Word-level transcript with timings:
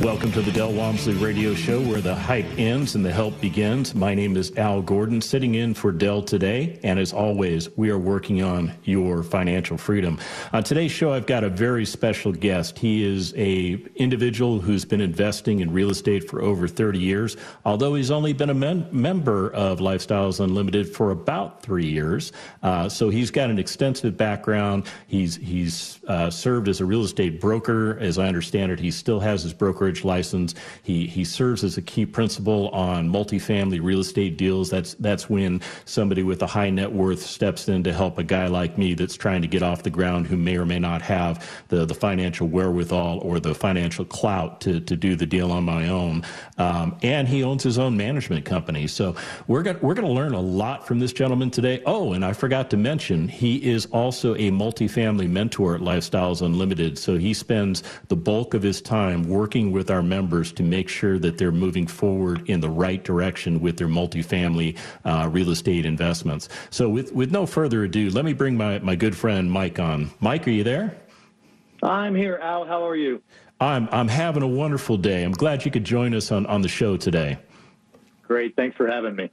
Welcome 0.00 0.32
to 0.32 0.42
the 0.42 0.50
Del 0.50 0.72
Walmsley 0.72 1.14
Radio 1.14 1.54
Show, 1.54 1.80
where 1.80 2.00
the 2.00 2.16
hype 2.16 2.58
ends 2.58 2.96
and 2.96 3.04
the 3.04 3.12
help 3.12 3.40
begins. 3.40 3.94
My 3.94 4.12
name 4.12 4.36
is 4.36 4.50
Al 4.56 4.82
Gordon, 4.82 5.20
sitting 5.20 5.54
in 5.54 5.72
for 5.72 5.92
Del 5.92 6.20
today, 6.20 6.80
and 6.82 6.98
as 6.98 7.12
always, 7.12 7.70
we 7.76 7.90
are 7.90 7.98
working 7.98 8.42
on 8.42 8.72
your 8.82 9.22
financial 9.22 9.78
freedom. 9.78 10.18
On 10.52 10.64
today's 10.64 10.90
show, 10.90 11.12
I've 11.12 11.26
got 11.26 11.44
a 11.44 11.48
very 11.48 11.84
special 11.86 12.32
guest. 12.32 12.76
He 12.76 13.04
is 13.04 13.34
a 13.36 13.74
individual 13.94 14.60
who's 14.60 14.84
been 14.84 15.00
investing 15.00 15.60
in 15.60 15.72
real 15.72 15.90
estate 15.90 16.28
for 16.28 16.42
over 16.42 16.66
30 16.66 16.98
years, 16.98 17.36
although 17.64 17.94
he's 17.94 18.10
only 18.10 18.32
been 18.32 18.50
a 18.50 18.54
member 18.54 19.50
of 19.52 19.78
Lifestyles 19.78 20.40
Unlimited 20.40 20.88
for 20.92 21.12
about 21.12 21.62
three 21.62 21.86
years. 21.86 22.32
Uh, 22.64 22.88
so 22.88 23.10
he's 23.10 23.30
got 23.30 23.48
an 23.48 23.60
extensive 23.60 24.16
background. 24.16 24.86
He's 25.06 25.36
he's 25.36 26.00
uh, 26.08 26.30
served 26.30 26.68
as 26.68 26.80
a 26.80 26.84
real 26.84 27.04
estate 27.04 27.40
broker, 27.40 27.96
as 28.00 28.18
I 28.18 28.26
understand 28.26 28.72
it. 28.72 28.80
He 28.80 28.90
still 28.90 29.20
has 29.20 29.44
his 29.44 29.54
broker 29.54 29.83
brokerage 29.84 30.04
license. 30.04 30.54
He 30.82 31.06
he 31.06 31.24
serves 31.24 31.62
as 31.62 31.76
a 31.76 31.82
key 31.82 32.06
principal 32.06 32.68
on 32.70 33.10
multifamily 33.10 33.80
real 33.82 34.00
estate 34.00 34.38
deals. 34.38 34.70
That's 34.70 34.94
that's 34.94 35.28
when 35.28 35.60
somebody 35.84 36.22
with 36.22 36.42
a 36.42 36.46
high 36.46 36.70
net 36.70 36.92
worth 36.92 37.20
steps 37.20 37.68
in 37.68 37.82
to 37.84 37.92
help 37.92 38.18
a 38.18 38.22
guy 38.22 38.46
like 38.46 38.78
me 38.78 38.94
that's 38.94 39.16
trying 39.16 39.42
to 39.42 39.48
get 39.48 39.62
off 39.62 39.82
the 39.82 39.90
ground 39.90 40.26
who 40.26 40.36
may 40.36 40.56
or 40.56 40.64
may 40.64 40.78
not 40.78 41.02
have 41.02 41.46
the 41.68 41.84
the 41.84 41.94
financial 41.94 42.48
wherewithal 42.48 43.18
or 43.18 43.38
the 43.40 43.54
financial 43.54 44.04
clout 44.04 44.60
to 44.62 44.80
to 44.80 44.96
do 44.96 45.16
the 45.16 45.26
deal 45.26 45.52
on 45.52 45.64
my 45.64 45.88
own. 45.88 46.22
Um, 46.56 46.96
and 47.02 47.28
he 47.28 47.44
owns 47.44 47.62
his 47.62 47.78
own 47.78 47.96
management 47.96 48.44
company. 48.44 48.86
So 48.86 49.14
we're 49.48 49.62
gonna 49.62 49.78
we're 49.82 49.94
to 49.94 50.06
learn 50.06 50.34
a 50.34 50.40
lot 50.40 50.86
from 50.86 50.98
this 50.98 51.12
gentleman 51.12 51.50
today. 51.50 51.82
Oh, 51.86 52.14
and 52.14 52.24
I 52.24 52.32
forgot 52.32 52.70
to 52.70 52.76
mention 52.76 53.28
he 53.28 53.56
is 53.56 53.86
also 53.86 54.34
a 54.34 54.50
multifamily 54.50 55.28
mentor 55.28 55.74
at 55.74 55.80
Lifestyles 55.80 56.42
Unlimited. 56.42 56.98
So 56.98 57.16
he 57.16 57.34
spends 57.34 57.82
the 58.08 58.16
bulk 58.16 58.54
of 58.54 58.62
his 58.62 58.80
time 58.80 59.24
working 59.24 59.73
with 59.74 59.90
our 59.90 60.02
members 60.02 60.52
to 60.52 60.62
make 60.62 60.88
sure 60.88 61.18
that 61.18 61.36
they're 61.36 61.52
moving 61.52 61.86
forward 61.86 62.48
in 62.48 62.60
the 62.60 62.70
right 62.70 63.04
direction 63.04 63.60
with 63.60 63.76
their 63.76 63.88
multifamily 63.88 64.78
uh, 65.04 65.28
real 65.30 65.50
estate 65.50 65.84
investments. 65.84 66.48
So, 66.70 66.88
with, 66.88 67.12
with 67.12 67.30
no 67.30 67.44
further 67.44 67.84
ado, 67.84 68.08
let 68.10 68.24
me 68.24 68.32
bring 68.32 68.56
my, 68.56 68.78
my 68.78 68.96
good 68.96 69.14
friend 69.14 69.50
Mike 69.50 69.78
on. 69.78 70.10
Mike, 70.20 70.46
are 70.48 70.52
you 70.52 70.64
there? 70.64 70.96
I'm 71.82 72.14
here, 72.14 72.38
Al. 72.40 72.64
How 72.64 72.86
are 72.86 72.96
you? 72.96 73.20
I'm, 73.60 73.88
I'm 73.92 74.08
having 74.08 74.42
a 74.42 74.48
wonderful 74.48 74.96
day. 74.96 75.22
I'm 75.22 75.32
glad 75.32 75.64
you 75.64 75.70
could 75.70 75.84
join 75.84 76.14
us 76.14 76.32
on, 76.32 76.46
on 76.46 76.62
the 76.62 76.68
show 76.68 76.96
today. 76.96 77.38
Great. 78.22 78.56
Thanks 78.56 78.76
for 78.76 78.86
having 78.86 79.14
me. 79.14 79.30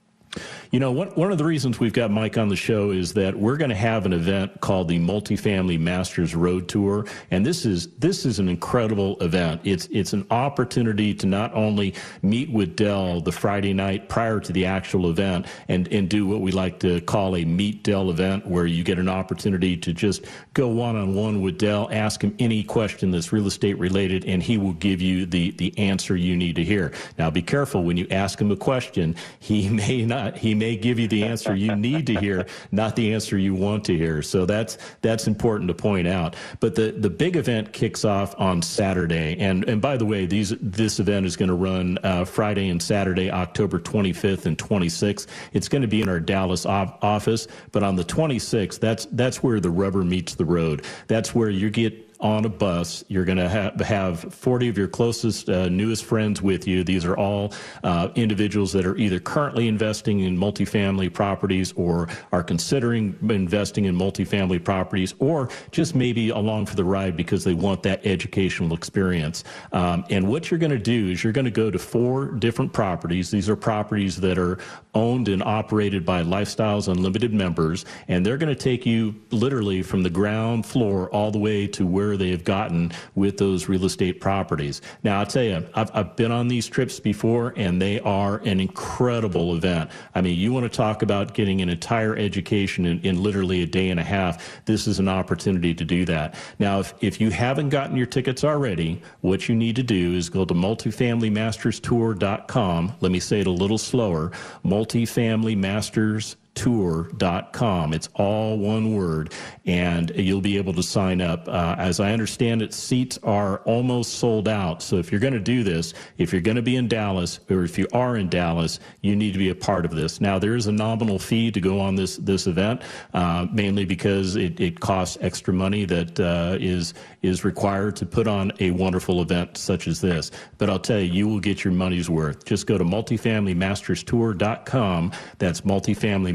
You 0.71 0.79
know, 0.79 0.93
one, 0.93 1.09
one 1.09 1.33
of 1.33 1.37
the 1.37 1.43
reasons 1.43 1.81
we've 1.81 1.91
got 1.91 2.11
Mike 2.11 2.37
on 2.37 2.47
the 2.47 2.55
show 2.55 2.91
is 2.91 3.11
that 3.15 3.37
we're 3.37 3.57
going 3.57 3.71
to 3.71 3.75
have 3.75 4.05
an 4.05 4.13
event 4.13 4.61
called 4.61 4.87
the 4.87 4.99
Multifamily 4.99 5.77
Masters 5.77 6.33
Road 6.33 6.69
Tour, 6.69 7.05
and 7.29 7.45
this 7.45 7.65
is 7.65 7.87
this 7.97 8.25
is 8.25 8.39
an 8.39 8.47
incredible 8.47 9.19
event. 9.19 9.59
It's 9.65 9.89
it's 9.91 10.13
an 10.13 10.25
opportunity 10.31 11.13
to 11.15 11.27
not 11.27 11.53
only 11.53 11.93
meet 12.21 12.49
with 12.49 12.77
Del 12.77 13.19
the 13.19 13.33
Friday 13.33 13.73
night 13.73 14.07
prior 14.07 14.39
to 14.39 14.53
the 14.53 14.65
actual 14.65 15.09
event 15.09 15.45
and 15.67 15.89
and 15.89 16.07
do 16.07 16.25
what 16.25 16.39
we 16.39 16.53
like 16.53 16.79
to 16.79 17.01
call 17.01 17.35
a 17.35 17.43
meet 17.43 17.83
Del 17.83 18.09
event, 18.09 18.47
where 18.47 18.65
you 18.65 18.85
get 18.85 18.97
an 18.97 19.09
opportunity 19.09 19.75
to 19.75 19.91
just 19.91 20.23
go 20.53 20.69
one 20.69 20.95
on 20.95 21.15
one 21.15 21.41
with 21.41 21.57
Del, 21.57 21.89
ask 21.91 22.23
him 22.23 22.33
any 22.39 22.63
question 22.63 23.11
that's 23.11 23.33
real 23.33 23.47
estate 23.47 23.77
related, 23.77 24.23
and 24.23 24.41
he 24.41 24.57
will 24.57 24.73
give 24.75 25.01
you 25.01 25.25
the 25.25 25.51
the 25.51 25.77
answer 25.77 26.15
you 26.15 26.37
need 26.37 26.55
to 26.55 26.63
hear. 26.63 26.93
Now, 27.17 27.29
be 27.29 27.41
careful 27.41 27.83
when 27.83 27.97
you 27.97 28.07
ask 28.09 28.39
him 28.39 28.51
a 28.51 28.55
question; 28.55 29.17
he 29.37 29.67
may 29.81 30.05
not 30.05 30.37
he 30.37 30.60
may 30.61 30.75
give 30.75 30.99
you 30.99 31.07
the 31.07 31.23
answer 31.23 31.55
you 31.55 31.75
need 31.75 32.05
to 32.05 32.13
hear, 32.15 32.45
not 32.71 32.95
the 32.95 33.13
answer 33.13 33.35
you 33.35 33.55
want 33.55 33.83
to 33.85 33.97
hear. 33.97 34.21
So 34.21 34.45
that's 34.45 34.77
that's 35.01 35.25
important 35.25 35.67
to 35.69 35.73
point 35.73 36.07
out. 36.07 36.35
But 36.59 36.75
the 36.75 36.91
the 36.91 37.09
big 37.09 37.35
event 37.35 37.73
kicks 37.73 38.05
off 38.05 38.39
on 38.39 38.61
Saturday, 38.61 39.37
and 39.39 39.67
and 39.67 39.81
by 39.81 39.97
the 39.97 40.05
way, 40.05 40.25
these 40.27 40.53
this 40.61 40.99
event 40.99 41.25
is 41.25 41.35
going 41.35 41.49
to 41.49 41.55
run 41.55 41.97
uh, 42.03 42.25
Friday 42.25 42.69
and 42.69 42.81
Saturday, 42.81 43.31
October 43.31 43.79
25th 43.79 44.45
and 44.45 44.57
26th. 44.57 45.25
It's 45.53 45.67
going 45.67 45.81
to 45.81 45.87
be 45.87 46.01
in 46.01 46.09
our 46.09 46.19
Dallas 46.19 46.65
op- 46.65 47.03
office, 47.03 47.47
but 47.71 47.81
on 47.81 47.95
the 47.95 48.03
26th, 48.03 48.79
that's 48.79 49.05
that's 49.07 49.41
where 49.41 49.59
the 49.59 49.71
rubber 49.71 50.03
meets 50.03 50.35
the 50.35 50.45
road. 50.45 50.85
That's 51.07 51.33
where 51.33 51.49
you 51.49 51.71
get 51.71 52.10
on 52.21 52.45
a 52.45 52.49
bus. 52.49 53.03
You're 53.07 53.25
going 53.25 53.37
to 53.37 53.49
have, 53.49 53.79
have 53.81 54.33
40 54.33 54.69
of 54.69 54.77
your 54.77 54.87
closest, 54.87 55.49
uh, 55.49 55.69
newest 55.69 56.05
friends 56.05 56.41
with 56.41 56.67
you. 56.67 56.83
These 56.83 57.03
are 57.05 57.17
all 57.17 57.53
uh, 57.83 58.09
individuals 58.15 58.71
that 58.73 58.85
are 58.85 58.95
either 58.97 59.19
currently 59.19 59.67
investing 59.67 60.21
in 60.21 60.37
multifamily 60.37 61.11
properties 61.13 61.73
or 61.73 62.07
are 62.31 62.43
considering 62.43 63.17
investing 63.29 63.85
in 63.85 63.95
multifamily 63.95 64.63
properties 64.63 65.15
or 65.19 65.49
just 65.71 65.95
maybe 65.95 66.29
along 66.29 66.67
for 66.67 66.75
the 66.75 66.83
ride 66.83 67.17
because 67.17 67.43
they 67.43 67.53
want 67.53 67.81
that 67.83 68.05
educational 68.05 68.73
experience. 68.75 69.43
Um, 69.71 70.05
and 70.09 70.27
what 70.27 70.51
you're 70.51 70.59
going 70.59 70.71
to 70.71 70.77
do 70.77 71.09
is 71.09 71.23
you're 71.23 71.33
going 71.33 71.45
to 71.45 71.51
go 71.51 71.71
to 71.71 71.79
four 71.79 72.27
different 72.27 72.71
properties. 72.71 73.31
These 73.31 73.49
are 73.49 73.55
properties 73.55 74.17
that 74.17 74.37
are 74.37 74.59
owned 74.93 75.27
and 75.27 75.41
operated 75.41 76.05
by 76.05 76.23
Lifestyles 76.23 76.87
Unlimited 76.87 77.33
members, 77.33 77.85
and 78.07 78.25
they're 78.25 78.37
going 78.37 78.53
to 78.53 78.61
take 78.61 78.85
you 78.85 79.15
literally 79.31 79.81
from 79.81 80.03
the 80.03 80.09
ground 80.09 80.65
floor 80.65 81.09
all 81.11 81.31
the 81.31 81.39
way 81.39 81.67
to 81.67 81.85
where 81.85 82.10
where 82.11 82.17
they 82.17 82.31
have 82.31 82.43
gotten 82.43 82.91
with 83.15 83.37
those 83.37 83.69
real 83.69 83.85
estate 83.85 84.19
properties. 84.19 84.81
Now, 85.01 85.19
I'll 85.19 85.25
tell 85.25 85.43
you, 85.43 85.65
I've, 85.73 85.89
I've 85.93 86.17
been 86.17 86.33
on 86.33 86.49
these 86.49 86.67
trips 86.67 86.99
before, 86.99 87.53
and 87.55 87.81
they 87.81 88.01
are 88.01 88.39
an 88.39 88.59
incredible 88.59 89.55
event. 89.55 89.89
I 90.13 90.19
mean, 90.19 90.37
you 90.37 90.51
want 90.51 90.69
to 90.69 90.69
talk 90.69 91.03
about 91.03 91.33
getting 91.33 91.61
an 91.61 91.69
entire 91.69 92.17
education 92.17 92.85
in, 92.85 92.99
in 92.99 93.23
literally 93.23 93.61
a 93.61 93.65
day 93.65 93.91
and 93.91 93.97
a 93.97 94.03
half. 94.03 94.61
This 94.65 94.87
is 94.87 94.99
an 94.99 95.07
opportunity 95.07 95.73
to 95.73 95.85
do 95.85 96.03
that. 96.03 96.35
Now, 96.59 96.81
if, 96.81 96.93
if 96.99 97.21
you 97.21 97.29
haven't 97.29 97.69
gotten 97.69 97.95
your 97.95 98.07
tickets 98.07 98.43
already, 98.43 99.01
what 99.21 99.47
you 99.47 99.55
need 99.55 99.77
to 99.77 99.83
do 99.83 100.13
is 100.13 100.29
go 100.29 100.43
to 100.43 100.53
multifamilymasterstour.com. 100.53 102.93
Let 102.99 103.11
me 103.13 103.21
say 103.21 103.39
it 103.39 103.47
a 103.47 103.51
little 103.51 103.77
slower 103.77 104.31
multifamilymasterstour.com 104.65 106.40
tour.com. 106.55 107.93
It's 107.93 108.09
all 108.15 108.57
one 108.57 108.95
word, 108.95 109.33
and 109.65 110.11
you'll 110.15 110.41
be 110.41 110.57
able 110.57 110.73
to 110.73 110.83
sign 110.83 111.21
up. 111.21 111.47
Uh, 111.47 111.75
as 111.77 111.99
I 111.99 112.11
understand 112.11 112.61
it, 112.61 112.73
seats 112.73 113.17
are 113.23 113.59
almost 113.59 114.15
sold 114.15 114.47
out. 114.47 114.81
So 114.81 114.97
if 114.97 115.11
you're 115.11 115.21
going 115.21 115.33
to 115.33 115.39
do 115.39 115.63
this, 115.63 115.93
if 116.17 116.31
you're 116.31 116.41
going 116.41 116.57
to 116.57 116.61
be 116.61 116.75
in 116.75 116.87
Dallas, 116.87 117.39
or 117.49 117.63
if 117.63 117.77
you 117.77 117.87
are 117.93 118.17
in 118.17 118.29
Dallas, 118.29 118.79
you 119.01 119.15
need 119.15 119.33
to 119.33 119.39
be 119.39 119.49
a 119.49 119.55
part 119.55 119.85
of 119.85 119.91
this. 119.91 120.21
Now, 120.21 120.39
there 120.39 120.55
is 120.55 120.67
a 120.67 120.71
nominal 120.71 121.19
fee 121.19 121.51
to 121.51 121.61
go 121.61 121.79
on 121.79 121.95
this 121.95 122.17
this 122.17 122.47
event, 122.47 122.81
uh, 123.13 123.47
mainly 123.51 123.85
because 123.85 124.35
it, 124.35 124.59
it 124.59 124.79
costs 124.79 125.17
extra 125.21 125.53
money 125.53 125.85
that 125.85 126.19
uh, 126.19 126.57
is 126.59 126.93
is 127.21 127.45
required 127.45 127.95
to 127.97 128.05
put 128.05 128.27
on 128.27 128.51
a 128.59 128.71
wonderful 128.71 129.21
event 129.21 129.57
such 129.57 129.87
as 129.87 130.01
this. 130.01 130.31
But 130.57 130.69
I'll 130.69 130.79
tell 130.79 130.99
you, 130.99 131.11
you 131.11 131.27
will 131.27 131.39
get 131.39 131.63
your 131.63 131.73
money's 131.73 132.09
worth. 132.09 132.45
Just 132.45 132.67
go 132.67 132.77
to 132.77 132.83
multifamilymasterstour.com. 132.83 135.11
That's 135.37 135.61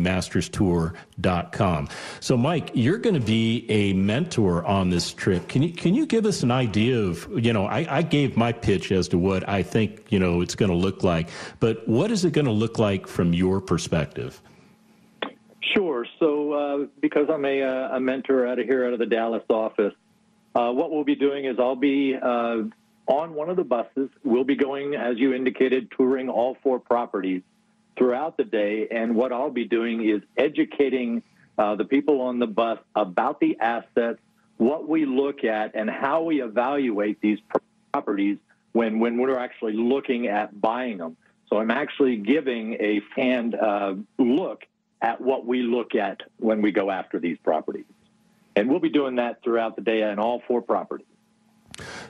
multifamilymasterstour.com. 0.06 1.88
So, 2.20 2.36
Mike, 2.36 2.70
you're 2.74 2.98
going 2.98 3.14
to 3.14 3.20
be 3.20 3.66
a 3.68 3.92
mentor 3.94 4.64
on 4.64 4.90
this 4.90 5.12
trip. 5.12 5.48
Can 5.48 5.62
you 5.62 5.72
can 5.72 5.94
you 5.94 6.06
give 6.06 6.26
us 6.26 6.42
an 6.42 6.50
idea 6.50 6.98
of 6.98 7.28
you 7.44 7.52
know 7.52 7.66
I, 7.66 7.86
I 7.98 8.02
gave 8.02 8.36
my 8.36 8.52
pitch 8.52 8.92
as 8.92 9.08
to 9.08 9.18
what 9.18 9.48
I 9.48 9.62
think 9.62 10.06
you 10.10 10.18
know 10.18 10.40
it's 10.40 10.54
going 10.54 10.70
to 10.70 10.76
look 10.76 11.02
like, 11.02 11.30
but 11.60 11.86
what 11.88 12.10
is 12.10 12.24
it 12.24 12.32
going 12.32 12.46
to 12.46 12.52
look 12.52 12.78
like 12.78 13.06
from 13.06 13.32
your 13.32 13.60
perspective? 13.60 14.40
Sure. 15.74 16.06
So, 16.18 16.52
uh, 16.52 16.86
because 17.00 17.28
I'm 17.28 17.44
a, 17.44 17.62
uh, 17.62 17.96
a 17.96 18.00
mentor 18.00 18.46
out 18.46 18.58
of 18.58 18.64
here, 18.64 18.86
out 18.86 18.94
of 18.94 18.98
the 18.98 19.06
Dallas 19.06 19.42
office, 19.50 19.92
uh, 20.54 20.70
what 20.70 20.90
we'll 20.90 21.04
be 21.04 21.16
doing 21.16 21.44
is 21.44 21.56
I'll 21.58 21.76
be 21.76 22.16
uh, 22.16 22.62
on 23.06 23.34
one 23.34 23.50
of 23.50 23.56
the 23.56 23.64
buses. 23.64 24.08
We'll 24.24 24.44
be 24.44 24.54
going, 24.54 24.94
as 24.94 25.18
you 25.18 25.34
indicated, 25.34 25.92
touring 25.94 26.30
all 26.30 26.56
four 26.62 26.78
properties 26.78 27.42
throughout 27.96 28.36
the 28.36 28.44
day. 28.44 28.88
And 28.90 29.14
what 29.14 29.32
I'll 29.32 29.50
be 29.50 29.64
doing 29.64 30.08
is 30.08 30.22
educating 30.36 31.22
uh, 31.58 31.74
the 31.76 31.84
people 31.84 32.20
on 32.20 32.38
the 32.38 32.46
bus 32.46 32.78
about 32.94 33.40
the 33.40 33.58
assets, 33.60 34.18
what 34.58 34.88
we 34.88 35.06
look 35.06 35.44
at, 35.44 35.74
and 35.74 35.88
how 35.88 36.22
we 36.22 36.42
evaluate 36.42 37.20
these 37.20 37.38
properties 37.92 38.38
when, 38.72 38.98
when 38.98 39.16
we're 39.18 39.38
actually 39.38 39.72
looking 39.74 40.26
at 40.28 40.60
buying 40.60 40.98
them. 40.98 41.16
So 41.48 41.58
I'm 41.58 41.70
actually 41.70 42.16
giving 42.16 42.74
a 42.74 43.00
hand 43.14 43.54
uh, 43.54 43.94
look 44.18 44.64
at 45.00 45.20
what 45.20 45.46
we 45.46 45.62
look 45.62 45.94
at 45.94 46.22
when 46.38 46.60
we 46.62 46.72
go 46.72 46.90
after 46.90 47.18
these 47.18 47.38
properties. 47.38 47.84
And 48.54 48.68
we'll 48.68 48.80
be 48.80 48.90
doing 48.90 49.16
that 49.16 49.42
throughout 49.42 49.76
the 49.76 49.82
day 49.82 50.02
on 50.02 50.18
all 50.18 50.42
four 50.48 50.62
properties. 50.62 51.06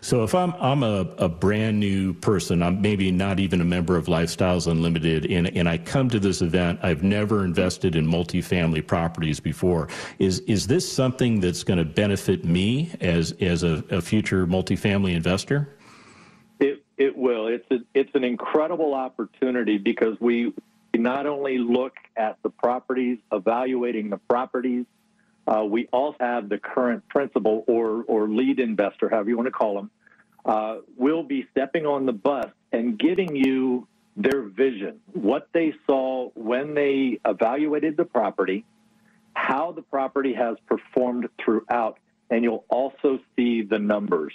So 0.00 0.22
if 0.22 0.34
I'm 0.34 0.52
I'm 0.54 0.82
a, 0.82 1.06
a 1.18 1.28
brand 1.28 1.80
new 1.80 2.14
person, 2.14 2.62
I'm 2.62 2.80
maybe 2.80 3.10
not 3.10 3.40
even 3.40 3.60
a 3.60 3.64
member 3.64 3.96
of 3.96 4.06
Lifestyles 4.06 4.70
Unlimited, 4.70 5.26
and, 5.26 5.48
and 5.56 5.68
I 5.68 5.78
come 5.78 6.08
to 6.10 6.20
this 6.20 6.42
event, 6.42 6.80
I've 6.82 7.02
never 7.02 7.44
invested 7.44 7.96
in 7.96 8.06
multifamily 8.06 8.86
properties 8.86 9.40
before. 9.40 9.88
Is 10.18 10.40
is 10.40 10.66
this 10.66 10.90
something 10.90 11.40
that's 11.40 11.64
going 11.64 11.78
to 11.78 11.84
benefit 11.84 12.44
me 12.44 12.92
as 13.00 13.32
as 13.40 13.62
a, 13.62 13.82
a 13.90 14.00
future 14.00 14.46
multifamily 14.46 15.14
investor? 15.14 15.76
It 16.60 16.84
it 16.96 17.16
will. 17.16 17.48
It's 17.48 17.70
a, 17.70 17.78
it's 17.94 18.14
an 18.14 18.24
incredible 18.24 18.94
opportunity 18.94 19.78
because 19.78 20.16
we 20.20 20.52
not 20.94 21.26
only 21.26 21.58
look 21.58 21.94
at 22.16 22.38
the 22.42 22.50
properties, 22.50 23.18
evaluating 23.32 24.10
the 24.10 24.16
properties, 24.16 24.86
uh, 25.46 25.64
we 25.64 25.88
also 25.92 26.16
have 26.20 26.48
the 26.48 26.58
current 26.58 27.08
principal 27.08 27.64
or, 27.66 28.02
or 28.04 28.28
lead 28.28 28.58
investor, 28.58 29.08
however 29.08 29.30
you 29.30 29.36
want 29.36 29.46
to 29.46 29.52
call 29.52 29.74
them, 29.74 29.90
uh, 30.44 30.78
will 30.96 31.22
be 31.22 31.46
stepping 31.50 31.86
on 31.86 32.06
the 32.06 32.12
bus 32.12 32.50
and 32.72 32.98
giving 32.98 33.34
you 33.34 33.86
their 34.16 34.42
vision, 34.42 35.00
what 35.12 35.48
they 35.52 35.74
saw 35.86 36.30
when 36.34 36.74
they 36.74 37.20
evaluated 37.24 37.96
the 37.96 38.04
property, 38.04 38.64
how 39.34 39.72
the 39.72 39.82
property 39.82 40.32
has 40.32 40.56
performed 40.66 41.28
throughout, 41.44 41.98
and 42.30 42.42
you'll 42.42 42.64
also 42.68 43.18
see 43.36 43.62
the 43.62 43.78
numbers. 43.78 44.32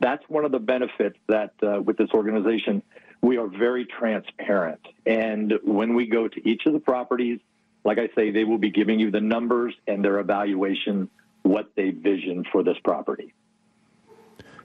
That's 0.00 0.22
one 0.28 0.44
of 0.44 0.52
the 0.52 0.60
benefits 0.60 1.18
that 1.28 1.52
uh, 1.62 1.80
with 1.80 1.96
this 1.96 2.10
organization, 2.14 2.82
we 3.22 3.36
are 3.38 3.48
very 3.48 3.86
transparent. 3.86 4.80
And 5.04 5.54
when 5.64 5.94
we 5.94 6.06
go 6.06 6.28
to 6.28 6.48
each 6.48 6.62
of 6.66 6.72
the 6.72 6.78
properties, 6.78 7.40
like 7.84 7.98
I 7.98 8.08
say, 8.14 8.30
they 8.30 8.44
will 8.44 8.58
be 8.58 8.70
giving 8.70 8.98
you 8.98 9.10
the 9.10 9.20
numbers 9.20 9.74
and 9.86 10.04
their 10.04 10.18
evaluation, 10.18 11.10
what 11.42 11.70
they 11.76 11.90
vision 11.90 12.44
for 12.50 12.62
this 12.62 12.76
property. 12.82 13.34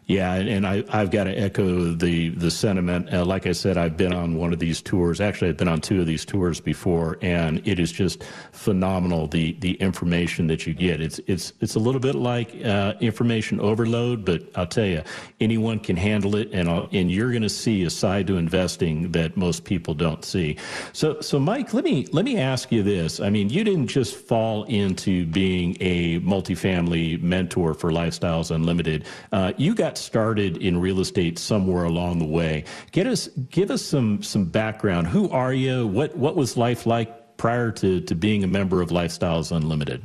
Yeah, 0.10 0.34
and 0.34 0.66
I, 0.66 0.84
have 0.90 1.12
got 1.12 1.26
to 1.26 1.40
echo 1.40 1.94
the 1.94 2.30
the 2.30 2.50
sentiment. 2.50 3.14
Uh, 3.14 3.24
like 3.24 3.46
I 3.46 3.52
said, 3.52 3.78
I've 3.78 3.96
been 3.96 4.12
on 4.12 4.38
one 4.38 4.52
of 4.52 4.58
these 4.58 4.82
tours. 4.82 5.22
Actually, 5.22 5.50
I've 5.50 5.58
been 5.58 5.68
on 5.68 5.82
two 5.82 6.02
of 6.02 6.08
these 6.08 6.26
tours 6.26 6.60
before, 6.60 7.20
and 7.22 7.62
it 7.68 7.78
is 7.80 7.92
just 7.92 8.24
phenomenal 8.52 9.28
the 9.28 9.54
the 9.60 9.74
information 9.74 10.48
that 10.48 10.66
you 10.66 10.74
get. 10.74 11.00
It's 11.00 11.20
it's 11.28 11.54
it's 11.62 11.76
a 11.76 11.80
little 11.80 12.02
bit 12.02 12.16
like 12.16 12.56
uh, 12.66 12.96
information 13.00 13.60
overload, 13.60 14.26
but 14.26 14.42
I'll 14.56 14.66
tell 14.66 14.88
you, 14.88 15.04
anyone 15.42 15.80
can 15.80 15.96
handle 15.96 16.36
it, 16.36 16.50
and 16.54 16.68
I'll, 16.68 16.90
and 16.92 17.12
you're 17.12 17.30
going 17.30 17.44
to 17.44 17.48
see 17.48 17.84
a 17.84 17.90
side 17.92 18.26
to 18.28 18.38
investing 18.38 19.12
that 19.12 19.38
most 19.38 19.64
people 19.64 19.94
don't 19.94 20.26
see. 20.26 20.58
So 20.92 21.22
so 21.22 21.38
Mike, 21.38 21.72
let 21.76 21.84
me 21.84 22.08
let 22.12 22.26
me 22.26 22.40
ask 22.40 22.72
you 22.72 22.82
this. 22.82 23.20
I 23.20 23.30
mean, 23.30 23.50
you 23.50 23.64
didn't 23.64 23.90
just 23.90 24.16
fall 24.16 24.64
into 24.64 25.28
being 25.28 25.78
a 25.82 26.20
multifamily 26.22 27.22
mentor 27.22 27.76
for 27.76 27.92
Lifestyles 27.92 28.50
Unlimited. 28.50 29.06
Uh, 29.32 29.54
you 29.56 29.76
got 29.76 29.99
started 30.00 30.58
in 30.58 30.80
real 30.80 31.00
estate 31.00 31.38
somewhere 31.38 31.84
along 31.84 32.20
the 32.20 32.26
way. 32.26 32.64
Get 32.92 33.08
us, 33.08 33.28
give 33.50 33.72
us 33.72 33.82
some 33.82 34.24
some 34.24 34.46
background. 34.46 35.08
Who 35.08 35.30
are 35.30 35.54
you? 35.54 35.88
What 35.88 36.16
what 36.16 36.36
was 36.36 36.58
life 36.58 36.86
like 36.86 37.38
prior 37.38 37.72
to 37.72 38.02
to 38.02 38.16
being 38.16 38.44
a 38.44 38.48
member 38.48 38.82
of 38.82 38.90
Lifestyles 38.90 39.56
Unlimited? 39.56 40.02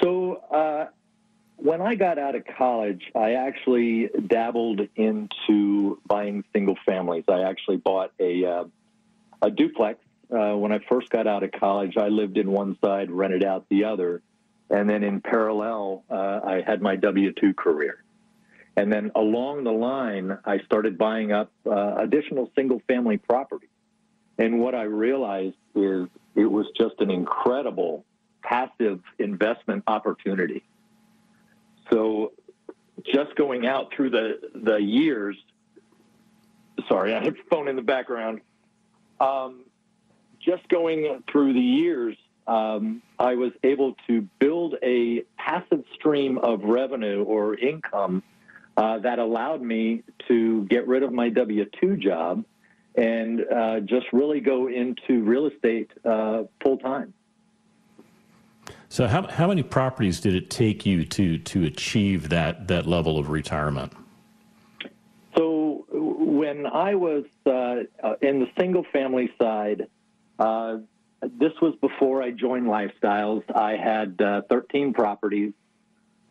So. 0.00 0.42
Uh, 0.50 0.86
when 1.58 1.80
I 1.80 1.94
got 1.94 2.18
out 2.18 2.34
of 2.34 2.44
college, 2.58 3.02
I 3.14 3.32
actually 3.32 4.10
dabbled 4.26 4.82
into 4.94 5.98
buying 6.06 6.44
single 6.52 6.76
families. 6.84 7.24
I 7.28 7.42
actually 7.42 7.78
bought 7.78 8.12
a 8.20 8.44
uh, 8.44 8.64
a 9.40 9.50
duplex 9.50 9.98
uh, 10.30 10.52
when 10.52 10.70
I 10.70 10.80
first 10.86 11.08
got 11.08 11.26
out 11.26 11.42
of 11.42 11.52
college. 11.52 11.96
I 11.96 12.08
lived 12.08 12.36
in 12.36 12.52
one 12.52 12.76
side, 12.84 13.10
rented 13.10 13.42
out 13.42 13.64
the 13.70 13.84
other, 13.84 14.20
and 14.68 14.88
then 14.88 15.02
in 15.02 15.22
parallel, 15.22 16.04
uh, 16.10 16.40
I 16.44 16.62
had 16.64 16.82
my 16.82 16.94
W 16.96 17.32
two 17.32 17.54
career. 17.54 18.04
And 18.76 18.92
then 18.92 19.10
along 19.14 19.64
the 19.64 19.72
line, 19.72 20.36
I 20.44 20.58
started 20.66 20.98
buying 20.98 21.32
up 21.32 21.50
uh, 21.64 21.94
additional 21.96 22.50
single 22.54 22.82
family 22.86 23.16
property. 23.16 23.68
And 24.38 24.60
what 24.60 24.74
I 24.74 24.82
realized 24.82 25.56
is 25.74 26.08
it 26.34 26.44
was 26.44 26.66
just 26.76 26.94
an 26.98 27.10
incredible 27.10 28.04
passive 28.42 29.00
investment 29.18 29.82
opportunity. 29.86 30.62
So 31.90 32.32
just 33.04 33.34
going 33.36 33.66
out 33.66 33.92
through 33.94 34.10
the, 34.10 34.40
the 34.54 34.76
years, 34.76 35.36
sorry, 36.86 37.14
I 37.14 37.24
have 37.24 37.34
a 37.34 37.48
phone 37.50 37.68
in 37.68 37.76
the 37.76 37.82
background. 37.82 38.40
Um, 39.20 39.64
just 40.44 40.68
going 40.68 41.22
through 41.32 41.54
the 41.54 41.60
years, 41.60 42.16
um, 42.46 43.02
I 43.18 43.34
was 43.34 43.52
able 43.64 43.94
to 44.06 44.28
build 44.38 44.74
a 44.82 45.22
passive 45.38 45.82
stream 45.94 46.36
of 46.38 46.62
revenue 46.62 47.24
or 47.24 47.58
income 47.58 48.22
uh, 48.76 48.98
that 48.98 49.18
allowed 49.18 49.62
me 49.62 50.02
to 50.28 50.64
get 50.64 50.86
rid 50.86 51.02
of 51.02 51.12
my 51.12 51.28
W 51.30 51.64
2 51.80 51.96
job 51.96 52.44
and 52.94 53.40
uh, 53.52 53.80
just 53.80 54.06
really 54.12 54.40
go 54.40 54.68
into 54.68 55.22
real 55.22 55.46
estate 55.46 55.90
uh, 56.04 56.44
full 56.62 56.78
time. 56.78 57.12
So, 58.88 59.06
how, 59.06 59.26
how 59.26 59.48
many 59.48 59.62
properties 59.62 60.20
did 60.20 60.34
it 60.34 60.48
take 60.48 60.86
you 60.86 61.04
to, 61.04 61.38
to 61.38 61.64
achieve 61.64 62.28
that, 62.30 62.68
that 62.68 62.86
level 62.86 63.18
of 63.18 63.30
retirement? 63.30 63.92
So, 65.36 65.84
when 65.90 66.66
I 66.66 66.94
was 66.94 67.24
uh, 67.44 67.82
in 68.22 68.40
the 68.40 68.46
single 68.58 68.84
family 68.92 69.30
side, 69.40 69.88
uh, 70.38 70.78
this 71.22 71.52
was 71.60 71.74
before 71.80 72.22
I 72.22 72.30
joined 72.30 72.66
Lifestyles. 72.66 73.42
I 73.54 73.76
had 73.76 74.20
uh, 74.20 74.42
13 74.48 74.94
properties. 74.94 75.52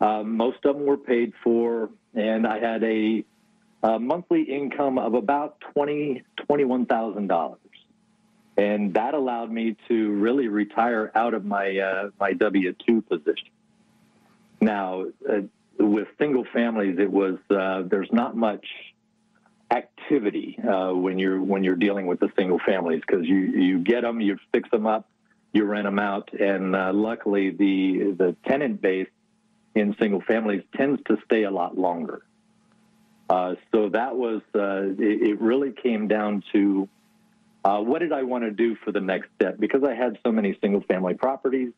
most 0.00 0.64
of 0.64 0.76
them 0.76 0.86
were 0.86 0.96
paid 0.96 1.32
for 1.44 1.90
and 2.16 2.46
I 2.46 2.58
had 2.58 2.82
a, 2.82 3.24
a 3.82 3.98
monthly 3.98 4.42
income 4.42 4.98
of 4.98 5.14
about 5.14 5.60
twenty 5.60 6.24
twenty 6.46 6.64
one 6.64 6.86
thousand 6.86 7.28
dollars, 7.28 7.60
and 8.56 8.94
that 8.94 9.14
allowed 9.14 9.50
me 9.52 9.76
to 9.88 10.10
really 10.12 10.48
retire 10.48 11.12
out 11.14 11.34
of 11.34 11.44
my 11.44 11.78
uh, 11.78 12.10
my 12.18 12.32
W 12.32 12.74
two 12.84 13.02
position. 13.02 13.50
Now, 14.60 15.04
uh, 15.28 15.42
with 15.78 16.08
single 16.18 16.46
families, 16.52 16.98
it 16.98 17.10
was 17.10 17.36
uh, 17.50 17.82
there's 17.82 18.10
not 18.10 18.36
much 18.36 18.66
activity 19.70 20.58
uh, 20.58 20.92
when 20.92 21.18
you're 21.18 21.42
when 21.42 21.62
you're 21.62 21.76
dealing 21.76 22.06
with 22.06 22.20
the 22.20 22.30
single 22.36 22.60
families 22.64 23.02
because 23.06 23.26
you 23.26 23.36
you 23.36 23.78
get 23.80 24.00
them, 24.02 24.20
you 24.20 24.38
fix 24.52 24.70
them 24.70 24.86
up, 24.86 25.08
you 25.52 25.64
rent 25.64 25.84
them 25.84 25.98
out, 25.98 26.32
and 26.32 26.74
uh, 26.74 26.92
luckily 26.94 27.50
the 27.50 28.14
the 28.16 28.36
tenant 28.46 28.80
base 28.80 29.08
in 29.76 29.94
single 30.00 30.22
families 30.22 30.62
tends 30.74 31.00
to 31.04 31.18
stay 31.24 31.44
a 31.44 31.50
lot 31.50 31.76
longer. 31.78 32.22
Uh, 33.28 33.54
so 33.72 33.88
that 33.90 34.16
was, 34.16 34.40
uh, 34.54 34.82
it, 34.98 35.28
it, 35.28 35.40
really 35.40 35.72
came 35.72 36.06
down 36.06 36.42
to 36.52 36.88
uh, 37.64 37.80
what 37.80 37.98
did 37.98 38.12
I 38.12 38.22
want 38.22 38.44
to 38.44 38.52
do 38.52 38.76
for 38.76 38.92
the 38.92 39.00
next 39.00 39.28
step? 39.34 39.58
Because 39.58 39.82
I 39.82 39.94
had 39.94 40.18
so 40.24 40.30
many 40.30 40.56
single 40.60 40.80
family 40.82 41.14
properties, 41.14 41.72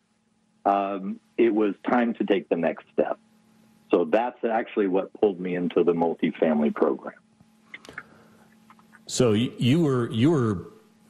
um, 0.67 1.19
it 1.39 1.55
was 1.55 1.75
time 1.89 2.13
to 2.15 2.25
take 2.25 2.49
the 2.51 2.57
next 2.57 2.85
step. 2.93 3.19
So 3.91 4.05
that's 4.05 4.45
actually 4.45 4.89
what 4.89 5.13
pulled 5.15 5.41
me 5.41 5.55
into 5.55 5.83
the 5.83 5.95
multifamily 5.95 6.75
program. 6.75 7.17
So 9.07 9.33
you 9.33 9.81
were 9.81 10.11
you 10.11 10.31
were 10.31 10.67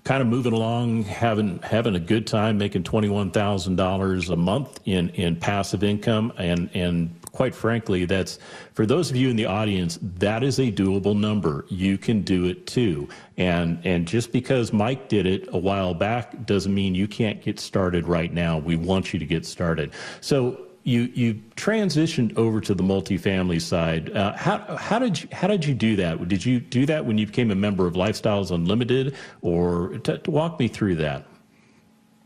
kind 0.08 0.22
of 0.22 0.26
moving 0.26 0.54
along, 0.54 1.02
having 1.02 1.58
having 1.58 1.94
a 1.94 2.00
good 2.00 2.26
time, 2.26 2.56
making 2.56 2.82
twenty 2.82 3.10
one 3.10 3.30
thousand 3.30 3.76
dollars 3.76 4.30
a 4.30 4.36
month 4.36 4.80
in 4.86 5.10
in 5.10 5.36
passive 5.36 5.84
income, 5.84 6.32
and 6.38 6.70
and 6.72 7.14
quite 7.30 7.54
frankly, 7.54 8.06
that's 8.06 8.38
for 8.72 8.86
those 8.86 9.10
of 9.10 9.16
you 9.16 9.28
in 9.28 9.36
the 9.36 9.44
audience, 9.44 9.98
that 10.02 10.42
is 10.42 10.58
a 10.60 10.72
doable 10.72 11.14
number. 11.14 11.66
You 11.68 11.98
can 11.98 12.22
do 12.22 12.46
it 12.46 12.66
too. 12.66 13.06
And 13.36 13.80
and 13.84 14.08
just 14.08 14.32
because 14.32 14.72
Mike 14.72 15.10
did 15.10 15.26
it 15.26 15.46
a 15.52 15.58
while 15.58 15.92
back 15.92 16.46
doesn't 16.46 16.74
mean 16.74 16.94
you 16.94 17.06
can't 17.06 17.42
get 17.42 17.60
started 17.60 18.08
right 18.08 18.32
now. 18.32 18.56
We 18.56 18.76
want 18.76 19.12
you 19.12 19.18
to 19.18 19.26
get 19.26 19.44
started. 19.44 19.92
So 20.22 20.67
you 20.84 21.02
you 21.14 21.34
transitioned 21.56 22.36
over 22.36 22.60
to 22.60 22.74
the 22.74 22.82
multifamily 22.82 23.60
side. 23.60 24.14
Uh, 24.16 24.36
how 24.36 24.76
how 24.76 24.98
did 24.98 25.22
you 25.22 25.28
how 25.32 25.46
did 25.46 25.64
you 25.64 25.74
do 25.74 25.96
that? 25.96 26.26
Did 26.28 26.44
you 26.44 26.60
do 26.60 26.86
that 26.86 27.04
when 27.04 27.18
you 27.18 27.26
became 27.26 27.50
a 27.50 27.54
member 27.54 27.86
of 27.86 27.94
Lifestyles 27.94 28.50
Unlimited, 28.50 29.16
or 29.42 29.98
t- 29.98 30.18
walk 30.26 30.58
me 30.58 30.68
through 30.68 30.96
that? 30.96 31.26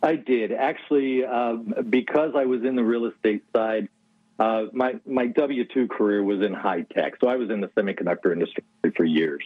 I 0.02 0.16
did 0.16 0.52
actually 0.52 1.24
um, 1.24 1.74
because 1.90 2.32
I 2.36 2.44
was 2.44 2.64
in 2.64 2.76
the 2.76 2.84
real 2.84 3.06
estate 3.06 3.44
side. 3.54 3.88
Uh, 4.38 4.64
my 4.72 4.94
my 5.06 5.26
W 5.26 5.64
two 5.72 5.86
career 5.88 6.22
was 6.22 6.40
in 6.40 6.52
high 6.52 6.82
tech, 6.82 7.14
so 7.20 7.28
I 7.28 7.36
was 7.36 7.50
in 7.50 7.60
the 7.60 7.68
semiconductor 7.68 8.32
industry 8.32 8.64
for 8.96 9.04
years. 9.04 9.44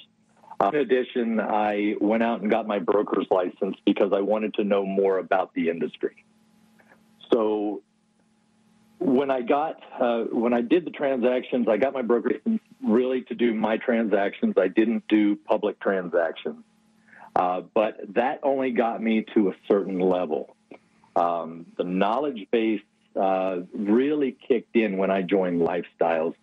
Uh, 0.59 0.71
in 0.73 0.81
addition, 0.81 1.39
I 1.41 1.97
went 2.01 2.23
out 2.23 2.41
and 2.41 2.51
got 2.51 2.67
my 2.67 2.79
broker's 2.79 3.27
license 3.31 3.77
because 3.85 4.13
I 4.15 4.21
wanted 4.21 4.55
to 4.55 4.65
know 4.65 4.87
more 4.87 5.19
about 5.19 5.53
the 5.55 5.69
industry. 5.69 6.25
So 7.31 7.83
when 8.99 9.31
I 9.31 9.43
got 9.43 9.81
uh, 10.01 10.25
when 10.25 10.53
I 10.53 10.63
did 10.63 10.85
the 10.85 10.91
transactions, 10.91 11.69
I 11.69 11.77
got 11.77 11.93
my 11.93 12.03
broker 12.03 12.33
really 12.83 13.23
to 13.23 13.35
do 13.35 13.55
my 13.55 13.77
transactions. 13.77 14.55
I 14.57 14.69
didn't 14.69 15.05
do 15.09 15.37
public 15.37 15.81
transactions, 15.81 16.65
uh, 17.35 17.63
but 17.75 17.99
that 18.15 18.41
only 18.43 18.71
got 18.71 19.03
me 19.03 19.25
to 19.35 19.49
a 19.51 19.53
certain 19.69 19.99
level. 19.99 20.57
Um, 21.15 21.67
the 21.77 21.85
knowledge 21.85 22.47
base 22.51 22.83
uh, 23.19 23.61
really 23.75 24.37
kicked 24.47 24.77
in 24.77 24.97
when 24.99 25.11
I 25.11 25.23
joined 25.23 25.61
Lifestyles 25.61 26.35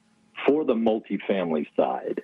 for 0.47 0.65
the 0.65 0.73
multifamily 0.73 1.67
side. 1.75 2.23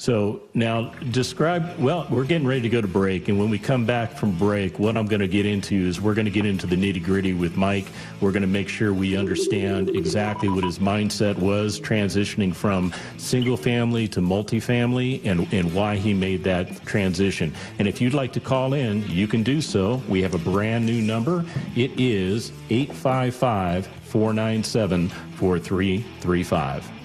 So 0.00 0.40
now 0.54 0.94
describe, 1.10 1.78
well, 1.78 2.06
we're 2.08 2.24
getting 2.24 2.46
ready 2.46 2.62
to 2.62 2.70
go 2.70 2.80
to 2.80 2.88
break. 2.88 3.28
And 3.28 3.38
when 3.38 3.50
we 3.50 3.58
come 3.58 3.84
back 3.84 4.12
from 4.16 4.32
break, 4.38 4.78
what 4.78 4.96
I'm 4.96 5.04
going 5.04 5.20
to 5.20 5.28
get 5.28 5.44
into 5.44 5.74
is 5.74 6.00
we're 6.00 6.14
going 6.14 6.24
to 6.24 6.30
get 6.30 6.46
into 6.46 6.66
the 6.66 6.74
nitty 6.74 7.04
gritty 7.04 7.34
with 7.34 7.58
Mike. 7.58 7.84
We're 8.22 8.32
going 8.32 8.40
to 8.40 8.48
make 8.48 8.66
sure 8.66 8.94
we 8.94 9.14
understand 9.14 9.90
exactly 9.90 10.48
what 10.48 10.64
his 10.64 10.78
mindset 10.78 11.38
was 11.38 11.78
transitioning 11.78 12.54
from 12.54 12.94
single 13.18 13.58
family 13.58 14.08
to 14.08 14.20
multifamily 14.22 15.22
and, 15.26 15.46
and 15.52 15.74
why 15.74 15.96
he 15.96 16.14
made 16.14 16.44
that 16.44 16.82
transition. 16.86 17.52
And 17.78 17.86
if 17.86 18.00
you'd 18.00 18.14
like 18.14 18.32
to 18.32 18.40
call 18.40 18.72
in, 18.72 19.06
you 19.06 19.28
can 19.28 19.42
do 19.42 19.60
so. 19.60 20.02
We 20.08 20.22
have 20.22 20.32
a 20.32 20.38
brand 20.38 20.86
new 20.86 21.02
number. 21.02 21.44
It 21.76 22.00
is 22.00 22.52
855 22.70 23.86
497 23.86 25.10
4335. 25.10 26.99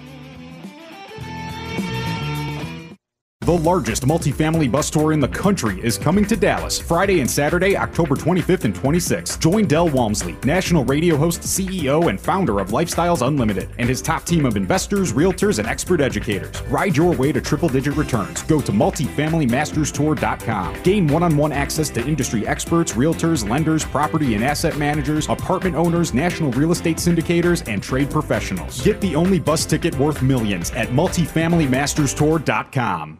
The 3.45 3.55
largest 3.55 4.05
multifamily 4.07 4.71
bus 4.71 4.89
tour 4.89 5.13
in 5.13 5.19
the 5.19 5.27
country 5.27 5.79
is 5.83 5.99
coming 5.99 6.25
to 6.25 6.35
Dallas 6.35 6.79
Friday 6.79 7.19
and 7.19 7.29
Saturday, 7.29 7.77
October 7.77 8.15
25th 8.15 8.63
and 8.63 8.73
26th. 8.73 9.39
Join 9.39 9.67
Del 9.67 9.87
Walmsley, 9.87 10.35
national 10.43 10.83
radio 10.83 11.15
host, 11.15 11.41
CEO, 11.41 12.09
and 12.09 12.19
founder 12.19 12.59
of 12.59 12.69
Lifestyles 12.69 13.21
Unlimited, 13.21 13.69
and 13.77 13.87
his 13.87 14.01
top 14.01 14.23
team 14.23 14.47
of 14.47 14.57
investors, 14.57 15.13
realtors, 15.13 15.59
and 15.59 15.67
expert 15.67 16.01
educators. 16.01 16.59
Ride 16.63 16.97
your 16.97 17.13
way 17.13 17.31
to 17.31 17.39
triple 17.39 17.69
digit 17.69 17.95
returns. 17.95 18.41
Go 18.41 18.59
to 18.61 18.71
multifamilymasterstour.com. 18.71 20.81
Gain 20.81 21.05
one 21.05 21.21
on 21.21 21.37
one 21.37 21.51
access 21.51 21.91
to 21.91 22.03
industry 22.03 22.47
experts, 22.47 22.93
realtors, 22.93 23.47
lenders, 23.47 23.85
property 23.85 24.33
and 24.33 24.43
asset 24.43 24.75
managers, 24.79 25.29
apartment 25.29 25.75
owners, 25.75 26.15
national 26.15 26.51
real 26.53 26.71
estate 26.71 26.97
syndicators, 26.97 27.71
and 27.71 27.83
trade 27.83 28.09
professionals. 28.09 28.81
Get 28.81 28.99
the 29.01 29.15
only 29.15 29.39
bus 29.39 29.67
ticket 29.67 29.95
worth 29.99 30.23
millions 30.23 30.71
at 30.71 30.87
multifamilymasterstour.com. 30.87 33.19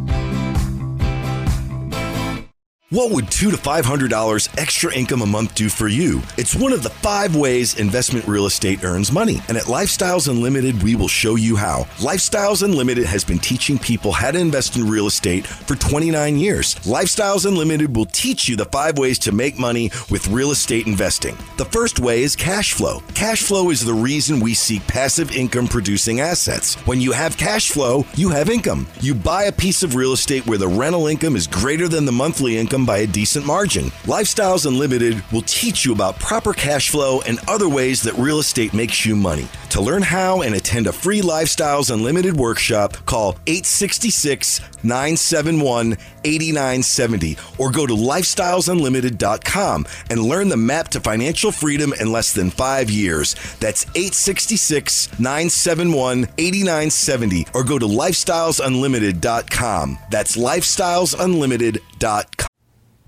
What 2.91 3.13
would 3.13 3.31
two 3.31 3.51
to 3.51 3.57
five 3.57 3.85
hundred 3.85 4.09
dollars 4.09 4.49
extra 4.57 4.93
income 4.93 5.21
a 5.21 5.25
month 5.25 5.55
do 5.55 5.69
for 5.69 5.87
you? 5.87 6.21
It's 6.37 6.53
one 6.53 6.73
of 6.73 6.83
the 6.83 6.89
five 6.89 7.37
ways 7.37 7.79
investment 7.79 8.27
real 8.27 8.47
estate 8.47 8.83
earns 8.83 9.13
money, 9.13 9.39
and 9.47 9.55
at 9.55 9.63
Lifestyles 9.63 10.27
Unlimited, 10.27 10.83
we 10.83 10.95
will 10.95 11.07
show 11.07 11.35
you 11.35 11.55
how. 11.55 11.83
Lifestyles 11.99 12.63
Unlimited 12.63 13.05
has 13.05 13.23
been 13.23 13.39
teaching 13.39 13.79
people 13.79 14.11
how 14.11 14.29
to 14.29 14.37
invest 14.37 14.75
in 14.75 14.85
real 14.85 15.07
estate 15.07 15.47
for 15.47 15.77
29 15.77 16.35
years. 16.35 16.75
Lifestyles 16.83 17.45
Unlimited 17.45 17.95
will 17.95 18.07
teach 18.07 18.49
you 18.49 18.57
the 18.57 18.65
five 18.65 18.97
ways 18.97 19.17
to 19.19 19.31
make 19.31 19.57
money 19.57 19.89
with 20.09 20.27
real 20.27 20.51
estate 20.51 20.85
investing. 20.85 21.37
The 21.55 21.71
first 21.71 22.01
way 22.01 22.23
is 22.23 22.35
cash 22.35 22.73
flow. 22.73 23.01
Cash 23.13 23.43
flow 23.43 23.69
is 23.69 23.85
the 23.85 23.93
reason 23.93 24.41
we 24.41 24.53
seek 24.53 24.85
passive 24.87 25.31
income 25.31 25.69
producing 25.69 26.19
assets. 26.19 26.75
When 26.85 26.99
you 26.99 27.13
have 27.13 27.37
cash 27.37 27.69
flow, 27.69 28.05
you 28.15 28.31
have 28.31 28.49
income. 28.49 28.85
You 28.99 29.15
buy 29.15 29.43
a 29.43 29.51
piece 29.53 29.81
of 29.81 29.95
real 29.95 30.11
estate 30.11 30.45
where 30.45 30.57
the 30.57 30.67
rental 30.67 31.07
income 31.07 31.37
is 31.37 31.47
greater 31.47 31.87
than 31.87 32.03
the 32.03 32.11
monthly 32.11 32.57
income 32.57 32.80
by 32.85 32.99
a 32.99 33.07
decent 33.07 33.45
margin. 33.45 33.85
Lifestyles 34.03 34.65
Unlimited 34.65 35.23
will 35.31 35.43
teach 35.43 35.85
you 35.85 35.93
about 35.93 36.19
proper 36.19 36.53
cash 36.53 36.89
flow 36.89 37.21
and 37.21 37.39
other 37.47 37.69
ways 37.69 38.01
that 38.03 38.13
real 38.15 38.39
estate 38.39 38.73
makes 38.73 39.05
you 39.05 39.15
money. 39.15 39.47
To 39.71 39.81
learn 39.81 40.01
how 40.01 40.41
and 40.41 40.55
attend 40.55 40.87
a 40.87 40.91
free 40.91 41.21
Lifestyles 41.21 41.93
Unlimited 41.93 42.35
workshop, 42.35 42.97
call 43.05 43.37
866 43.47 44.59
971 44.83 45.93
8970 46.23 47.35
or 47.57 47.71
go 47.71 47.87
to 47.87 47.93
lifestylesunlimited.com 47.93 49.85
and 50.09 50.21
learn 50.21 50.49
the 50.49 50.57
map 50.57 50.89
to 50.89 50.99
financial 50.99 51.53
freedom 51.53 51.93
in 51.99 52.11
less 52.11 52.33
than 52.33 52.49
five 52.49 52.89
years. 52.89 53.35
That's 53.59 53.85
866 53.95 55.19
971 55.19 56.27
8970 56.37 57.47
or 57.53 57.63
go 57.63 57.79
to 57.79 57.85
lifestylesunlimited.com. 57.85 59.99
That's 60.09 60.35
lifestylesunlimited.com. 60.35 62.50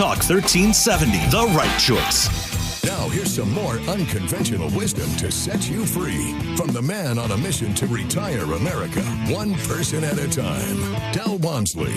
Talk 0.00 0.16
1370, 0.16 1.18
the 1.28 1.52
right 1.54 1.78
choice. 1.78 2.84
Now, 2.86 3.06
here's 3.10 3.34
some 3.34 3.52
more 3.52 3.74
unconventional 3.80 4.70
wisdom 4.70 5.14
to 5.16 5.30
set 5.30 5.68
you 5.68 5.84
free 5.84 6.32
from 6.56 6.68
the 6.68 6.80
man 6.80 7.18
on 7.18 7.32
a 7.32 7.36
mission 7.36 7.74
to 7.74 7.86
retire 7.86 8.44
America, 8.54 9.02
one 9.28 9.52
person 9.68 10.02
at 10.02 10.18
a 10.18 10.26
time, 10.26 11.12
Del 11.12 11.36
Walmsley. 11.36 11.92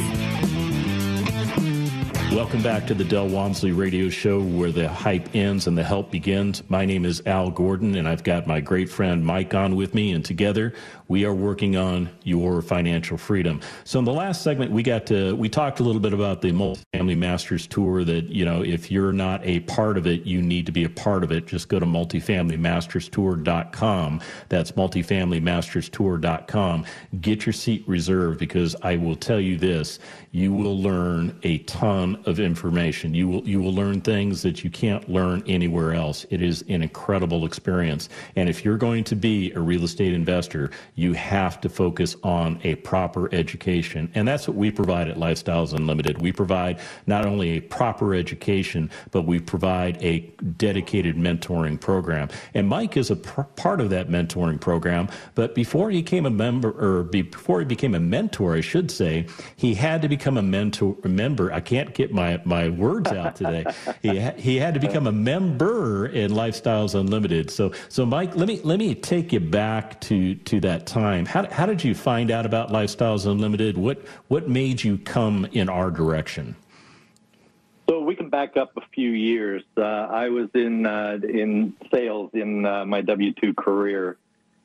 Welcome 2.34 2.64
back 2.64 2.88
to 2.88 2.96
the 2.96 3.04
Del 3.04 3.28
Walmsley 3.28 3.74
Radio 3.74 4.10
Show 4.10 4.42
where 4.42 4.72
the 4.72 4.90
hype 4.90 5.36
ends 5.36 5.68
and 5.68 5.78
the 5.78 5.84
help 5.84 6.10
begins. 6.10 6.68
My 6.68 6.84
name 6.84 7.06
is 7.06 7.22
Al 7.28 7.52
Gordon 7.52 7.94
and 7.94 8.08
I've 8.08 8.24
got 8.24 8.48
my 8.48 8.60
great 8.60 8.90
friend 8.90 9.24
Mike 9.24 9.54
on 9.54 9.76
with 9.76 9.94
me 9.94 10.14
and 10.14 10.26
together 10.26 10.74
we 11.14 11.24
are 11.26 11.34
working 11.34 11.76
on 11.76 12.10
your 12.24 12.64
financial 12.64 13.18
freedom. 13.18 13.62
So 13.84 14.00
in 14.00 14.06
the 14.06 14.14
last 14.14 14.42
segment, 14.42 14.72
we 14.72 14.82
got 14.82 15.06
to 15.08 15.36
we 15.36 15.48
talked 15.48 15.80
a 15.80 15.84
little 15.84 16.02
bit 16.02 16.12
about 16.12 16.42
the 16.42 16.52
multifamily 16.52 17.18
masters 17.18 17.68
tour. 17.68 18.04
That 18.04 18.30
you 18.30 18.46
know, 18.46 18.64
if 18.64 18.90
you're 18.90 19.14
not 19.14 19.46
a 19.46 19.60
part 19.62 20.00
of 20.00 20.08
it, 20.08 20.24
you 20.24 20.42
need 20.42 20.66
to 20.66 20.72
be 20.72 20.86
a 20.86 20.90
part 20.90 21.24
of 21.24 21.32
it. 21.32 21.46
Just 21.46 21.70
go 21.70 21.80
to 21.80 21.86
multifamilymasterstour.com. 21.86 24.22
That's 24.50 24.72
multifamilymasterstour.com. 24.72 26.86
Get 27.22 27.46
your 27.46 27.54
seat 27.54 27.88
reserved 27.88 28.40
because 28.40 28.76
I 28.82 28.96
will 28.96 29.16
tell 29.16 29.40
you 29.40 29.60
this: 29.60 30.00
you 30.32 30.52
will 30.52 30.82
learn 30.82 31.40
a 31.44 31.60
ton 31.60 32.23
of 32.26 32.40
information. 32.40 33.14
You 33.14 33.28
will 33.28 33.48
you 33.48 33.62
will 33.62 33.74
learn 33.74 34.02
things 34.02 34.42
that 34.42 34.64
you 34.64 34.70
can't 34.70 35.08
learn 35.10 35.44
anywhere 35.48 35.94
else. 35.94 36.26
It 36.30 36.42
is 36.42 36.64
an 36.70 36.82
incredible 36.84 37.46
experience. 37.46 38.10
And 38.36 38.50
if 38.50 38.64
you're 38.64 38.78
going 38.78 39.04
to 39.06 39.16
be 39.16 39.52
a 39.52 39.60
real 39.60 39.84
estate 39.84 40.14
investor, 40.14 40.72
you 40.96 41.14
have 41.14 41.60
to 41.62 41.70
focus 41.70 42.16
on 42.24 42.60
a 42.64 42.76
proper 42.76 43.34
education. 43.34 44.12
And 44.16 44.28
that's 44.28 44.48
what 44.48 44.58
we 44.58 44.72
provide 44.72 45.08
at 45.08 45.18
Lifestyles 45.18 45.74
Unlimited. 45.74 46.22
We 46.22 46.32
provide 46.32 46.80
not 47.08 47.26
only 47.26 47.58
a 47.58 47.60
proper 47.60 48.14
education, 48.14 48.90
but 49.12 49.24
we 49.24 49.40
provide 49.40 50.02
a 50.04 50.20
dedicated 50.58 51.16
mentoring 51.16 51.80
program. 51.80 52.30
And 52.54 52.68
Mike 52.68 52.98
is 52.98 53.12
a 53.12 53.16
pr- 53.16 53.42
part 53.42 53.82
of 53.82 53.90
that 53.90 54.10
mentoring 54.10 54.60
program. 54.60 55.10
But 55.36 55.56
before 55.56 55.90
he 55.90 56.02
became 56.02 56.26
a 56.26 56.30
member, 56.30 56.72
or 56.72 57.04
before 57.04 57.60
he 57.60 57.66
became 57.66 57.96
a 57.96 58.00
mentor, 58.00 58.56
I 58.56 58.62
should 58.62 58.92
say, 58.92 59.28
he 59.56 59.74
had 59.74 60.02
to 60.02 60.08
become 60.08 60.38
a 60.38 60.42
mentor 60.42 60.96
member. 61.04 61.52
I 61.52 61.60
can't 61.60 61.94
get 61.94 62.13
my, 62.14 62.42
my 62.46 62.70
words 62.70 63.12
out 63.12 63.36
today. 63.36 63.66
he, 64.02 64.20
he 64.38 64.58
had 64.58 64.74
to 64.76 64.80
become 64.80 65.08
a 65.08 65.12
member 65.12 66.08
in 66.08 66.32
Lifestyles 66.32 66.98
Unlimited. 66.98 67.50
So, 67.52 67.72
so 67.90 68.06
Mike, 68.06 68.36
let 68.36 68.48
me 68.48 68.62
let 68.64 68.80
me 68.80 68.96
take 68.96 69.34
you 69.34 69.40
back 69.40 70.00
to 70.02 70.36
to 70.36 70.60
that 70.62 70.86
time. 70.86 71.26
How, 71.26 71.50
how 71.52 71.66
did 71.66 71.84
you 71.84 71.96
find 71.96 72.32
out 72.32 72.46
about 72.46 72.70
Lifestyles 72.70 73.26
Unlimited? 73.26 73.78
What, 73.78 74.06
what 74.28 74.48
made 74.48 74.84
you 74.84 74.98
come 74.98 75.46
in 75.52 75.70
our 75.70 75.92
direction? 75.92 76.56
So 77.90 78.02
we 78.02 78.16
can 78.16 78.30
back 78.30 78.56
up 78.56 78.78
a 78.78 78.82
few 78.94 79.10
years. 79.10 79.64
Uh, 79.76 79.82
I 79.82 80.30
was 80.30 80.50
in 80.54 80.86
uh, 80.86 81.20
in 81.22 81.74
sales 81.94 82.32
in 82.34 82.66
uh, 82.66 82.86
my 82.86 83.02
W 83.02 83.34
two 83.34 83.54
career, 83.54 84.18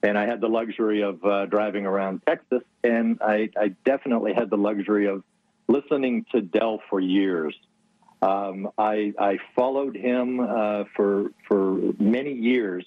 and 0.03 0.17
I 0.17 0.27
had 0.27 0.41
the 0.41 0.49
luxury 0.49 1.03
of 1.03 1.25
uh, 1.25 1.47
driving 1.47 1.85
around 1.85 2.23
Texas, 2.27 2.63
and 2.85 3.19
I, 3.21 3.51
I, 3.57 3.75
definitely 3.85 4.35
had 4.35 4.51
the 4.51 4.57
luxury 4.57 5.09
of 5.09 5.25
listening 5.69 6.25
to 6.33 6.41
Del 6.41 6.81
for 6.91 6.99
years. 6.99 7.55
Um, 8.21 8.71
I, 8.77 9.13
I, 9.19 9.39
followed 9.55 9.95
him 9.95 10.41
uh, 10.41 10.85
for 10.97 11.31
for 11.47 11.79
many 12.01 12.33
years, 12.33 12.85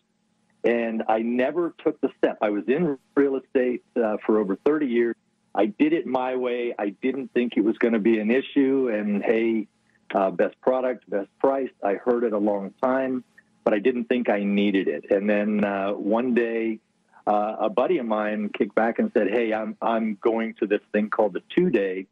and 0.65 1.03
I 1.07 1.19
never 1.19 1.73
took 1.85 2.01
the 2.01 2.09
step. 2.17 2.37
I 2.41 2.49
was 2.49 2.65
in 2.67 2.97
real 3.15 3.37
estate 3.37 3.83
uh, 3.95 4.17
for 4.25 4.39
over 4.39 4.57
30 4.65 4.87
years. 4.87 5.15
I 5.55 5.67
did 5.67 5.93
it 5.93 6.05
my 6.05 6.35
way. 6.35 6.73
I 6.77 6.89
didn't 7.01 7.33
think 7.33 7.53
it 7.55 7.61
was 7.61 7.77
going 7.77 7.93
to 7.93 7.99
be 7.99 8.19
an 8.19 8.29
issue. 8.29 8.89
And 8.93 9.23
hey, 9.23 9.67
uh, 10.13 10.31
best 10.31 10.59
product, 10.59 11.09
best 11.09 11.29
price. 11.39 11.71
I 11.81 11.93
heard 11.93 12.25
it 12.25 12.33
a 12.33 12.37
long 12.37 12.73
time, 12.83 13.23
but 13.63 13.73
I 13.73 13.79
didn't 13.79 14.05
think 14.05 14.29
I 14.29 14.43
needed 14.43 14.89
it. 14.89 15.05
And 15.11 15.29
then 15.29 15.63
uh, 15.63 15.91
one 15.91 16.33
day, 16.33 16.79
uh, 17.25 17.55
a 17.59 17.69
buddy 17.69 17.99
of 17.99 18.05
mine 18.05 18.49
kicked 18.49 18.75
back 18.75 18.99
and 18.99 19.11
said, 19.13 19.29
"Hey, 19.29 19.53
I'm 19.53 19.77
I'm 19.81 20.17
going 20.19 20.55
to 20.55 20.67
this 20.67 20.81
thing 20.91 21.09
called 21.09 21.33
the 21.33 21.43
two 21.55 21.69
day 21.69 22.07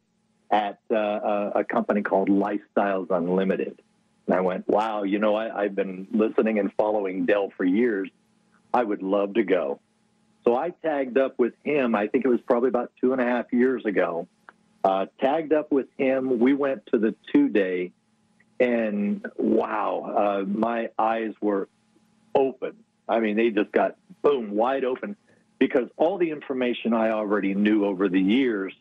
at 0.50 0.78
uh, 0.90 1.50
a 1.54 1.64
company 1.64 2.02
called 2.02 2.28
Lifestyles 2.28 3.10
Unlimited." 3.10 3.80
And 4.26 4.34
I 4.34 4.40
went, 4.40 4.68
"Wow, 4.68 5.02
you 5.04 5.18
know, 5.18 5.34
I, 5.34 5.64
I've 5.64 5.74
been 5.74 6.06
listening 6.12 6.58
and 6.58 6.72
following 6.74 7.26
Del 7.26 7.50
for 7.56 7.64
years." 7.64 8.10
I 8.72 8.84
would 8.84 9.02
love 9.02 9.34
to 9.34 9.42
go. 9.42 9.80
So 10.44 10.56
I 10.56 10.70
tagged 10.70 11.18
up 11.18 11.38
with 11.38 11.54
him. 11.64 11.94
I 11.94 12.06
think 12.06 12.24
it 12.24 12.28
was 12.28 12.40
probably 12.40 12.68
about 12.68 12.92
two 13.00 13.12
and 13.12 13.20
a 13.20 13.24
half 13.24 13.52
years 13.52 13.84
ago. 13.84 14.26
Uh, 14.82 15.06
tagged 15.20 15.52
up 15.52 15.70
with 15.70 15.88
him. 15.98 16.38
We 16.38 16.54
went 16.54 16.86
to 16.86 16.98
the 16.98 17.14
two 17.32 17.48
day, 17.48 17.92
and 18.58 19.26
wow, 19.36 20.40
uh, 20.40 20.44
my 20.46 20.88
eyes 20.98 21.34
were 21.40 21.68
open. 22.34 22.76
I 23.08 23.20
mean, 23.20 23.36
they 23.36 23.50
just 23.50 23.72
got 23.72 23.96
boom 24.22 24.52
wide 24.52 24.84
open 24.84 25.16
because 25.58 25.88
all 25.96 26.16
the 26.16 26.30
information 26.30 26.94
I 26.94 27.10
already 27.10 27.54
knew 27.54 27.84
over 27.84 28.08
the 28.08 28.20
years, 28.20 28.72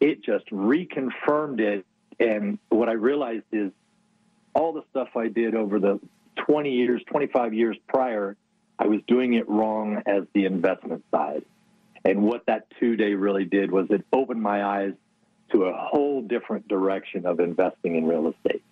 it 0.00 0.22
just 0.22 0.46
reconfirmed 0.50 1.60
it. 1.60 1.84
And 2.20 2.58
what 2.68 2.88
I 2.88 2.92
realized 2.92 3.44
is 3.52 3.70
all 4.54 4.72
the 4.72 4.82
stuff 4.90 5.08
I 5.16 5.28
did 5.28 5.54
over 5.54 5.78
the 5.78 6.00
20 6.46 6.70
years, 6.70 7.02
25 7.08 7.54
years 7.54 7.76
prior 7.88 8.36
I 8.78 8.86
was 8.86 9.00
doing 9.08 9.34
it 9.34 9.48
wrong 9.48 10.02
as 10.06 10.24
the 10.34 10.44
investment 10.44 11.04
side. 11.10 11.44
And 12.04 12.22
what 12.22 12.46
that 12.46 12.68
two 12.78 12.96
day 12.96 13.14
really 13.14 13.44
did 13.44 13.70
was 13.70 13.86
it 13.90 14.04
opened 14.12 14.40
my 14.40 14.64
eyes 14.64 14.92
to 15.52 15.64
a 15.64 15.72
whole 15.76 16.22
different 16.22 16.68
direction 16.68 17.26
of 17.26 17.40
investing 17.40 17.96
in 17.96 18.06
real 18.06 18.28
estate. 18.32 18.62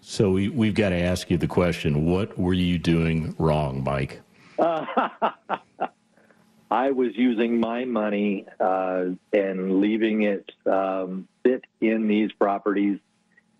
So 0.00 0.30
we, 0.30 0.48
we've 0.48 0.74
got 0.74 0.90
to 0.90 1.00
ask 1.00 1.30
you 1.30 1.38
the 1.38 1.48
question 1.48 2.04
what 2.04 2.38
were 2.38 2.52
you 2.52 2.78
doing 2.78 3.34
wrong, 3.38 3.82
Mike? 3.82 4.20
Uh, 4.58 4.84
I 6.70 6.90
was 6.90 7.10
using 7.14 7.60
my 7.60 7.84
money 7.84 8.46
uh, 8.58 9.06
and 9.32 9.80
leaving 9.80 10.22
it 10.22 10.50
um, 10.66 11.28
sit 11.46 11.64
in 11.80 12.08
these 12.08 12.32
properties 12.32 12.98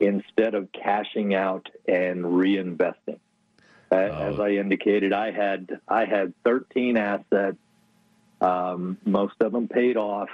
instead 0.01 0.55
of 0.55 0.71
cashing 0.73 1.35
out 1.35 1.69
and 1.87 2.25
reinvesting. 2.25 3.19
Uh, 3.91 3.95
as 3.95 4.41
I 4.41 4.51
indicated, 4.51 5.13
I 5.13 5.31
had 5.31 5.81
I 5.87 6.05
had 6.07 6.35
13 6.45 6.97
assets. 6.97 7.57
Um, 8.41 8.99
most 9.05 9.35
of 9.41 9.53
them 9.53 9.69
paid 9.69 9.97
off, 9.97 10.29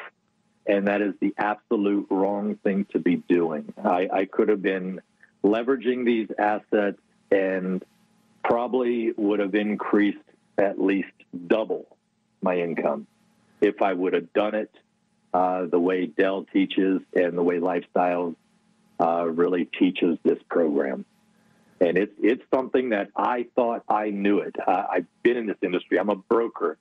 and 0.66 0.88
that 0.88 1.02
is 1.02 1.14
the 1.20 1.34
absolute 1.36 2.06
wrong 2.10 2.56
thing 2.64 2.86
to 2.92 2.98
be 2.98 3.16
doing. 3.16 3.72
I, 3.84 4.08
I 4.12 4.24
could 4.24 4.48
have 4.48 4.62
been 4.62 5.00
leveraging 5.44 6.06
these 6.06 6.28
assets 6.38 6.98
and 7.30 7.84
probably 8.42 9.12
would 9.16 9.40
have 9.40 9.54
increased 9.54 10.18
at 10.58 10.80
least 10.80 11.12
double 11.46 11.91
my 12.42 12.58
income 12.58 13.06
if 13.60 13.80
I 13.80 13.92
would 13.92 14.12
have 14.12 14.32
done 14.32 14.54
it 14.54 14.70
uh, 15.32 15.66
the 15.66 15.78
way 15.78 16.06
Del 16.06 16.44
teaches 16.52 17.00
and 17.14 17.36
the 17.36 17.42
way 17.42 17.58
Lifestyles 17.58 18.36
uh, 19.00 19.24
really 19.26 19.64
teaches 19.78 20.18
this 20.24 20.38
program 20.48 21.04
and 21.82 21.98
it's 21.98 22.12
it's 22.22 22.42
something 22.54 22.90
that 22.90 23.08
I 23.16 23.46
thought 23.56 23.82
I 23.88 24.10
knew 24.10 24.38
it. 24.38 24.54
I've 24.66 25.06
been 25.22 25.36
in 25.36 25.46
this 25.46 25.56
industry. 25.62 25.98
I'm 25.98 26.10
a 26.10 26.16
broker. 26.16 26.78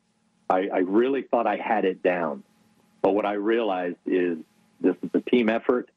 I, 0.49 0.67
I 0.71 0.77
really 0.79 1.23
thought 1.23 1.47
I 1.47 1.55
had 1.57 1.85
it 1.85 2.03
down, 2.03 2.43
but 3.01 3.13
what 3.13 3.25
I 3.25 3.33
realized 3.33 3.97
is 4.05 4.37
this 4.79 4.95
is 5.01 5.09
a 5.13 5.21
team 5.21 5.49
effort, 5.49 5.89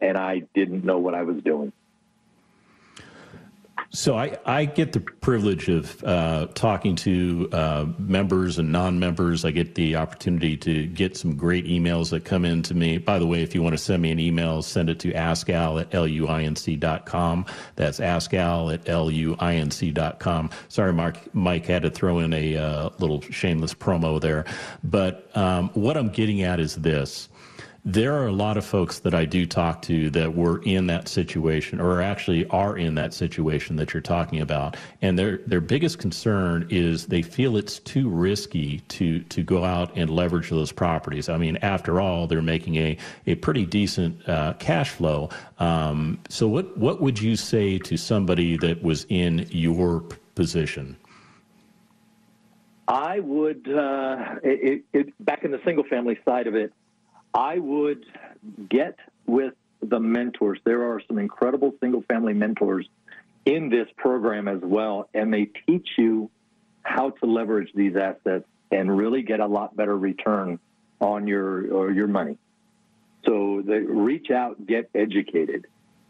and 0.00 0.16
I 0.16 0.42
didn't 0.54 0.84
know 0.84 0.98
what 0.98 1.14
I 1.14 1.22
was 1.22 1.42
doing. 1.42 1.72
So 3.94 4.16
I, 4.16 4.38
I 4.46 4.64
get 4.64 4.94
the 4.94 5.00
privilege 5.00 5.68
of 5.68 6.02
uh, 6.02 6.46
talking 6.54 6.96
to 6.96 7.46
uh, 7.52 7.86
members 7.98 8.58
and 8.58 8.72
non-members. 8.72 9.44
I 9.44 9.50
get 9.50 9.74
the 9.74 9.96
opportunity 9.96 10.56
to 10.56 10.86
get 10.86 11.14
some 11.14 11.36
great 11.36 11.66
emails 11.66 12.08
that 12.10 12.24
come 12.24 12.46
in 12.46 12.62
to 12.62 12.74
me. 12.74 12.96
By 12.96 13.18
the 13.18 13.26
way, 13.26 13.42
if 13.42 13.54
you 13.54 13.62
want 13.62 13.74
to 13.74 13.78
send 13.78 14.00
me 14.00 14.10
an 14.10 14.18
email, 14.18 14.62
send 14.62 14.88
it 14.88 14.98
to 15.00 15.12
askal 15.12 15.78
at 15.78 15.90
luinc.com. 15.90 17.46
That's 17.76 18.00
askal 18.00 18.72
at 18.72 18.84
luinc.com. 18.86 20.50
Sorry, 20.68 20.92
Mark, 20.94 21.34
Mike 21.34 21.66
had 21.66 21.82
to 21.82 21.90
throw 21.90 22.18
in 22.20 22.32
a 22.32 22.56
uh, 22.56 22.90
little 22.98 23.20
shameless 23.20 23.74
promo 23.74 24.18
there. 24.18 24.46
But 24.82 25.30
um, 25.36 25.68
what 25.74 25.98
I'm 25.98 26.08
getting 26.08 26.40
at 26.40 26.60
is 26.60 26.76
this 26.76 27.28
there 27.84 28.14
are 28.14 28.28
a 28.28 28.32
lot 28.32 28.56
of 28.56 28.64
folks 28.64 29.00
that 29.00 29.12
I 29.12 29.24
do 29.24 29.44
talk 29.44 29.82
to 29.82 30.08
that 30.10 30.36
were 30.36 30.62
in 30.62 30.86
that 30.86 31.08
situation 31.08 31.80
or 31.80 32.00
actually 32.00 32.46
are 32.46 32.76
in 32.76 32.94
that 32.94 33.12
situation 33.12 33.74
that 33.76 33.92
you're 33.92 34.00
talking 34.00 34.40
about. 34.40 34.76
And 35.00 35.18
their 35.18 35.38
their 35.38 35.60
biggest 35.60 35.98
concern 35.98 36.68
is 36.70 37.06
they 37.06 37.22
feel 37.22 37.56
it's 37.56 37.80
too 37.80 38.08
risky 38.08 38.80
to 38.88 39.20
to 39.24 39.42
go 39.42 39.64
out 39.64 39.96
and 39.96 40.10
leverage 40.10 40.48
those 40.48 40.70
properties. 40.70 41.28
I 41.28 41.38
mean, 41.38 41.56
after 41.56 42.00
all, 42.00 42.28
they're 42.28 42.40
making 42.40 42.76
a, 42.76 42.96
a 43.26 43.34
pretty 43.34 43.66
decent 43.66 44.28
uh, 44.28 44.52
cash 44.54 44.90
flow. 44.90 45.30
Um, 45.58 46.20
so 46.28 46.46
what 46.46 46.76
what 46.78 47.00
would 47.00 47.20
you 47.20 47.34
say 47.34 47.78
to 47.78 47.96
somebody 47.96 48.56
that 48.58 48.80
was 48.80 49.06
in 49.08 49.48
your 49.50 50.04
position? 50.36 50.96
I 52.88 53.20
would, 53.20 53.68
uh, 53.72 54.34
it, 54.42 54.84
it, 54.92 55.24
back 55.24 55.44
in 55.44 55.52
the 55.52 55.60
single 55.64 55.84
family 55.84 56.18
side 56.24 56.46
of 56.46 56.56
it, 56.56 56.72
I 57.34 57.58
would 57.58 58.04
get 58.68 58.98
with 59.26 59.54
the 59.80 59.98
mentors. 59.98 60.60
There 60.64 60.92
are 60.92 61.00
some 61.06 61.18
incredible 61.18 61.74
single 61.80 62.02
family 62.02 62.34
mentors 62.34 62.88
in 63.44 63.68
this 63.68 63.88
program 63.96 64.48
as 64.48 64.60
well, 64.62 65.08
and 65.14 65.32
they 65.32 65.46
teach 65.66 65.88
you 65.98 66.30
how 66.82 67.10
to 67.10 67.26
leverage 67.26 67.70
these 67.74 67.96
assets 67.96 68.44
and 68.70 68.96
really 68.96 69.22
get 69.22 69.40
a 69.40 69.46
lot 69.46 69.76
better 69.76 69.96
return 69.96 70.58
on 71.00 71.26
your 71.26 71.72
or 71.72 71.90
your 71.90 72.06
money. 72.06 72.38
So 73.26 73.56
reach 73.56 74.30
out, 74.30 74.66
get 74.66 74.90
educated. 74.94 75.66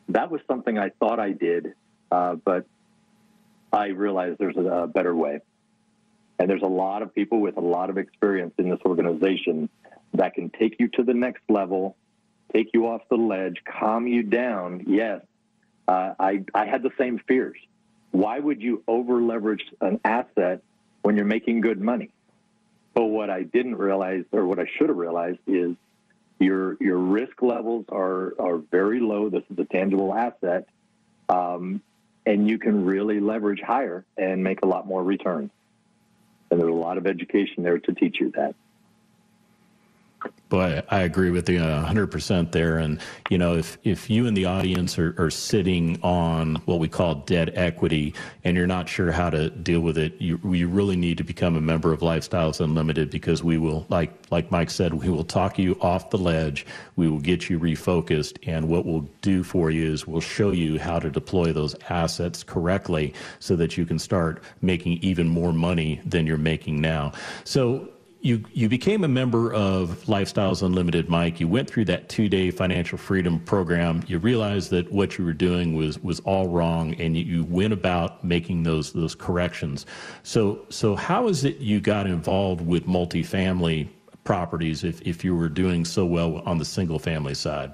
that 0.08 0.30
was 0.30 0.40
something 0.46 0.78
I 0.78 0.90
thought 0.90 1.20
I 1.20 1.32
did, 1.32 1.74
uh, 2.10 2.36
but 2.36 2.66
I 3.72 3.88
realized 3.88 4.38
there's 4.38 4.56
a 4.56 4.86
better 4.92 5.14
way. 5.14 5.40
And 6.38 6.50
there's 6.50 6.62
a 6.62 6.66
lot 6.66 7.02
of 7.02 7.14
people 7.14 7.40
with 7.40 7.56
a 7.56 7.60
lot 7.60 7.90
of 7.90 7.98
experience 7.98 8.54
in 8.58 8.68
this 8.68 8.80
organization 8.84 9.68
that 10.14 10.34
can 10.34 10.50
take 10.50 10.76
you 10.78 10.88
to 10.88 11.02
the 11.02 11.14
next 11.14 11.42
level, 11.48 11.96
take 12.52 12.70
you 12.74 12.86
off 12.86 13.02
the 13.08 13.16
ledge, 13.16 13.62
calm 13.64 14.06
you 14.06 14.22
down. 14.22 14.84
Yes, 14.86 15.22
uh, 15.88 16.14
I, 16.18 16.44
I 16.54 16.66
had 16.66 16.82
the 16.82 16.92
same 16.98 17.18
fears. 17.26 17.58
Why 18.10 18.38
would 18.38 18.60
you 18.60 18.82
over 18.86 19.22
leverage 19.22 19.64
an 19.80 20.00
asset 20.04 20.62
when 21.00 21.16
you're 21.16 21.24
making 21.24 21.62
good 21.62 21.80
money? 21.80 22.10
But 22.94 23.06
what 23.06 23.30
I 23.30 23.42
didn't 23.42 23.76
realize, 23.76 24.24
or 24.32 24.44
what 24.44 24.58
I 24.58 24.66
should 24.76 24.90
have 24.90 24.98
realized, 24.98 25.38
is 25.46 25.76
your 26.38 26.76
your 26.80 26.98
risk 26.98 27.40
levels 27.40 27.86
are 27.88 28.34
are 28.38 28.58
very 28.58 29.00
low. 29.00 29.30
This 29.30 29.44
is 29.50 29.58
a 29.58 29.64
tangible 29.64 30.12
asset, 30.12 30.68
um, 31.28 31.80
and 32.26 32.46
you 32.48 32.58
can 32.58 32.84
really 32.84 33.18
leverage 33.20 33.60
higher 33.60 34.04
and 34.18 34.44
make 34.44 34.60
a 34.62 34.66
lot 34.66 34.86
more 34.86 35.02
returns. 35.02 35.50
And 36.50 36.60
there's 36.60 36.70
a 36.70 36.74
lot 36.74 36.98
of 36.98 37.06
education 37.06 37.62
there 37.62 37.78
to 37.78 37.94
teach 37.94 38.20
you 38.20 38.30
that. 38.32 38.54
Boy, 40.52 40.82
I 40.90 41.00
agree 41.00 41.30
with 41.30 41.48
you 41.48 41.60
100% 41.60 42.52
there. 42.52 42.76
And, 42.76 43.00
you 43.30 43.38
know, 43.38 43.56
if, 43.56 43.78
if 43.84 44.10
you 44.10 44.26
and 44.26 44.36
the 44.36 44.44
audience 44.44 44.98
are, 44.98 45.14
are 45.16 45.30
sitting 45.30 45.98
on 46.02 46.56
what 46.66 46.78
we 46.78 46.88
call 46.88 47.14
debt 47.14 47.56
equity 47.56 48.12
and 48.44 48.54
you're 48.54 48.66
not 48.66 48.86
sure 48.86 49.10
how 49.12 49.30
to 49.30 49.48
deal 49.48 49.80
with 49.80 49.96
it, 49.96 50.20
you, 50.20 50.38
you 50.44 50.68
really 50.68 50.94
need 50.94 51.16
to 51.16 51.24
become 51.24 51.56
a 51.56 51.60
member 51.62 51.90
of 51.90 52.00
Lifestyles 52.00 52.60
Unlimited 52.60 53.08
because 53.08 53.42
we 53.42 53.56
will, 53.56 53.86
like, 53.88 54.12
like 54.30 54.50
Mike 54.50 54.68
said, 54.68 54.92
we 54.92 55.08
will 55.08 55.24
talk 55.24 55.58
you 55.58 55.74
off 55.80 56.10
the 56.10 56.18
ledge. 56.18 56.66
We 56.96 57.08
will 57.08 57.20
get 57.20 57.48
you 57.48 57.58
refocused. 57.58 58.36
And 58.46 58.68
what 58.68 58.84
we'll 58.84 59.08
do 59.22 59.42
for 59.42 59.70
you 59.70 59.90
is 59.90 60.06
we'll 60.06 60.20
show 60.20 60.50
you 60.50 60.78
how 60.78 60.98
to 60.98 61.08
deploy 61.08 61.54
those 61.54 61.74
assets 61.88 62.42
correctly 62.42 63.14
so 63.38 63.56
that 63.56 63.78
you 63.78 63.86
can 63.86 63.98
start 63.98 64.42
making 64.60 64.98
even 65.00 65.28
more 65.28 65.54
money 65.54 66.02
than 66.04 66.26
you're 66.26 66.36
making 66.36 66.82
now. 66.82 67.12
So, 67.44 67.88
you 68.22 68.44
you 68.52 68.68
became 68.68 69.02
a 69.04 69.08
member 69.08 69.52
of 69.52 70.04
Lifestyles 70.04 70.62
Unlimited, 70.62 71.08
Mike. 71.08 71.40
You 71.40 71.48
went 71.48 71.68
through 71.68 71.86
that 71.86 72.08
two 72.08 72.28
day 72.28 72.50
financial 72.50 72.96
freedom 72.96 73.40
program. 73.40 74.02
You 74.06 74.18
realized 74.18 74.70
that 74.70 74.90
what 74.92 75.18
you 75.18 75.24
were 75.24 75.32
doing 75.32 75.74
was 75.74 75.98
was 76.02 76.20
all 76.20 76.48
wrong, 76.48 76.94
and 76.94 77.16
you, 77.16 77.24
you 77.24 77.44
went 77.44 77.72
about 77.72 78.24
making 78.24 78.62
those 78.62 78.92
those 78.92 79.14
corrections. 79.14 79.86
So 80.22 80.64
so 80.68 80.94
how 80.94 81.28
is 81.28 81.44
it 81.44 81.58
you 81.58 81.80
got 81.80 82.06
involved 82.06 82.64
with 82.64 82.86
multifamily 82.86 83.88
properties 84.24 84.84
if 84.84 85.02
if 85.02 85.24
you 85.24 85.36
were 85.36 85.48
doing 85.48 85.84
so 85.84 86.06
well 86.06 86.38
on 86.46 86.58
the 86.58 86.64
single 86.64 87.00
family 87.00 87.34
side? 87.34 87.72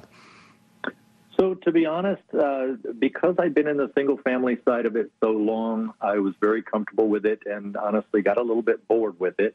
So, 1.39 1.55
to 1.55 1.71
be 1.71 1.87
honest, 1.87 2.23
uh, 2.35 2.73
because 2.99 3.37
I've 3.39 3.55
been 3.55 3.69
in 3.69 3.77
the 3.77 3.93
single 3.95 4.17
family 4.17 4.59
side 4.65 4.87
of 4.87 4.97
it 4.97 5.13
so 5.23 5.31
long, 5.31 5.95
I 6.01 6.19
was 6.19 6.35
very 6.41 6.63
comfortable 6.63 7.09
with 7.09 7.25
it 7.25 7.43
and 7.47 7.77
honestly 7.77 8.23
got 8.23 8.39
a 8.39 8.43
little 8.43 8.63
bit 8.63 8.89
bored 8.89 9.21
with 9.21 9.39
it. 9.39 9.55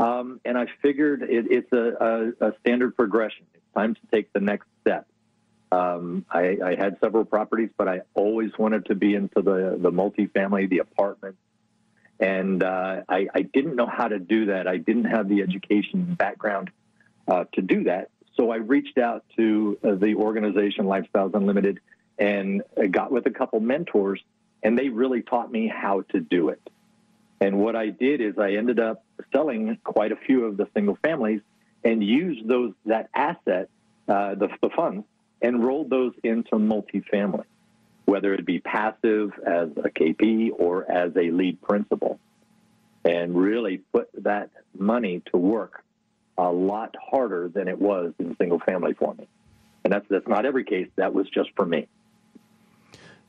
Um, 0.00 0.40
and 0.46 0.56
I 0.56 0.66
figured 0.80 1.22
it, 1.22 1.46
it's 1.50 1.70
a, 1.72 2.32
a, 2.40 2.48
a, 2.48 2.52
standard 2.60 2.96
progression. 2.96 3.44
It's 3.52 3.62
time 3.76 3.94
to 3.94 4.00
take 4.10 4.32
the 4.32 4.40
next 4.40 4.66
step. 4.80 5.06
Um, 5.70 6.24
I, 6.30 6.56
I, 6.64 6.74
had 6.74 6.96
several 7.02 7.26
properties, 7.26 7.68
but 7.76 7.86
I 7.86 8.00
always 8.14 8.50
wanted 8.58 8.86
to 8.86 8.94
be 8.94 9.14
into 9.14 9.42
the, 9.42 9.78
the 9.78 9.92
multifamily, 9.92 10.70
the 10.70 10.78
apartment. 10.78 11.36
And 12.18 12.62
uh, 12.62 13.02
I, 13.10 13.28
I, 13.34 13.42
didn't 13.42 13.76
know 13.76 13.86
how 13.86 14.08
to 14.08 14.18
do 14.18 14.46
that. 14.46 14.66
I 14.66 14.78
didn't 14.78 15.04
have 15.04 15.28
the 15.28 15.42
education 15.42 16.14
background 16.14 16.70
uh, 17.28 17.44
to 17.52 17.62
do 17.62 17.84
that. 17.84 18.08
So 18.36 18.50
I 18.50 18.56
reached 18.56 18.96
out 18.96 19.24
to 19.36 19.78
uh, 19.84 19.94
the 19.96 20.14
organization 20.14 20.86
Lifestyles 20.86 21.34
Unlimited 21.34 21.78
and 22.18 22.62
got 22.90 23.12
with 23.12 23.26
a 23.26 23.30
couple 23.30 23.60
mentors, 23.60 24.22
and 24.62 24.78
they 24.78 24.88
really 24.88 25.20
taught 25.20 25.52
me 25.52 25.68
how 25.68 26.02
to 26.12 26.20
do 26.20 26.48
it. 26.48 26.60
And 27.40 27.58
what 27.58 27.76
I 27.76 27.88
did 27.88 28.20
is 28.20 28.38
I 28.38 28.52
ended 28.52 28.80
up 28.80 29.04
selling 29.32 29.78
quite 29.84 30.12
a 30.12 30.16
few 30.16 30.44
of 30.44 30.56
the 30.56 30.68
single 30.74 30.98
families 31.02 31.40
and 31.84 32.02
used 32.02 32.46
those 32.46 32.72
that 32.86 33.08
asset, 33.14 33.68
uh, 34.08 34.34
the, 34.34 34.48
the 34.62 34.70
funds, 34.76 35.04
and 35.40 35.64
rolled 35.64 35.90
those 35.90 36.12
into 36.22 36.56
multifamily, 36.56 37.44
whether 38.04 38.34
it 38.34 38.44
be 38.44 38.60
passive 38.60 39.32
as 39.46 39.68
a 39.76 39.88
KP 39.88 40.50
or 40.52 40.90
as 40.90 41.12
a 41.16 41.30
lead 41.30 41.60
principal, 41.62 42.18
and 43.04 43.34
really 43.34 43.78
put 43.92 44.08
that 44.22 44.50
money 44.76 45.22
to 45.32 45.38
work 45.38 45.82
a 46.36 46.50
lot 46.50 46.94
harder 47.10 47.48
than 47.48 47.68
it 47.68 47.78
was 47.78 48.12
in 48.18 48.36
single 48.36 48.58
family 48.60 48.94
for 48.94 49.14
me. 49.14 49.28
And 49.84 49.92
that's 49.92 50.06
that's 50.10 50.28
not 50.28 50.44
every 50.44 50.64
case. 50.64 50.88
That 50.96 51.14
was 51.14 51.28
just 51.30 51.50
for 51.56 51.64
me. 51.64 51.88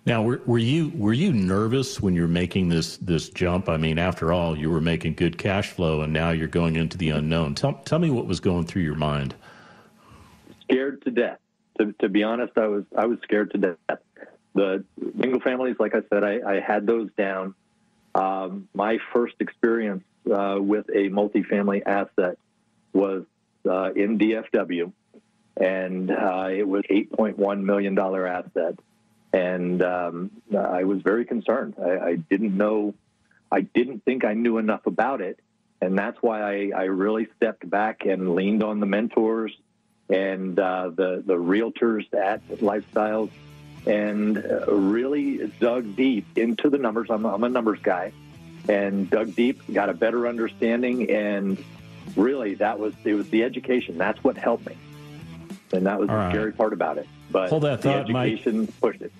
Now, 0.05 0.23
were, 0.23 0.41
were, 0.47 0.57
you 0.57 0.91
were 0.95 1.13
you 1.13 1.31
nervous 1.31 2.01
when 2.01 2.15
you're 2.15 2.27
making 2.27 2.69
this 2.69 2.97
this 2.97 3.29
jump? 3.29 3.69
I 3.69 3.77
mean, 3.77 3.99
after 3.99 4.33
all, 4.33 4.57
you 4.57 4.71
were 4.71 4.81
making 4.81 5.13
good 5.13 5.37
cash 5.37 5.69
flow, 5.69 6.01
and 6.01 6.11
now 6.11 6.31
you're 6.31 6.47
going 6.47 6.75
into 6.75 6.97
the 6.97 7.09
unknown. 7.09 7.53
Tell 7.53 7.73
tell 7.85 7.99
me 7.99 8.09
what 8.09 8.25
was 8.25 8.39
going 8.39 8.65
through 8.65 8.81
your 8.81 8.95
mind. 8.95 9.35
Scared 10.63 11.03
to 11.03 11.11
death. 11.11 11.37
To, 11.77 11.93
to 11.99 12.09
be 12.09 12.23
honest, 12.23 12.57
I 12.57 12.65
was 12.65 12.83
I 12.97 13.05
was 13.05 13.19
scared 13.21 13.51
to 13.51 13.57
death. 13.59 13.99
The 14.55 14.83
single 15.19 15.39
families, 15.39 15.75
like 15.79 15.93
I 15.93 16.01
said, 16.11 16.23
I, 16.23 16.39
I 16.45 16.59
had 16.59 16.87
those 16.87 17.09
down. 17.15 17.53
Um, 18.15 18.67
my 18.73 18.97
first 19.13 19.35
experience 19.39 20.03
uh, 20.25 20.57
with 20.59 20.89
a 20.89 21.09
multifamily 21.09 21.83
asset 21.85 22.39
was 22.91 23.23
uh, 23.69 23.91
in 23.93 24.17
DFW, 24.17 24.91
and 25.57 26.09
uh, 26.09 26.47
it 26.49 26.67
was 26.67 26.83
eight 26.89 27.11
point 27.11 27.37
one 27.37 27.65
million 27.67 27.93
dollar 27.93 28.25
asset 28.25 28.79
and 29.33 29.81
um, 29.81 30.31
I 30.57 30.83
was 30.83 31.01
very 31.01 31.25
concerned. 31.25 31.75
I, 31.81 31.97
I, 31.97 32.15
didn't 32.15 32.55
know, 32.55 32.93
I 33.51 33.61
didn't 33.61 34.03
think 34.03 34.25
I 34.25 34.33
knew 34.33 34.57
enough 34.57 34.85
about 34.85 35.21
it, 35.21 35.39
and 35.81 35.97
that's 35.97 36.17
why 36.21 36.41
I, 36.41 36.71
I 36.75 36.83
really 36.83 37.27
stepped 37.37 37.69
back 37.69 38.05
and 38.05 38.35
leaned 38.35 38.63
on 38.63 38.79
the 38.79 38.85
mentors 38.85 39.51
and 40.09 40.59
uh, 40.59 40.89
the 40.93 41.23
the 41.25 41.35
realtors 41.35 42.13
at 42.13 42.45
Lifestyles, 42.57 43.29
and 43.85 44.37
uh, 44.37 44.73
really 44.73 45.47
dug 45.59 45.95
deep 45.95 46.25
into 46.37 46.69
the 46.69 46.77
numbers. 46.77 47.07
I'm, 47.09 47.25
I'm 47.25 47.43
a 47.43 47.49
numbers 47.49 47.79
guy, 47.81 48.11
and 48.67 49.09
dug 49.09 49.33
deep, 49.35 49.61
got 49.71 49.89
a 49.89 49.93
better 49.93 50.27
understanding, 50.27 51.09
and 51.09 51.63
really 52.17 52.55
that 52.55 52.77
was 52.77 52.93
it 53.05 53.13
was 53.13 53.29
the 53.29 53.43
education. 53.43 53.97
That's 53.97 54.21
what 54.23 54.37
helped 54.37 54.67
me, 54.67 54.75
and 55.71 55.85
that 55.85 55.97
was 55.97 56.09
All 56.09 56.15
the 56.15 56.21
right. 56.21 56.31
scary 56.33 56.51
part 56.51 56.73
about 56.73 56.97
it. 56.97 57.07
But 57.31 57.49
Hold 57.49 57.63
that 57.63 57.81
thought, 57.81 58.07
the 58.07 58.15
education 58.15 58.61
Mike. 58.61 58.79
pushed 58.81 59.01
it. 59.01 59.11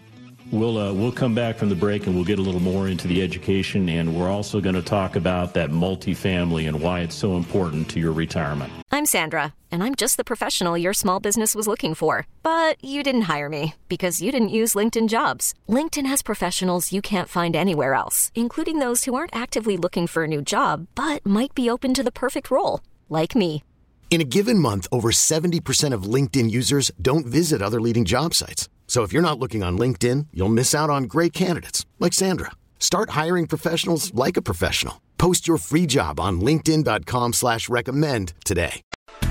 We'll 0.51 0.77
uh, 0.77 0.91
we'll 0.91 1.13
come 1.13 1.33
back 1.33 1.55
from 1.55 1.69
the 1.69 1.75
break 1.75 2.07
and 2.07 2.15
we'll 2.15 2.25
get 2.25 2.37
a 2.37 2.41
little 2.41 2.59
more 2.59 2.89
into 2.89 3.07
the 3.07 3.21
education, 3.21 3.87
and 3.87 4.13
we're 4.13 4.29
also 4.29 4.59
going 4.59 4.75
to 4.75 4.81
talk 4.81 5.15
about 5.15 5.53
that 5.53 5.69
multifamily 5.69 6.67
and 6.67 6.81
why 6.81 6.99
it's 6.99 7.15
so 7.15 7.37
important 7.37 7.89
to 7.91 8.01
your 8.01 8.11
retirement. 8.11 8.73
I'm 8.91 9.05
Sandra, 9.05 9.53
and 9.71 9.81
I'm 9.81 9.95
just 9.95 10.17
the 10.17 10.25
professional 10.25 10.77
your 10.77 10.93
small 10.93 11.21
business 11.21 11.55
was 11.55 11.67
looking 11.67 11.93
for, 11.95 12.27
but 12.43 12.83
you 12.83 13.01
didn't 13.01 13.23
hire 13.33 13.47
me 13.47 13.75
because 13.87 14.21
you 14.21 14.29
didn't 14.29 14.49
use 14.49 14.75
LinkedIn 14.75 15.07
Jobs. 15.07 15.53
LinkedIn 15.69 16.05
has 16.05 16.21
professionals 16.21 16.91
you 16.91 17.01
can't 17.01 17.29
find 17.29 17.55
anywhere 17.55 17.93
else, 17.93 18.29
including 18.35 18.79
those 18.79 19.05
who 19.05 19.15
aren't 19.15 19.35
actively 19.35 19.77
looking 19.77 20.05
for 20.05 20.25
a 20.25 20.27
new 20.27 20.41
job 20.41 20.87
but 20.95 21.25
might 21.25 21.55
be 21.55 21.69
open 21.69 21.93
to 21.93 22.03
the 22.03 22.11
perfect 22.11 22.51
role, 22.51 22.81
like 23.07 23.37
me. 23.37 23.63
In 24.11 24.19
a 24.19 24.25
given 24.25 24.59
month, 24.59 24.87
over 24.91 25.13
seventy 25.13 25.61
percent 25.61 25.93
of 25.93 26.03
LinkedIn 26.03 26.51
users 26.51 26.91
don't 27.01 27.25
visit 27.25 27.61
other 27.61 27.79
leading 27.79 28.03
job 28.03 28.33
sites. 28.33 28.67
So 28.85 29.03
if 29.03 29.13
you're 29.13 29.21
not 29.21 29.39
looking 29.39 29.63
on 29.63 29.77
LinkedIn, 29.77 30.27
you'll 30.33 30.49
miss 30.49 30.75
out 30.75 30.89
on 30.89 31.05
great 31.05 31.31
candidates 31.31 31.85
like 31.97 32.11
Sandra. 32.11 32.51
Start 32.77 33.11
hiring 33.11 33.47
professionals 33.47 34.13
like 34.13 34.35
a 34.35 34.41
professional. 34.41 35.01
Post 35.17 35.47
your 35.47 35.57
free 35.57 35.85
job 35.85 36.19
on 36.19 36.41
LinkedIn.com 36.41 37.31
slash 37.31 37.69
recommend 37.69 38.33
today. 38.43 38.81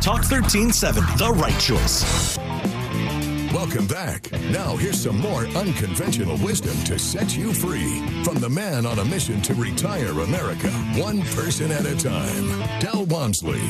Talk 0.00 0.22
1370, 0.24 1.16
the 1.18 1.30
right 1.32 1.60
choice. 1.60 2.38
Welcome 3.52 3.86
back. 3.86 4.32
Now 4.50 4.76
here's 4.76 5.02
some 5.02 5.18
more 5.18 5.44
unconventional 5.48 6.38
wisdom 6.38 6.82
to 6.84 6.98
set 6.98 7.36
you 7.36 7.52
free 7.52 8.00
from 8.24 8.38
the 8.38 8.48
man 8.48 8.86
on 8.86 8.98
a 8.98 9.04
mission 9.04 9.42
to 9.42 9.54
retire 9.54 10.20
America, 10.20 10.70
one 10.96 11.20
person 11.36 11.70
at 11.70 11.84
a 11.84 11.96
time. 11.96 12.48
Del 12.80 13.04
Walmsley. 13.06 13.60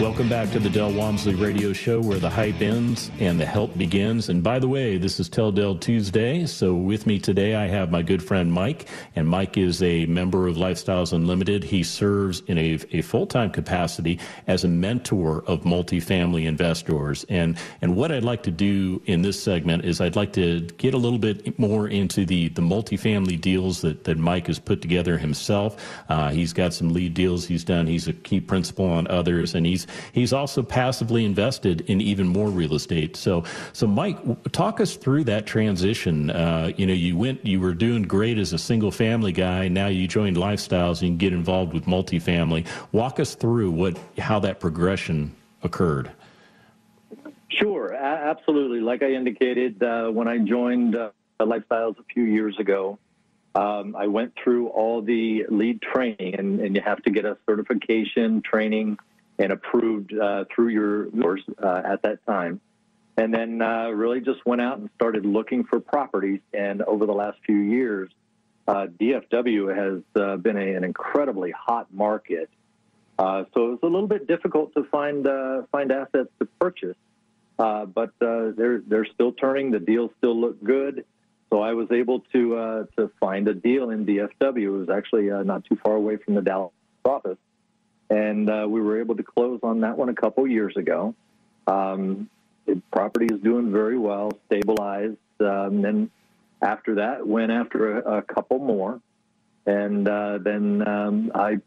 Welcome 0.00 0.28
back 0.28 0.52
to 0.52 0.60
the 0.60 0.70
Del 0.70 0.92
Walmsley 0.92 1.34
Radio 1.34 1.72
Show, 1.72 2.00
where 2.00 2.20
the 2.20 2.30
hype 2.30 2.60
ends 2.60 3.10
and 3.18 3.40
the 3.40 3.44
help 3.44 3.76
begins. 3.76 4.28
And 4.28 4.44
by 4.44 4.60
the 4.60 4.68
way, 4.68 4.96
this 4.96 5.18
is 5.18 5.28
Tell 5.28 5.50
Del 5.50 5.74
Tuesday. 5.74 6.46
So 6.46 6.72
with 6.72 7.04
me 7.04 7.18
today, 7.18 7.56
I 7.56 7.66
have 7.66 7.90
my 7.90 8.02
good 8.02 8.22
friend 8.22 8.52
Mike, 8.52 8.86
and 9.16 9.26
Mike 9.26 9.58
is 9.58 9.82
a 9.82 10.06
member 10.06 10.46
of 10.46 10.56
Lifestyles 10.56 11.12
Unlimited. 11.12 11.64
He 11.64 11.82
serves 11.82 12.42
in 12.46 12.58
a, 12.58 12.78
a 12.92 13.02
full-time 13.02 13.50
capacity 13.50 14.20
as 14.46 14.62
a 14.62 14.68
mentor 14.68 15.42
of 15.48 15.62
multifamily 15.62 16.46
investors. 16.46 17.26
And 17.28 17.58
and 17.82 17.96
what 17.96 18.12
I'd 18.12 18.22
like 18.22 18.44
to 18.44 18.52
do 18.52 19.02
in 19.06 19.22
this 19.22 19.42
segment 19.42 19.84
is 19.84 20.00
I'd 20.00 20.14
like 20.14 20.32
to 20.34 20.60
get 20.78 20.94
a 20.94 20.98
little 20.98 21.18
bit 21.18 21.58
more 21.58 21.88
into 21.88 22.24
the 22.24 22.50
the 22.50 22.62
multifamily 22.62 23.40
deals 23.40 23.80
that 23.80 24.04
that 24.04 24.16
Mike 24.16 24.46
has 24.46 24.60
put 24.60 24.80
together 24.80 25.18
himself. 25.18 25.76
Uh, 26.08 26.30
he's 26.30 26.52
got 26.52 26.72
some 26.72 26.90
lead 26.90 27.14
deals 27.14 27.46
he's 27.46 27.64
done. 27.64 27.88
He's 27.88 28.06
a 28.06 28.12
key 28.12 28.38
principal 28.38 28.86
on 28.86 29.08
others, 29.08 29.56
and 29.56 29.66
he's 29.66 29.87
he's 30.12 30.32
also 30.32 30.62
passively 30.62 31.24
invested 31.24 31.82
in 31.82 32.00
even 32.00 32.28
more 32.28 32.48
real 32.48 32.74
estate. 32.74 33.16
So, 33.16 33.44
so 33.72 33.86
Mike, 33.86 34.18
talk 34.52 34.80
us 34.80 34.96
through 34.96 35.24
that 35.24 35.46
transition. 35.46 36.30
Uh, 36.30 36.72
you 36.76 36.86
know, 36.86 36.92
you 36.92 37.16
went, 37.16 37.44
you 37.44 37.60
were 37.60 37.74
doing 37.74 38.02
great 38.02 38.38
as 38.38 38.52
a 38.52 38.58
single 38.58 38.90
family 38.90 39.32
guy. 39.32 39.68
Now 39.68 39.88
you 39.88 40.06
joined 40.08 40.36
Lifestyles 40.36 41.06
and 41.06 41.18
get 41.18 41.32
involved 41.32 41.72
with 41.72 41.84
multifamily. 41.84 42.66
Walk 42.92 43.20
us 43.20 43.34
through 43.34 43.70
what 43.70 43.98
how 44.18 44.38
that 44.40 44.60
progression 44.60 45.34
occurred. 45.62 46.10
Sure, 47.50 47.94
absolutely. 47.94 48.80
Like 48.80 49.02
I 49.02 49.12
indicated, 49.12 49.82
uh, 49.82 50.08
when 50.10 50.28
I 50.28 50.38
joined 50.38 50.94
uh, 50.94 51.10
Lifestyles 51.40 51.98
a 51.98 52.04
few 52.12 52.24
years 52.24 52.58
ago, 52.58 52.98
um, 53.54 53.96
I 53.96 54.06
went 54.06 54.34
through 54.42 54.68
all 54.68 55.02
the 55.02 55.44
lead 55.48 55.82
training, 55.82 56.34
and, 56.38 56.60
and, 56.60 56.76
you 56.76 56.82
have 56.82 57.02
to 57.02 57.10
get 57.10 57.24
a 57.24 57.36
certification, 57.46 58.42
training, 58.42 58.98
and 59.38 59.52
approved 59.52 60.12
uh, 60.12 60.44
through 60.54 60.68
your 60.68 61.06
course 61.10 61.42
uh, 61.62 61.82
at 61.84 62.02
that 62.02 62.24
time. 62.26 62.60
And 63.16 63.34
then 63.34 63.60
uh, 63.60 63.88
really 63.88 64.20
just 64.20 64.44
went 64.46 64.60
out 64.60 64.78
and 64.78 64.90
started 64.94 65.26
looking 65.26 65.64
for 65.64 65.80
properties. 65.80 66.40
And 66.52 66.82
over 66.82 67.06
the 67.06 67.12
last 67.12 67.38
few 67.44 67.56
years, 67.56 68.10
uh, 68.66 68.86
DFW 69.00 69.74
has 69.74 70.02
uh, 70.20 70.36
been 70.36 70.56
a, 70.56 70.74
an 70.74 70.84
incredibly 70.84 71.50
hot 71.50 71.92
market. 71.92 72.48
Uh, 73.18 73.44
so 73.52 73.66
it 73.66 73.70
was 73.70 73.78
a 73.82 73.86
little 73.86 74.06
bit 74.06 74.28
difficult 74.28 74.72
to 74.74 74.84
find 74.84 75.26
find 75.72 75.90
assets 75.90 76.28
to 76.38 76.46
purchase, 76.60 76.96
but 77.56 78.12
they're 78.20 78.80
they're 78.86 79.06
still 79.06 79.32
turning. 79.32 79.72
The 79.72 79.80
deals 79.80 80.12
still 80.18 80.40
look 80.40 80.62
good. 80.62 81.04
So 81.50 81.60
I 81.60 81.72
was 81.72 81.90
able 81.90 82.20
to 82.32 82.86
to 82.96 83.10
find 83.18 83.48
a 83.48 83.54
deal 83.54 83.90
in 83.90 84.06
DFW. 84.06 84.62
It 84.62 84.68
was 84.68 84.88
actually 84.88 85.24
not 85.44 85.64
too 85.64 85.76
far 85.82 85.96
away 85.96 86.18
from 86.18 86.36
the 86.36 86.42
Dallas 86.42 86.70
office, 87.04 87.38
and 88.10 88.48
uh, 88.48 88.66
we 88.68 88.80
were 88.80 89.00
able 89.00 89.16
to 89.16 89.22
close 89.22 89.60
on 89.62 89.80
that 89.80 89.96
one 89.96 90.08
a 90.08 90.14
couple 90.14 90.46
years 90.46 90.76
ago. 90.76 91.14
Um, 91.66 92.28
the 92.66 92.80
property 92.92 93.26
is 93.32 93.40
doing 93.40 93.72
very 93.72 93.98
well, 93.98 94.32
stabilized. 94.46 95.16
Um, 95.40 95.82
then 95.82 96.10
after 96.62 96.96
that, 96.96 97.26
went 97.26 97.52
after 97.52 97.98
a, 97.98 98.18
a 98.18 98.22
couple 98.22 98.58
more, 98.58 99.00
and 99.66 100.08
uh, 100.08 100.38
then 100.38 100.86
um, 100.86 101.32
I 101.34 101.58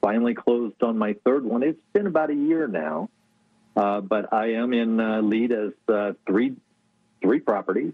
finally 0.00 0.34
closed 0.34 0.82
on 0.82 0.98
my 0.98 1.16
third 1.24 1.44
one. 1.44 1.62
It's 1.62 1.80
been 1.92 2.06
about 2.06 2.30
a 2.30 2.34
year 2.34 2.68
now, 2.68 3.08
uh, 3.76 4.00
but 4.00 4.32
I 4.32 4.52
am 4.52 4.72
in 4.72 5.00
uh, 5.00 5.20
lead 5.22 5.52
as 5.52 5.72
three 6.26 6.54
three 7.22 7.40
properties 7.40 7.92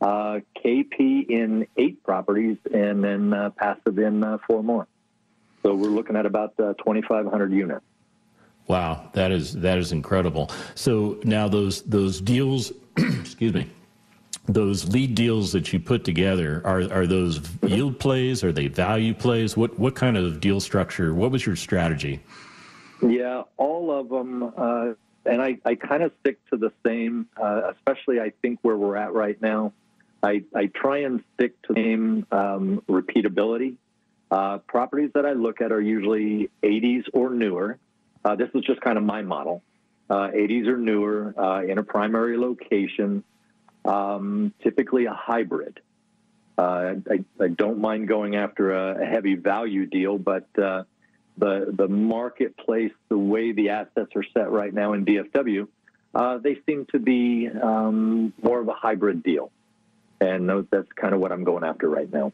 uh, 0.00 0.40
KP 0.56 1.28
in 1.28 1.66
eight 1.76 2.02
properties, 2.02 2.56
and 2.72 3.04
then 3.04 3.32
uh, 3.32 3.50
passive 3.50 3.98
in 3.98 4.24
uh, 4.24 4.38
four 4.46 4.62
more. 4.62 4.86
So 5.62 5.74
we're 5.74 5.88
looking 5.88 6.16
at 6.16 6.26
about 6.26 6.54
uh, 6.58 6.74
2,500 6.74 7.52
units. 7.52 7.84
Wow, 8.66 9.10
that 9.14 9.32
is 9.32 9.54
that 9.54 9.78
is 9.78 9.90
incredible. 9.90 10.50
So 10.76 11.18
now 11.24 11.48
those 11.48 11.82
those 11.82 12.20
deals, 12.20 12.72
excuse 12.96 13.52
me, 13.52 13.68
those 14.46 14.88
lead 14.88 15.16
deals 15.16 15.50
that 15.52 15.72
you 15.72 15.80
put 15.80 16.04
together 16.04 16.62
are 16.64 16.82
are 16.92 17.06
those 17.06 17.40
yield 17.62 17.98
plays? 17.98 18.44
Are 18.44 18.52
they 18.52 18.68
value 18.68 19.12
plays? 19.12 19.56
What 19.56 19.76
what 19.78 19.96
kind 19.96 20.16
of 20.16 20.40
deal 20.40 20.60
structure? 20.60 21.14
What 21.14 21.32
was 21.32 21.44
your 21.44 21.56
strategy? 21.56 22.20
Yeah, 23.02 23.42
all 23.56 23.90
of 23.90 24.08
them. 24.08 24.52
Uh, 24.56 24.92
and 25.26 25.42
I, 25.42 25.58
I 25.64 25.74
kind 25.74 26.02
of 26.02 26.12
stick 26.20 26.38
to 26.50 26.56
the 26.56 26.72
same, 26.84 27.26
uh, 27.40 27.72
especially 27.72 28.20
I 28.20 28.32
think 28.42 28.58
where 28.62 28.76
we're 28.76 28.96
at 28.96 29.12
right 29.12 29.40
now. 29.40 29.72
I, 30.22 30.44
I 30.54 30.66
try 30.66 30.98
and 30.98 31.22
stick 31.34 31.60
to 31.62 31.74
the 31.74 31.80
same 31.80 32.26
um, 32.30 32.82
repeatability. 32.88 33.76
Uh, 34.30 34.58
properties 34.58 35.10
that 35.14 35.26
I 35.26 35.32
look 35.32 35.60
at 35.60 35.72
are 35.72 35.80
usually 35.80 36.50
80s 36.62 37.04
or 37.12 37.30
newer. 37.30 37.78
Uh, 38.24 38.36
this 38.36 38.48
is 38.54 38.62
just 38.62 38.80
kind 38.80 38.96
of 38.96 39.04
my 39.04 39.22
model. 39.22 39.62
Uh, 40.08 40.28
80s 40.28 40.66
or 40.66 40.76
newer 40.76 41.34
uh, 41.38 41.62
in 41.62 41.78
a 41.78 41.82
primary 41.82 42.36
location, 42.36 43.22
um, 43.84 44.52
typically 44.62 45.06
a 45.06 45.12
hybrid. 45.12 45.80
Uh, 46.58 46.94
I, 47.10 47.24
I, 47.42 47.48
don't 47.48 47.78
mind 47.78 48.08
going 48.08 48.36
after 48.36 48.72
a, 48.72 49.02
a 49.02 49.06
heavy 49.06 49.34
value 49.34 49.86
deal, 49.86 50.18
but 50.18 50.46
uh, 50.58 50.82
the 51.38 51.72
the 51.74 51.88
marketplace, 51.88 52.92
the 53.08 53.16
way 53.16 53.52
the 53.52 53.70
assets 53.70 54.10
are 54.14 54.24
set 54.34 54.50
right 54.50 54.74
now 54.74 54.92
in 54.92 55.06
DFW, 55.06 55.68
they 56.42 56.58
seem 56.66 56.86
to 56.92 56.98
be 56.98 57.48
um, 57.48 58.34
more 58.42 58.60
of 58.60 58.68
a 58.68 58.74
hybrid 58.74 59.22
deal 59.22 59.50
and 60.20 60.50
that's 60.70 60.92
kind 60.92 61.14
of 61.14 61.20
what 61.20 61.32
I'm 61.32 61.44
going 61.44 61.64
after 61.64 61.88
right 61.88 62.10
now. 62.12 62.32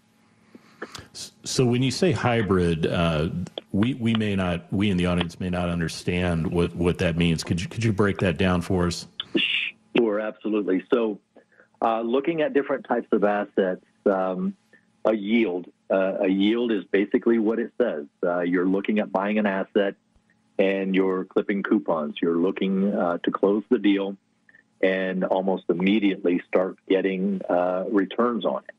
So 1.13 1.65
when 1.65 1.83
you 1.83 1.91
say 1.91 2.13
hybrid, 2.13 2.87
uh, 2.87 3.31
we 3.73 3.95
we 3.95 4.15
may 4.15 4.37
not 4.37 4.71
we 4.73 4.91
in 4.91 4.97
the 4.97 5.07
audience 5.07 5.41
may 5.41 5.51
not 5.51 5.69
understand 5.69 6.47
what 6.47 6.75
what 6.75 6.99
that 6.99 7.17
means. 7.17 7.45
Could 7.45 7.61
you 7.61 7.69
could 7.69 7.85
you 7.85 7.93
break 7.93 8.19
that 8.19 8.37
down 8.37 8.61
for 8.61 8.87
us? 8.87 9.07
Sure, 9.97 10.21
absolutely. 10.21 10.85
So, 10.93 11.19
uh, 11.81 12.03
looking 12.03 12.43
at 12.43 12.53
different 12.53 12.87
types 12.87 13.09
of 13.13 13.25
assets, 13.25 13.85
um, 14.05 14.55
a 15.05 15.15
yield 15.15 15.67
uh, 15.91 16.19
a 16.21 16.29
yield 16.29 16.73
is 16.73 16.85
basically 16.85 17.39
what 17.39 17.59
it 17.59 17.73
says. 17.81 18.07
Uh, 18.23 18.41
you're 18.41 18.67
looking 18.67 18.99
at 18.99 19.13
buying 19.13 19.39
an 19.39 19.47
asset 19.47 19.95
and 20.59 20.95
you're 20.95 21.25
clipping 21.25 21.63
coupons. 21.63 22.17
You're 22.21 22.37
looking 22.37 22.93
uh, 22.93 23.19
to 23.19 23.31
close 23.31 23.63
the 23.71 23.79
deal 23.79 24.17
and 24.81 25.25
almost 25.25 25.65
immediately 25.69 26.43
start 26.49 26.77
getting 26.89 27.41
uh, 27.49 27.85
returns 27.91 28.45
on 28.45 28.63
it. 28.69 28.75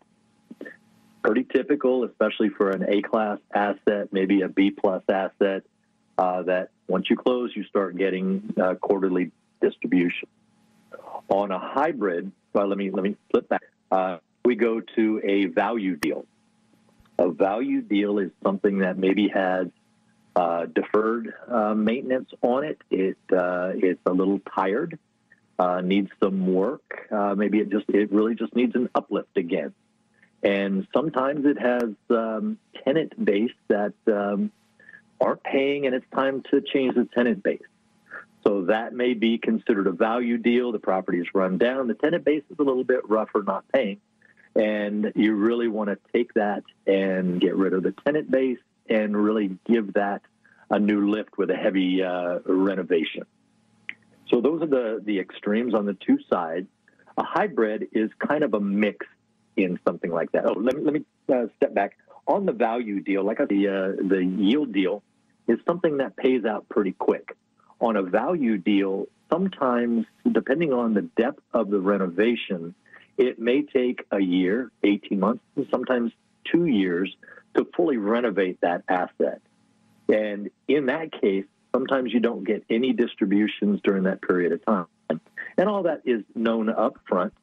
Pretty 1.28 1.44
typical, 1.44 2.06
especially 2.06 2.48
for 2.48 2.70
an 2.70 2.86
A 2.88 3.02
class 3.02 3.38
asset, 3.54 4.14
maybe 4.14 4.44
a 4.44 4.48
B 4.48 4.72
plus 4.72 5.04
asset, 5.10 5.64
uh, 6.18 6.44
that 6.44 6.70
once 6.88 7.10
you 7.10 7.18
close, 7.18 7.52
you 7.54 7.66
start 7.66 7.98
getting 7.98 8.54
uh, 8.58 8.76
quarterly 8.76 9.32
distribution. 9.62 10.30
On 11.28 11.52
a 11.52 11.60
hybrid, 11.60 12.32
well, 12.54 12.68
let 12.70 12.78
me 12.78 12.92
let 12.92 13.04
me 13.04 13.18
flip 13.30 13.50
back. 13.50 13.64
Uh, 13.92 14.20
we 14.46 14.56
go 14.56 14.80
to 14.96 15.22
a 15.22 15.48
value 15.48 15.98
deal. 15.98 16.26
A 17.20 17.30
value 17.30 17.82
deal 17.82 18.20
is 18.20 18.32
something 18.42 18.80
that 18.80 18.98
maybe 18.98 19.28
has 19.28 19.68
uh, 20.34 20.68
deferred 20.68 21.34
uh, 21.50 21.74
maintenance 21.74 22.30
on 22.42 22.64
it. 22.64 22.78
It 22.90 23.18
it's 23.30 24.00
a 24.06 24.14
little 24.14 24.40
tired 24.56 24.98
uh, 25.60 25.82
needs 25.82 26.10
some 26.24 26.48
work. 26.48 27.08
Uh, 27.12 27.36
maybe 27.36 27.60
it 27.60 27.70
just 27.70 27.86
it 27.90 28.14
really 28.14 28.36
just 28.36 28.56
needs 28.56 28.76
an 28.76 28.90
uplift 28.96 29.36
again. 29.36 29.74
And 30.48 30.88
sometimes 30.96 31.46
it 31.46 31.60
has 31.60 31.90
um, 32.10 32.58
tenant 32.86 33.14
base 33.24 33.52
that 33.68 33.92
um, 34.08 34.50
aren't 35.20 35.44
paying, 35.44 35.86
and 35.86 35.94
it's 35.94 36.06
time 36.16 36.42
to 36.52 36.62
change 36.62 36.96
the 36.96 37.06
tenant 37.14 37.44
base. 37.44 37.60
So 38.46 38.64
that 38.68 38.94
may 38.94 39.14
be 39.14 39.40
considered 39.40 39.88
a 39.88 39.92
value 39.92 40.38
deal. 40.38 40.72
The 40.72 40.80
property 40.80 41.20
is 41.20 41.28
run 41.34 41.58
down. 41.58 41.88
The 41.88 41.96
tenant 41.96 42.24
base 42.24 42.44
is 42.50 42.58
a 42.60 42.64
little 42.64 42.86
bit 42.86 43.10
rougher, 43.10 43.44
not 43.44 43.66
paying. 43.74 44.00
And 44.56 45.12
you 45.18 45.36
really 45.36 45.68
want 45.68 45.90
to 45.90 45.98
take 46.14 46.34
that 46.36 46.64
and 46.86 47.42
get 47.42 47.58
rid 47.58 47.74
of 47.74 47.84
the 47.84 47.94
tenant 48.06 48.32
base 48.32 48.60
and 48.90 49.18
really 49.18 49.58
give 49.70 49.96
that 49.96 50.22
a 50.70 50.80
new 50.80 51.10
lift 51.12 51.38
with 51.38 51.50
a 51.50 51.58
heavy 51.58 52.02
uh, 52.02 52.40
renovation. 52.46 53.26
So 54.30 54.40
those 54.40 54.62
are 54.62 54.68
the, 54.68 55.02
the 55.04 55.20
extremes 55.20 55.74
on 55.74 55.86
the 55.86 55.94
two 55.94 56.20
sides. 56.30 56.68
A 57.18 57.24
hybrid 57.24 57.90
is 57.92 58.10
kind 58.26 58.46
of 58.46 58.54
a 58.54 58.62
mix 58.62 59.06
in 59.58 59.80
something 59.86 60.12
like 60.12 60.32
that. 60.32 60.46
Oh, 60.46 60.54
let 60.54 60.76
me, 60.76 60.84
let 60.84 60.94
me 60.94 61.06
uh, 61.34 61.48
step 61.58 61.74
back. 61.74 61.98
On 62.28 62.46
the 62.46 62.52
value 62.52 63.00
deal, 63.02 63.24
like 63.24 63.38
the, 63.38 63.68
uh, 63.68 64.08
the 64.08 64.24
yield 64.24 64.74
deal, 64.74 65.04
is 65.48 65.60
something 65.66 65.98
that 65.98 66.16
pays 66.18 66.46
out 66.46 66.68
pretty 66.70 66.92
quick. 66.92 67.36
On 67.80 67.96
a 67.96 68.04
value 68.04 68.58
deal, 68.58 69.08
sometimes, 69.32 70.06
depending 70.30 70.74
on 70.74 70.94
the 70.94 71.04
depth 71.04 71.42
of 71.54 71.70
the 71.70 71.80
renovation, 71.80 72.76
it 73.18 73.40
may 73.40 73.62
take 73.62 74.06
a 74.12 74.20
year, 74.20 74.72
18 74.84 75.20
months, 75.20 75.44
and 75.56 75.68
sometimes 75.72 76.12
two 76.44 76.66
years 76.66 77.16
to 77.56 77.66
fully 77.76 77.98
renovate 77.98 78.60
that 78.62 78.84
asset. 78.90 79.42
And 80.10 80.50
in 80.68 80.88
that 80.88 81.12
case, 81.22 81.46
Sometimes 81.78 82.12
you 82.12 82.20
don't 82.20 82.44
get 82.44 82.64
any 82.72 82.92
distributions 82.92 83.82
during 83.84 84.04
that 84.04 84.20
period 84.22 84.52
of 84.52 84.66
time. 84.66 84.88
And 85.60 85.70
all 85.70 85.84
that 85.84 86.02
is 86.06 86.24
known 86.34 86.70
up 86.70 86.96
front, 87.08 87.34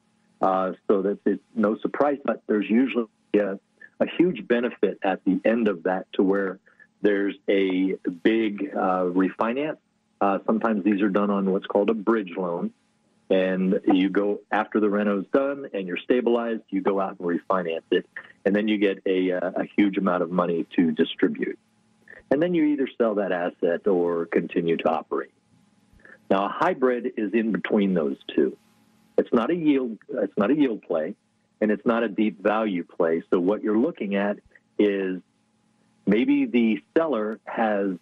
uh, 0.41 0.73
so 0.87 1.01
that 1.01 1.19
it's 1.25 1.43
no 1.53 1.77
surprise, 1.79 2.17
but 2.23 2.41
there's 2.47 2.69
usually 2.69 3.07
a, 3.35 3.59
a, 3.99 4.05
huge 4.17 4.47
benefit 4.47 4.99
at 5.03 5.23
the 5.25 5.39
end 5.45 5.67
of 5.67 5.83
that 5.83 6.05
to 6.13 6.23
where 6.23 6.59
there's 7.01 7.35
a 7.49 7.95
big 8.23 8.71
uh, 8.75 9.05
refinance. 9.05 9.77
Uh, 10.19 10.39
sometimes 10.45 10.83
these 10.83 11.01
are 11.01 11.09
done 11.09 11.29
on 11.29 11.51
what's 11.51 11.65
called 11.65 11.89
a 11.89 11.93
bridge 11.93 12.33
loan. 12.37 12.71
And 13.29 13.79
you 13.87 14.09
go 14.09 14.41
after 14.51 14.79
the 14.79 14.89
reno's 14.89 15.25
done 15.33 15.67
and 15.73 15.87
you're 15.87 15.97
stabilized, 15.97 16.61
you 16.69 16.81
go 16.81 17.01
out 17.01 17.17
and 17.19 17.27
refinance 17.27 17.81
it. 17.89 18.05
And 18.45 18.55
then 18.55 18.67
you 18.67 18.77
get 18.77 19.01
a, 19.07 19.31
uh, 19.31 19.51
a 19.55 19.63
huge 19.75 19.97
amount 19.97 20.21
of 20.21 20.29
money 20.29 20.67
to 20.75 20.91
distribute 20.91 21.57
and 22.31 22.41
then 22.41 22.53
you 22.53 22.65
either 22.65 22.89
sell 22.97 23.15
that 23.15 23.31
asset 23.31 23.87
or 23.87 24.25
continue 24.25 24.77
to 24.77 24.89
operate. 24.89 25.31
Now, 26.29 26.45
a 26.45 26.49
hybrid 26.49 27.13
is 27.17 27.33
in 27.33 27.51
between 27.51 27.93
those 27.93 28.17
two. 28.35 28.57
It's 29.17 29.31
not 29.33 29.49
a 29.49 29.55
yield. 29.55 29.97
It's 30.09 30.37
not 30.37 30.51
a 30.51 30.55
yield 30.55 30.81
play, 30.83 31.15
and 31.61 31.71
it's 31.71 31.85
not 31.85 32.03
a 32.03 32.09
deep 32.09 32.41
value 32.41 32.83
play. 32.83 33.23
So 33.29 33.39
what 33.39 33.63
you're 33.63 33.77
looking 33.77 34.15
at 34.15 34.37
is 34.77 35.21
maybe 36.05 36.45
the 36.45 36.83
seller 36.97 37.39
has 37.45 37.97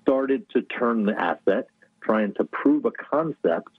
started 0.00 0.48
to 0.50 0.62
turn 0.62 1.04
the 1.04 1.18
asset, 1.18 1.68
trying 2.00 2.34
to 2.34 2.44
prove 2.44 2.84
a 2.84 2.90
concept 2.90 3.70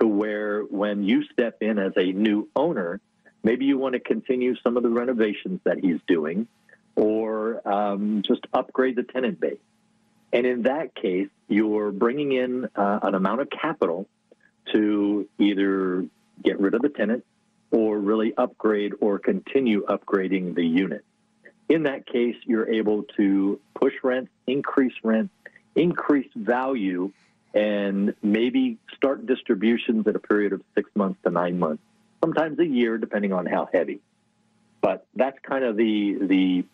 to 0.00 0.06
where 0.06 0.62
when 0.62 1.02
you 1.02 1.24
step 1.32 1.58
in 1.60 1.78
as 1.78 1.92
a 1.96 2.12
new 2.12 2.48
owner, 2.54 3.00
maybe 3.42 3.64
you 3.64 3.78
want 3.78 3.94
to 3.94 4.00
continue 4.00 4.54
some 4.62 4.76
of 4.76 4.82
the 4.82 4.88
renovations 4.88 5.60
that 5.64 5.78
he's 5.78 6.00
doing 6.06 6.46
or 6.94 7.66
um, 7.68 8.22
just 8.26 8.46
upgrade 8.52 8.96
the 8.96 9.02
tenant 9.02 9.40
base. 9.40 9.58
And 10.32 10.46
in 10.46 10.62
that 10.62 10.94
case, 10.94 11.28
you're 11.48 11.92
bringing 11.92 12.32
in 12.32 12.68
uh, 12.74 13.00
an 13.02 13.14
amount 13.14 13.42
of 13.42 13.50
capital 13.50 14.06
to 14.72 15.28
either 15.38 16.06
get 16.42 16.60
rid 16.60 16.74
of 16.74 16.82
the 16.82 16.88
tenant 16.88 17.24
or 17.70 17.98
really 17.98 18.32
upgrade 18.36 18.92
or 19.00 19.18
continue 19.18 19.84
upgrading 19.86 20.54
the 20.54 20.64
unit. 20.64 21.04
In 21.68 21.84
that 21.84 22.06
case, 22.06 22.36
you're 22.44 22.68
able 22.68 23.04
to 23.16 23.58
push 23.74 23.94
rent, 24.02 24.28
increase 24.46 24.92
rent, 25.02 25.30
increase 25.74 26.30
value, 26.36 27.12
and 27.54 28.14
maybe 28.22 28.78
start 28.94 29.26
distributions 29.26 30.06
at 30.06 30.14
a 30.14 30.18
period 30.18 30.52
of 30.52 30.62
six 30.74 30.90
months 30.94 31.18
to 31.24 31.30
nine 31.30 31.58
months, 31.58 31.82
sometimes 32.22 32.58
a 32.58 32.66
year, 32.66 32.98
depending 32.98 33.32
on 33.32 33.46
how 33.46 33.68
heavy. 33.72 34.00
But 34.80 35.06
that's 35.16 35.38
kind 35.42 35.64
of 35.64 35.76
the 35.76 36.18
the 36.20 36.64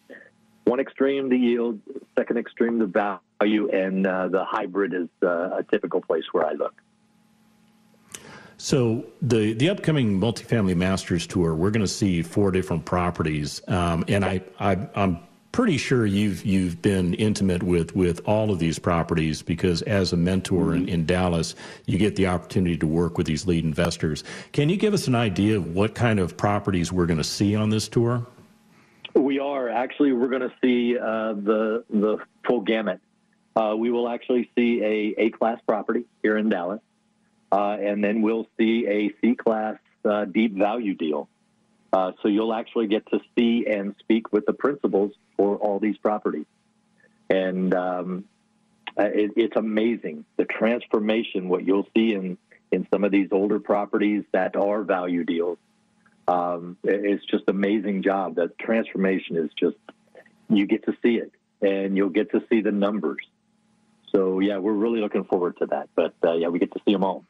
one 0.65 0.81
extreme, 0.81 1.29
the 1.29 1.39
yield, 1.39 1.81
second 2.19 2.37
extreme, 2.37 2.79
the 2.79 2.87
value, 2.87 3.71
and 3.71 4.07
uh, 4.07 4.29
the 4.29 4.45
hybrid 4.45 4.93
is 4.93 5.09
uh, 5.23 5.57
a 5.59 5.65
typical 5.71 6.01
place 6.01 6.25
where 6.33 6.45
I 6.45 6.53
look. 6.53 6.75
So 8.63 9.05
the 9.21 9.55
the 9.55 9.71
upcoming 9.71 10.21
multifamily 10.21 10.77
masters 10.77 11.27
tour, 11.27 11.53
we're 11.53 11.73
going 11.73 11.85
to 11.85 11.89
see 11.89 12.23
four 12.23 12.53
different 12.53 12.85
properties, 12.85 13.61
um, 13.67 14.05
and 14.07 14.25
I, 14.25 14.41
I 14.61 14.77
I'm 14.95 15.19
pretty 15.51 15.77
sure 15.77 16.07
you've 16.07 16.47
you've 16.47 16.81
been 16.81 17.15
intimate 17.15 17.65
with 17.65 17.97
with 17.97 18.21
all 18.25 18.53
of 18.53 18.61
these 18.61 18.79
properties 18.79 19.43
because 19.43 19.83
as 19.83 20.13
a 20.13 20.17
mentor 20.17 20.77
in, 20.77 20.89
in 20.89 21.07
Dallas, 21.07 21.57
you 21.87 21.99
get 21.99 22.15
the 22.15 22.29
opportunity 22.29 22.77
to 22.77 22.87
work 22.87 23.19
with 23.19 23.27
these 23.27 23.49
lead 23.49 23.65
investors. 23.65 24.23
Can 24.53 24.69
you 24.69 24.77
give 24.77 24.95
us 24.95 25.09
an 25.09 25.17
idea 25.17 25.57
of 25.57 25.75
what 25.75 25.97
kind 25.97 26.21
of 26.21 26.37
properties 26.37 26.93
we're 26.93 27.07
going 27.07 27.19
to 27.19 27.25
see 27.25 27.57
on 27.57 27.69
this 27.69 27.89
tour? 27.89 28.25
We 29.15 29.41
are 29.41 29.71
actually 29.71 30.13
we're 30.13 30.29
going 30.29 30.49
to 30.49 30.55
see 30.63 30.97
uh, 30.97 31.33
the 31.33 31.83
the 31.91 32.19
full 32.47 32.61
gamut. 32.61 33.01
Uh, 33.57 33.75
we 33.77 33.91
will 33.91 34.09
actually 34.09 34.53
see 34.55 34.81
a 34.85 35.21
A 35.21 35.31
class 35.31 35.61
property 35.67 36.05
here 36.23 36.39
in 36.39 36.49
Dallas. 36.49 36.81
Uh, 37.53 37.77
and 37.79 38.03
then 38.03 38.23
we'll 38.23 38.47
see 38.59 38.87
a 38.89 39.11
C 39.21 39.35
class 39.35 39.77
uh, 40.07 40.25
deep 40.25 40.57
value 40.57 40.95
deal. 40.95 41.29
Uh, 41.93 42.13
so 42.23 42.29
you'll 42.29 42.55
actually 42.55 42.87
get 42.87 43.07
to 43.11 43.21
see 43.37 43.67
and 43.67 43.95
speak 44.01 44.33
with 44.33 44.47
the 44.47 44.55
principals 44.55 45.13
for 45.37 45.57
all 45.57 45.79
these 45.79 45.99
properties. 45.99 46.47
And 47.29 47.75
um, 47.75 48.25
it, 48.97 49.33
it's 49.37 49.57
amazing 49.57 50.25
the 50.39 50.47
transformation, 50.47 51.51
what 51.51 51.67
you'll 51.67 51.87
see 51.95 52.15
in, 52.15 52.39
in 52.71 52.87
some 52.91 53.05
of 53.05 53.13
these 53.13 53.29
older 53.31 53.61
properties 53.61 54.25
that 54.33 54.57
are 54.57 54.83
value 54.83 55.25
deals. 55.25 55.59
Um, 56.27 56.79
it's 56.83 57.25
just 57.27 57.45
amazing 57.49 58.03
job. 58.03 58.37
That 58.37 58.59
transformation 58.59 59.37
is 59.37 59.51
just, 59.59 59.77
you 60.49 60.67
get 60.67 60.87
to 60.87 60.97
see 61.03 61.17
it 61.17 61.33
and 61.61 61.99
you'll 61.99 62.09
get 62.09 62.31
to 62.31 62.43
see 62.49 62.63
the 62.63 62.73
numbers. 62.73 63.21
So 64.15 64.41
yeah, 64.41 64.57
we're 64.57 64.73
really 64.73 65.01
looking 65.01 65.25
forward 65.25 65.59
to 65.59 65.67
that. 65.67 65.91
But 65.95 66.15
uh, 66.25 66.33
yeah, 66.35 66.49
we 66.49 66.59
get 66.59 66.73
to 66.73 66.81
see 66.87 66.93
them 66.93 67.05
all. 67.05 67.25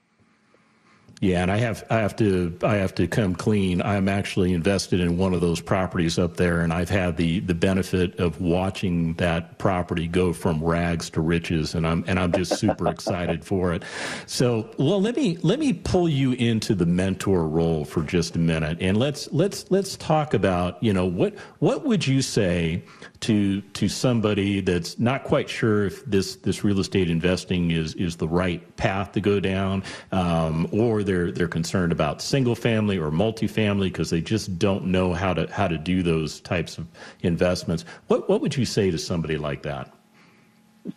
Yeah, 1.22 1.42
and 1.42 1.52
I 1.52 1.58
have 1.58 1.84
I 1.88 1.98
have 1.98 2.16
to 2.16 2.58
I 2.64 2.74
have 2.74 2.96
to 2.96 3.06
come 3.06 3.36
clean. 3.36 3.80
I'm 3.80 4.08
actually 4.08 4.52
invested 4.52 4.98
in 4.98 5.18
one 5.18 5.34
of 5.34 5.40
those 5.40 5.60
properties 5.60 6.18
up 6.18 6.36
there, 6.36 6.62
and 6.62 6.72
I've 6.72 6.90
had 6.90 7.16
the 7.16 7.38
the 7.38 7.54
benefit 7.54 8.18
of 8.18 8.40
watching 8.40 9.14
that 9.14 9.56
property 9.58 10.08
go 10.08 10.32
from 10.32 10.60
rags 10.60 11.08
to 11.10 11.20
riches, 11.20 11.76
and 11.76 11.86
I'm 11.86 12.02
and 12.08 12.18
I'm 12.18 12.32
just 12.32 12.58
super 12.58 12.88
excited 12.88 13.44
for 13.44 13.72
it. 13.72 13.84
So, 14.26 14.68
well, 14.80 15.00
let 15.00 15.14
me 15.14 15.38
let 15.42 15.60
me 15.60 15.72
pull 15.72 16.08
you 16.08 16.32
into 16.32 16.74
the 16.74 16.86
mentor 16.86 17.46
role 17.46 17.84
for 17.84 18.02
just 18.02 18.34
a 18.34 18.40
minute, 18.40 18.78
and 18.80 18.96
let's 18.96 19.32
let's 19.32 19.70
let's 19.70 19.96
talk 19.96 20.34
about 20.34 20.82
you 20.82 20.92
know 20.92 21.06
what 21.06 21.36
what 21.60 21.84
would 21.84 22.04
you 22.04 22.20
say 22.20 22.82
to 23.22 23.60
to 23.60 23.88
somebody 23.88 24.60
that's 24.60 24.98
not 24.98 25.24
quite 25.24 25.48
sure 25.48 25.86
if 25.86 26.04
this 26.04 26.36
this 26.36 26.62
real 26.64 26.80
estate 26.80 27.08
investing 27.08 27.70
is 27.70 27.94
is 27.94 28.16
the 28.16 28.28
right 28.28 28.76
path 28.76 29.12
to 29.12 29.20
go 29.20 29.40
down, 29.40 29.82
um, 30.10 30.68
or 30.72 31.02
they're 31.02 31.32
they're 31.32 31.48
concerned 31.48 31.92
about 31.92 32.20
single 32.20 32.54
family 32.54 32.98
or 32.98 33.10
multifamily 33.10 33.84
because 33.84 34.10
they 34.10 34.20
just 34.20 34.58
don't 34.58 34.84
know 34.86 35.12
how 35.12 35.32
to 35.32 35.50
how 35.52 35.68
to 35.68 35.78
do 35.78 36.02
those 36.02 36.40
types 36.40 36.78
of 36.78 36.86
investments. 37.22 37.84
What 38.08 38.28
what 38.28 38.40
would 38.40 38.56
you 38.56 38.64
say 38.64 38.90
to 38.90 38.98
somebody 38.98 39.38
like 39.38 39.62
that? 39.62 39.92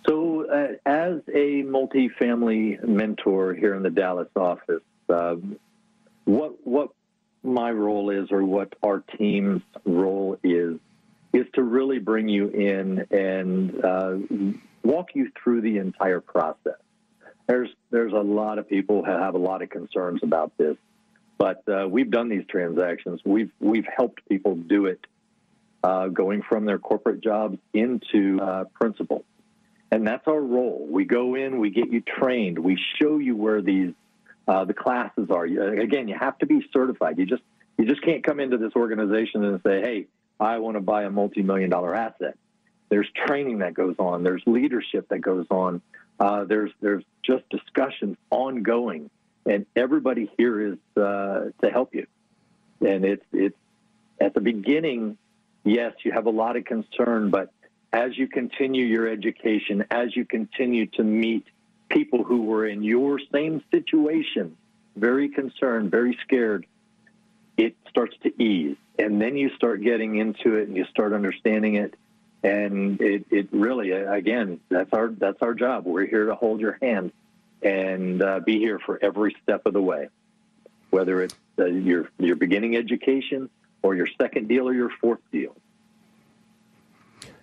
So, 0.07 0.49
uh, 0.49 0.73
as 0.87 1.21
a 1.27 1.63
multifamily 1.63 2.83
mentor 2.87 3.53
here 3.53 3.75
in 3.75 3.83
the 3.83 3.91
Dallas 3.91 4.29
office, 4.35 4.81
uh, 5.09 5.35
what 6.25 6.55
what 6.65 6.89
my 7.43 7.69
role 7.71 8.09
is, 8.09 8.31
or 8.31 8.43
what 8.43 8.73
our 8.81 9.03
team's 9.17 9.61
role 9.85 10.39
is, 10.43 10.79
is 11.35 11.45
to 11.53 11.63
really 11.63 11.99
bring 11.99 12.29
you 12.29 12.47
in 12.47 13.05
and 13.11 13.83
uh, 13.83 14.15
walk 14.83 15.09
you 15.13 15.29
through 15.43 15.61
the 15.61 15.77
entire 15.77 16.21
process. 16.21 16.79
There's 17.47 17.69
there's 17.91 18.13
a 18.13 18.23
lot 18.23 18.57
of 18.57 18.69
people 18.69 19.03
who 19.03 19.11
have 19.11 19.35
a 19.35 19.37
lot 19.37 19.61
of 19.61 19.69
concerns 19.69 20.21
about 20.23 20.53
this, 20.57 20.77
but 21.37 21.61
uh, 21.67 21.87
we've 21.89 22.09
done 22.09 22.29
these 22.29 22.45
transactions. 22.49 23.19
We've 23.25 23.51
we've 23.59 23.85
helped 23.95 24.27
people 24.29 24.55
do 24.55 24.85
it, 24.85 24.99
uh, 25.83 26.07
going 26.07 26.41
from 26.41 26.65
their 26.65 26.79
corporate 26.79 27.21
jobs 27.21 27.59
into 27.73 28.39
uh, 28.41 28.63
principal, 28.73 29.25
and 29.91 30.07
that's 30.07 30.27
our 30.27 30.41
role. 30.41 30.87
We 30.89 31.03
go 31.03 31.35
in, 31.35 31.59
we 31.59 31.69
get 31.69 31.91
you 31.91 32.01
trained, 32.01 32.57
we 32.57 32.79
show 32.99 33.19
you 33.19 33.35
where 33.35 33.61
these 33.61 33.93
uh, 34.47 34.63
the 34.63 34.73
classes 34.73 35.27
are. 35.29 35.43
Again, 35.43 36.07
you 36.07 36.15
have 36.17 36.37
to 36.39 36.45
be 36.45 36.65
certified. 36.71 37.19
You 37.19 37.25
just 37.25 37.43
you 37.77 37.85
just 37.85 38.01
can't 38.03 38.23
come 38.23 38.39
into 38.39 38.57
this 38.57 38.71
organization 38.75 39.43
and 39.43 39.61
say, 39.63 39.81
"Hey, 39.81 40.07
I 40.39 40.57
want 40.59 40.75
to 40.75 40.81
buy 40.81 41.03
a 41.03 41.09
multi-million 41.09 41.69
dollar 41.69 41.95
asset. 41.95 42.37
There's 42.89 43.09
training 43.25 43.59
that 43.59 43.73
goes 43.73 43.95
on. 43.97 44.23
There's 44.23 44.43
leadership 44.45 45.09
that 45.09 45.19
goes 45.19 45.47
on. 45.49 45.81
Uh, 46.19 46.45
there's 46.45 46.71
there's 46.81 47.03
just 47.23 47.43
discussions 47.49 48.17
ongoing, 48.29 49.09
and 49.45 49.65
everybody 49.75 50.31
here 50.37 50.73
is 50.73 50.77
uh, 50.95 51.45
to 51.63 51.71
help 51.71 51.95
you. 51.95 52.07
And 52.81 53.03
it's 53.05 53.25
it's 53.33 53.57
at 54.21 54.33
the 54.33 54.41
beginning, 54.41 55.17
yes, 55.63 55.93
you 56.03 56.11
have 56.11 56.25
a 56.25 56.31
lot 56.31 56.55
of 56.55 56.65
concern, 56.65 57.31
but 57.31 57.51
as 57.91 58.17
you 58.17 58.27
continue 58.27 58.85
your 58.85 59.07
education, 59.07 59.85
as 59.89 60.15
you 60.15 60.25
continue 60.25 60.85
to 60.87 61.03
meet 61.03 61.45
people 61.89 62.23
who 62.23 62.43
were 62.43 62.67
in 62.67 62.83
your 62.83 63.19
same 63.33 63.61
situation, 63.71 64.57
very 64.95 65.29
concerned, 65.29 65.91
very 65.91 66.17
scared, 66.23 66.65
it 67.57 67.75
starts 67.89 68.15
to 68.23 68.41
ease. 68.41 68.77
And 68.97 69.21
then 69.21 69.35
you 69.35 69.49
start 69.55 69.81
getting 69.81 70.15
into 70.15 70.55
it 70.55 70.67
and 70.67 70.77
you 70.77 70.85
start 70.85 71.13
understanding 71.13 71.75
it. 71.75 71.95
And 72.43 73.01
it, 73.01 73.25
it 73.31 73.47
really 73.51 73.91
again 73.91 74.59
that's 74.69 74.93
our 74.93 75.09
that's 75.09 75.41
our 75.41 75.53
job. 75.53 75.85
We're 75.85 76.05
here 76.05 76.27
to 76.27 76.35
hold 76.35 76.59
your 76.59 76.77
hand 76.81 77.11
and 77.63 78.21
uh, 78.21 78.39
be 78.39 78.59
here 78.59 78.77
for 78.77 78.99
every 79.01 79.35
step 79.41 79.65
of 79.65 79.73
the 79.73 79.81
way. 79.81 80.09
Whether 80.91 81.23
it's 81.23 81.35
uh, 81.57 81.65
your 81.65 82.09
your 82.19 82.35
beginning 82.35 82.75
education 82.75 83.49
or 83.81 83.95
your 83.95 84.07
second 84.21 84.47
deal 84.47 84.67
or 84.69 84.73
your 84.73 84.91
fourth 85.01 85.21
deal 85.31 85.55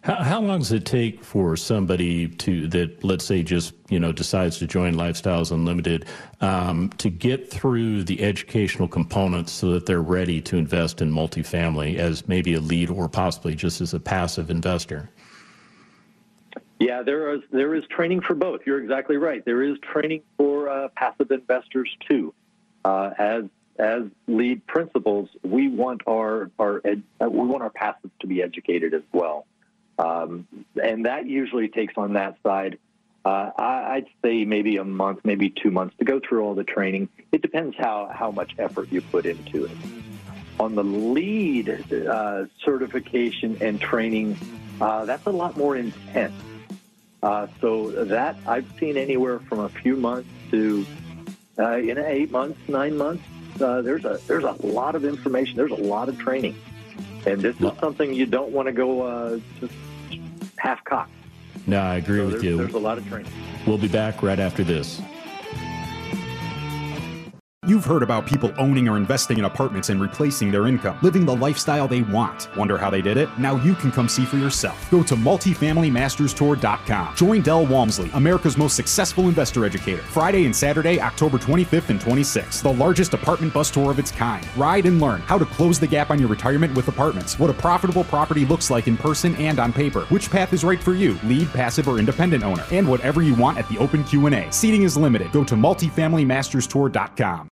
how, 0.03 0.17
how 0.17 0.41
long 0.41 0.59
does 0.59 0.73
it 0.73 0.85
take 0.85 1.23
for 1.23 1.57
somebody 1.57 2.29
to 2.29 2.67
that, 2.69 3.05
let's 3.05 3.25
say, 3.25 3.43
just 3.43 3.73
you 3.89 4.01
know 4.01 4.13
decides 4.13 4.59
to 4.59 4.67
join 4.67 4.95
Lifestyles 4.95 5.53
Unlimited 5.53 6.07
um, 6.41 6.91
to 6.99 7.09
get 7.09 7.51
through 7.51 8.05
the 8.05 8.23
educational 8.23 8.89
components 8.89 9.53
so 9.53 9.71
that 9.73 9.87
they're 9.87 10.03
ready 10.03 10.41
to 10.43 10.57
invest 10.57 11.01
in 11.01 11.11
multifamily 11.11 11.97
as 11.97 12.27
maybe 12.27 12.55
a 12.55 12.61
lead 12.61 12.91
or 12.91 13.09
possibly 13.09 13.55
just 13.55 13.81
as 13.81 13.95
a 13.95 14.01
passive 14.01 14.51
investor? 14.51 15.09
Yeah, 16.81 17.03
there 17.03 17.33
is 17.35 17.43
there 17.53 17.75
is 17.77 17.85
training 17.87 18.23
for 18.23 18.35
both. 18.35 18.63
You're 18.67 18.83
exactly 18.83 19.17
right. 19.17 19.45
There 19.45 19.63
is 19.63 19.79
training 19.93 20.23
for 20.37 20.69
uh, 20.69 20.89
passive 20.97 21.31
investors 21.31 21.89
too. 22.11 22.35
Uh, 22.85 23.11
as 23.19 23.45
as 23.79 24.03
lead 24.27 24.67
principals, 24.67 25.29
we 25.45 25.69
want 25.69 26.03
our 26.09 26.51
our 26.59 26.83
ed, 26.85 27.05
we 27.21 27.47
want 27.47 27.63
our 27.63 27.71
passives 27.71 28.11
to 28.21 28.27
be 28.27 28.43
educated 28.43 28.95
as 28.95 29.03
well. 29.13 29.47
Um, 30.03 30.49
and 30.83 31.07
that 31.07 31.27
usually 31.27 31.69
takes 31.69 31.95
on 31.97 32.15
that 32.15 32.37
side, 32.43 32.79
uh, 33.25 33.51
I'd 33.57 34.07
say 34.21 34.45
maybe 34.45 34.77
a 34.79 34.85
month, 34.85 35.21
maybe 35.23 35.49
two 35.49 35.71
months 35.71 35.95
to 35.99 36.05
go 36.05 36.19
through 36.19 36.43
all 36.43 36.55
the 36.55 36.65
training. 36.65 37.09
It 37.31 37.41
depends 37.41 37.77
how, 37.79 38.11
how 38.13 38.33
much 38.33 38.55
effort 38.59 38.91
you 38.91 39.01
put 39.01 39.27
into 39.27 39.67
it. 39.67 39.77
On 40.59 40.75
the 40.75 40.83
lead 40.83 41.93
uh, 41.93 42.47
certification 42.65 43.59
and 43.61 43.81
training, 43.81 44.37
uh, 44.81 45.05
that's 45.05 45.27
a 45.27 45.31
lot 45.31 45.57
more 45.57 45.77
intense. 45.77 46.35
Uh, 47.23 47.47
so 47.61 47.91
that 48.07 48.37
I've 48.49 48.67
seen 48.81 48.97
anywhere 48.97 49.39
from 49.39 49.61
a 49.61 49.69
few 49.69 49.95
months 49.95 50.29
to 50.51 50.85
uh, 51.57 51.77
you 51.77 51.97
eight 51.97 52.33
months, 52.33 52.59
nine 52.69 52.97
months. 52.97 53.23
Uh, 53.61 53.81
there's 53.83 54.05
a 54.05 54.19
there's 54.27 54.43
a 54.43 54.57
lot 54.67 54.97
of 54.97 55.05
information. 55.05 55.57
There's 55.57 55.71
a 55.71 55.77
lot 55.77 56.09
of 56.09 56.19
training. 56.19 56.57
And 57.25 57.41
this 57.41 57.55
is 57.61 57.71
something 57.79 58.13
you 58.13 58.27
don't 58.27 58.51
want 58.51 58.67
to 58.67 58.73
go 58.73 59.03
uh, 59.03 59.39
just 59.61 59.73
half 60.63 60.85
cocked. 60.85 61.11
No, 61.67 61.81
I 61.81 61.97
agree 61.97 62.21
So 62.21 62.27
with 62.27 62.45
you. 62.45 62.57
There's 62.57 62.75
a 62.75 62.79
lot 62.79 62.97
of 62.99 63.07
training. 63.09 63.31
We'll 63.67 63.79
be 63.79 63.89
back 63.89 64.23
right 64.23 64.39
after 64.39 64.63
this. 64.63 65.03
You've 67.65 67.85
heard 67.85 68.03
about 68.03 68.27
people 68.27 68.53
owning 68.59 68.89
or 68.89 68.97
investing 68.97 69.39
in 69.39 69.45
apartments 69.45 69.89
and 69.89 70.01
replacing 70.01 70.51
their 70.51 70.67
income, 70.67 70.99
living 71.01 71.25
the 71.25 71.37
lifestyle 71.37 71.87
they 71.87 72.03
want. 72.03 72.49
Wonder 72.57 72.77
how 72.77 72.91
they 72.91 73.01
did 73.01 73.17
it? 73.17 73.29
Now 73.39 73.55
you 73.55 73.77
can 73.77 73.93
come 73.93 74.09
see 74.09 74.25
for 74.25 74.37
yourself. 74.37 74.91
Go 74.91 75.05
to 75.05 75.15
multifamilymasterstour.com. 75.15 77.15
Join 77.15 77.41
Del 77.41 77.65
Walmsley, 77.67 78.11
America's 78.15 78.59
most 78.59 78.75
successful 78.75 79.29
investor 79.29 79.65
educator. 79.65 80.03
Friday 80.03 80.45
and 80.45 80.57
Saturday, 80.57 81.01
October 81.01 81.39
25th 81.39 81.91
and 81.91 82.01
26th. 82.01 82.63
The 82.63 82.73
largest 82.73 83.15
apartment 83.15 83.55
bus 83.55 83.71
tour 83.71 83.93
of 83.93 84.01
its 84.01 84.11
kind. 84.11 84.45
Ride 84.57 84.87
and 84.87 85.01
learn 85.01 85.21
how 85.21 85.39
to 85.39 85.47
close 85.47 85.79
the 85.79 85.87
gap 85.87 86.11
on 86.11 86.19
your 86.19 86.31
retirement 86.31 86.75
with 86.75 86.89
apartments, 86.89 87.39
what 87.39 87.49
a 87.49 87.55
profitable 87.55 88.03
property 88.03 88.45
looks 88.45 88.71
like 88.71 88.89
in 88.89 88.97
person 88.97 89.37
and 89.37 89.61
on 89.61 89.73
paper, 89.73 90.01
which 90.07 90.33
path 90.33 90.53
is 90.53 90.65
right 90.65 90.83
for 90.83 90.95
you, 90.95 91.17
lead, 91.23 91.49
passive, 91.53 91.87
or 91.87 92.01
independent 92.01 92.43
owner, 92.43 92.65
and 92.73 92.89
whatever 92.89 93.23
you 93.23 93.37
want 93.37 93.57
at 93.57 93.69
the 93.69 93.79
open 93.79 94.03
Q&A. 94.03 94.51
Seating 94.51 94.83
is 94.83 94.97
limited. 94.97 95.31
Go 95.31 95.45
to 95.45 95.55
multifamilymasterstour.com. 95.55 97.49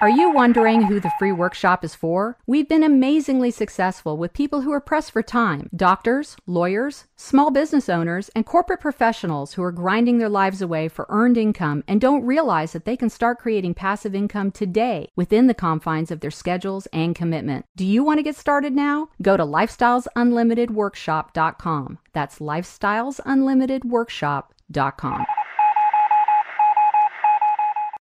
Are 0.00 0.08
you 0.08 0.30
wondering 0.30 0.80
who 0.80 0.98
the 0.98 1.12
free 1.18 1.30
workshop 1.30 1.84
is 1.84 1.94
for? 1.94 2.38
We've 2.46 2.66
been 2.66 2.82
amazingly 2.82 3.50
successful 3.50 4.16
with 4.16 4.32
people 4.32 4.62
who 4.62 4.72
are 4.72 4.80
pressed 4.80 5.10
for 5.10 5.22
time 5.22 5.68
doctors, 5.76 6.38
lawyers, 6.46 7.04
small 7.16 7.50
business 7.50 7.90
owners, 7.90 8.30
and 8.34 8.46
corporate 8.46 8.80
professionals 8.80 9.52
who 9.52 9.62
are 9.62 9.70
grinding 9.70 10.16
their 10.16 10.30
lives 10.30 10.62
away 10.62 10.88
for 10.88 11.04
earned 11.10 11.36
income 11.36 11.84
and 11.86 12.00
don't 12.00 12.24
realize 12.24 12.72
that 12.72 12.86
they 12.86 12.96
can 12.96 13.10
start 13.10 13.40
creating 13.40 13.74
passive 13.74 14.14
income 14.14 14.50
today 14.50 15.10
within 15.16 15.48
the 15.48 15.54
confines 15.54 16.10
of 16.10 16.20
their 16.20 16.30
schedules 16.30 16.88
and 16.94 17.14
commitment. 17.14 17.66
Do 17.76 17.84
you 17.84 18.02
want 18.02 18.20
to 18.20 18.24
get 18.24 18.36
started 18.36 18.72
now? 18.72 19.10
Go 19.20 19.36
to 19.36 19.44
lifestylesunlimitedworkshop.com. 19.44 21.98
That's 22.14 22.38
lifestylesunlimitedworkshop.com. 22.38 25.26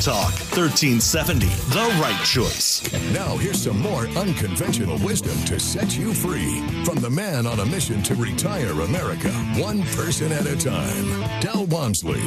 Talk 0.00 0.34
1370, 0.52 1.46
the 1.46 1.98
right 2.00 2.22
choice. 2.24 2.82
Now, 3.12 3.36
here's 3.38 3.62
some 3.62 3.80
more 3.80 4.06
unconventional 4.08 4.98
wisdom 4.98 5.36
to 5.46 5.58
set 5.58 5.96
you 5.96 6.12
free 6.12 6.60
from 6.84 6.96
the 6.96 7.10
man 7.10 7.46
on 7.46 7.60
a 7.60 7.66
mission 7.66 8.02
to 8.04 8.14
retire 8.14 8.72
America, 8.82 9.30
one 9.56 9.82
person 9.94 10.32
at 10.32 10.46
a 10.46 10.56
time. 10.56 11.40
Del 11.40 11.64
Walmsley. 11.66 12.22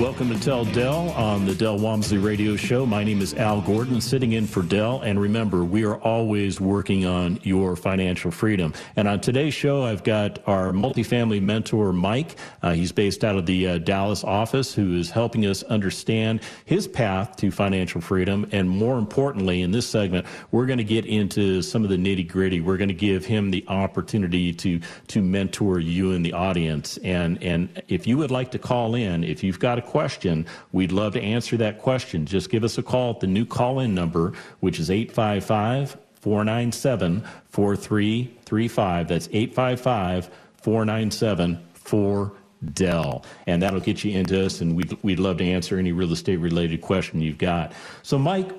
Welcome 0.00 0.28
to 0.30 0.40
Tell 0.40 0.64
Del 0.64 1.10
on 1.10 1.46
the 1.46 1.54
Del 1.54 1.78
Walmsley 1.78 2.18
Radio 2.18 2.56
Show. 2.56 2.84
My 2.84 3.04
name 3.04 3.22
is 3.22 3.32
Al 3.34 3.60
Gordon, 3.60 4.00
sitting 4.00 4.32
in 4.32 4.44
for 4.44 4.62
Del. 4.64 5.00
And 5.02 5.20
remember, 5.20 5.64
we 5.64 5.84
are 5.84 5.98
always 5.98 6.60
working 6.60 7.06
on 7.06 7.38
your 7.44 7.76
financial 7.76 8.32
freedom. 8.32 8.74
And 8.96 9.06
on 9.06 9.20
today's 9.20 9.54
show, 9.54 9.84
I've 9.84 10.02
got 10.02 10.40
our 10.48 10.72
multifamily 10.72 11.40
mentor, 11.40 11.92
Mike. 11.92 12.34
Uh, 12.60 12.72
he's 12.72 12.90
based 12.90 13.22
out 13.22 13.36
of 13.36 13.46
the 13.46 13.68
uh, 13.68 13.78
Dallas 13.78 14.24
office, 14.24 14.74
who 14.74 14.98
is 14.98 15.10
helping 15.10 15.46
us 15.46 15.62
understand 15.62 16.40
his 16.64 16.88
path 16.88 17.36
to 17.36 17.52
financial 17.52 18.00
freedom. 18.00 18.48
And 18.50 18.68
more 18.68 18.98
importantly, 18.98 19.62
in 19.62 19.70
this 19.70 19.86
segment, 19.86 20.26
we're 20.50 20.66
going 20.66 20.78
to 20.78 20.84
get 20.84 21.06
into 21.06 21.62
some 21.62 21.84
of 21.84 21.88
the 21.88 21.96
nitty 21.96 22.28
gritty. 22.28 22.60
We're 22.60 22.78
going 22.78 22.88
to 22.88 22.94
give 22.94 23.24
him 23.24 23.52
the 23.52 23.64
opportunity 23.68 24.52
to 24.54 24.80
to 25.06 25.22
mentor 25.22 25.78
you 25.78 26.10
in 26.10 26.22
the 26.22 26.32
audience. 26.32 26.98
And 26.98 27.40
and 27.44 27.80
if 27.86 28.08
you 28.08 28.18
would 28.18 28.32
like 28.32 28.50
to 28.50 28.58
call 28.58 28.96
in, 28.96 29.22
if 29.22 29.44
you've 29.44 29.60
got 29.60 29.78
a 29.78 29.83
question, 29.86 30.46
we'd 30.72 30.92
love 30.92 31.12
to 31.14 31.22
answer 31.22 31.56
that 31.58 31.78
question. 31.78 32.26
Just 32.26 32.50
give 32.50 32.64
us 32.64 32.78
a 32.78 32.82
call 32.82 33.10
at 33.10 33.20
the 33.20 33.26
new 33.26 33.44
call 33.44 33.80
in 33.80 33.94
number, 33.94 34.32
which 34.60 34.78
is 34.78 34.90
855 34.90 35.96
497 36.20 37.24
4335. 37.50 39.08
That's 39.08 39.28
855 39.32 40.30
497 40.62 41.64
4 41.74 42.32
Del. 42.72 43.24
And 43.46 43.62
that'll 43.62 43.80
get 43.80 44.04
you 44.04 44.18
into 44.18 44.44
us, 44.44 44.60
and 44.60 44.74
we'd, 44.74 44.96
we'd 45.02 45.18
love 45.18 45.38
to 45.38 45.44
answer 45.44 45.78
any 45.78 45.92
real 45.92 46.12
estate 46.12 46.36
related 46.36 46.80
question 46.80 47.20
you've 47.20 47.38
got. 47.38 47.72
So, 48.02 48.18
Mike, 48.18 48.52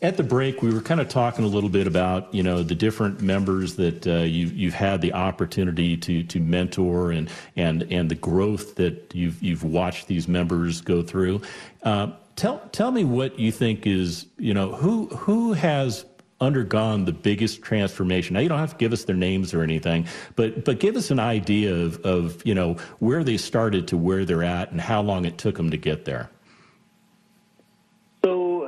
at 0.00 0.16
the 0.16 0.22
break, 0.22 0.62
we 0.62 0.72
were 0.72 0.80
kind 0.80 1.00
of 1.00 1.08
talking 1.08 1.44
a 1.44 1.48
little 1.48 1.70
bit 1.70 1.86
about 1.86 2.32
you 2.32 2.42
know 2.42 2.62
the 2.62 2.74
different 2.74 3.20
members 3.20 3.76
that 3.76 4.06
uh, 4.06 4.18
you've 4.18 4.52
you've 4.52 4.74
had 4.74 5.00
the 5.00 5.12
opportunity 5.12 5.96
to 5.96 6.22
to 6.24 6.40
mentor 6.40 7.10
and 7.10 7.28
and 7.56 7.82
and 7.90 8.08
the 8.08 8.14
growth 8.14 8.76
that 8.76 9.12
you've 9.14 9.42
you've 9.42 9.64
watched 9.64 10.06
these 10.06 10.28
members 10.28 10.80
go 10.80 11.02
through. 11.02 11.40
Uh, 11.82 12.12
tell 12.36 12.60
tell 12.70 12.92
me 12.92 13.02
what 13.02 13.38
you 13.38 13.50
think 13.50 13.86
is 13.86 14.26
you 14.38 14.54
know 14.54 14.72
who 14.72 15.06
who 15.06 15.52
has 15.52 16.04
undergone 16.40 17.04
the 17.04 17.12
biggest 17.12 17.62
transformation. 17.62 18.34
Now 18.34 18.40
you 18.40 18.48
don't 18.48 18.60
have 18.60 18.70
to 18.70 18.76
give 18.76 18.92
us 18.92 19.04
their 19.04 19.16
names 19.16 19.52
or 19.52 19.62
anything, 19.62 20.06
but 20.36 20.64
but 20.64 20.78
give 20.78 20.94
us 20.94 21.10
an 21.10 21.18
idea 21.18 21.74
of 21.74 22.00
of 22.06 22.46
you 22.46 22.54
know 22.54 22.74
where 23.00 23.24
they 23.24 23.36
started 23.36 23.88
to 23.88 23.96
where 23.96 24.24
they're 24.24 24.44
at 24.44 24.70
and 24.70 24.80
how 24.80 25.02
long 25.02 25.24
it 25.24 25.38
took 25.38 25.56
them 25.56 25.70
to 25.70 25.76
get 25.76 26.04
there. 26.04 26.30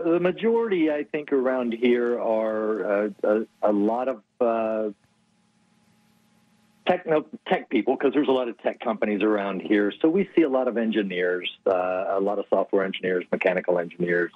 The 0.05 0.21
majority, 0.21 0.91
I 0.91 1.05
think, 1.05 1.33
around 1.33 1.73
here 1.73 2.19
are 2.19 3.05
uh, 3.07 3.11
a, 3.23 3.71
a 3.71 3.73
lot 3.73 4.09
of 4.09 4.23
uh, 4.41 4.91
tech 6.87 7.69
people 7.71 7.97
because 7.97 8.13
there's 8.13 8.29
a 8.29 8.33
lot 8.33 8.49
of 8.49 8.59
tech 8.63 8.81
companies 8.81 9.23
around 9.23 9.63
here. 9.63 9.93
So 10.01 10.09
we 10.09 10.29
see 10.35 10.43
a 10.43 10.49
lot 10.49 10.69
of 10.69 10.77
engineers, 10.77 11.51
uh, 11.67 12.07
a 12.09 12.21
lot 12.21 12.39
of 12.39 12.47
software 12.51 12.85
engineers, 12.85 13.25
mechanical 13.31 13.79
engineers. 13.79 14.33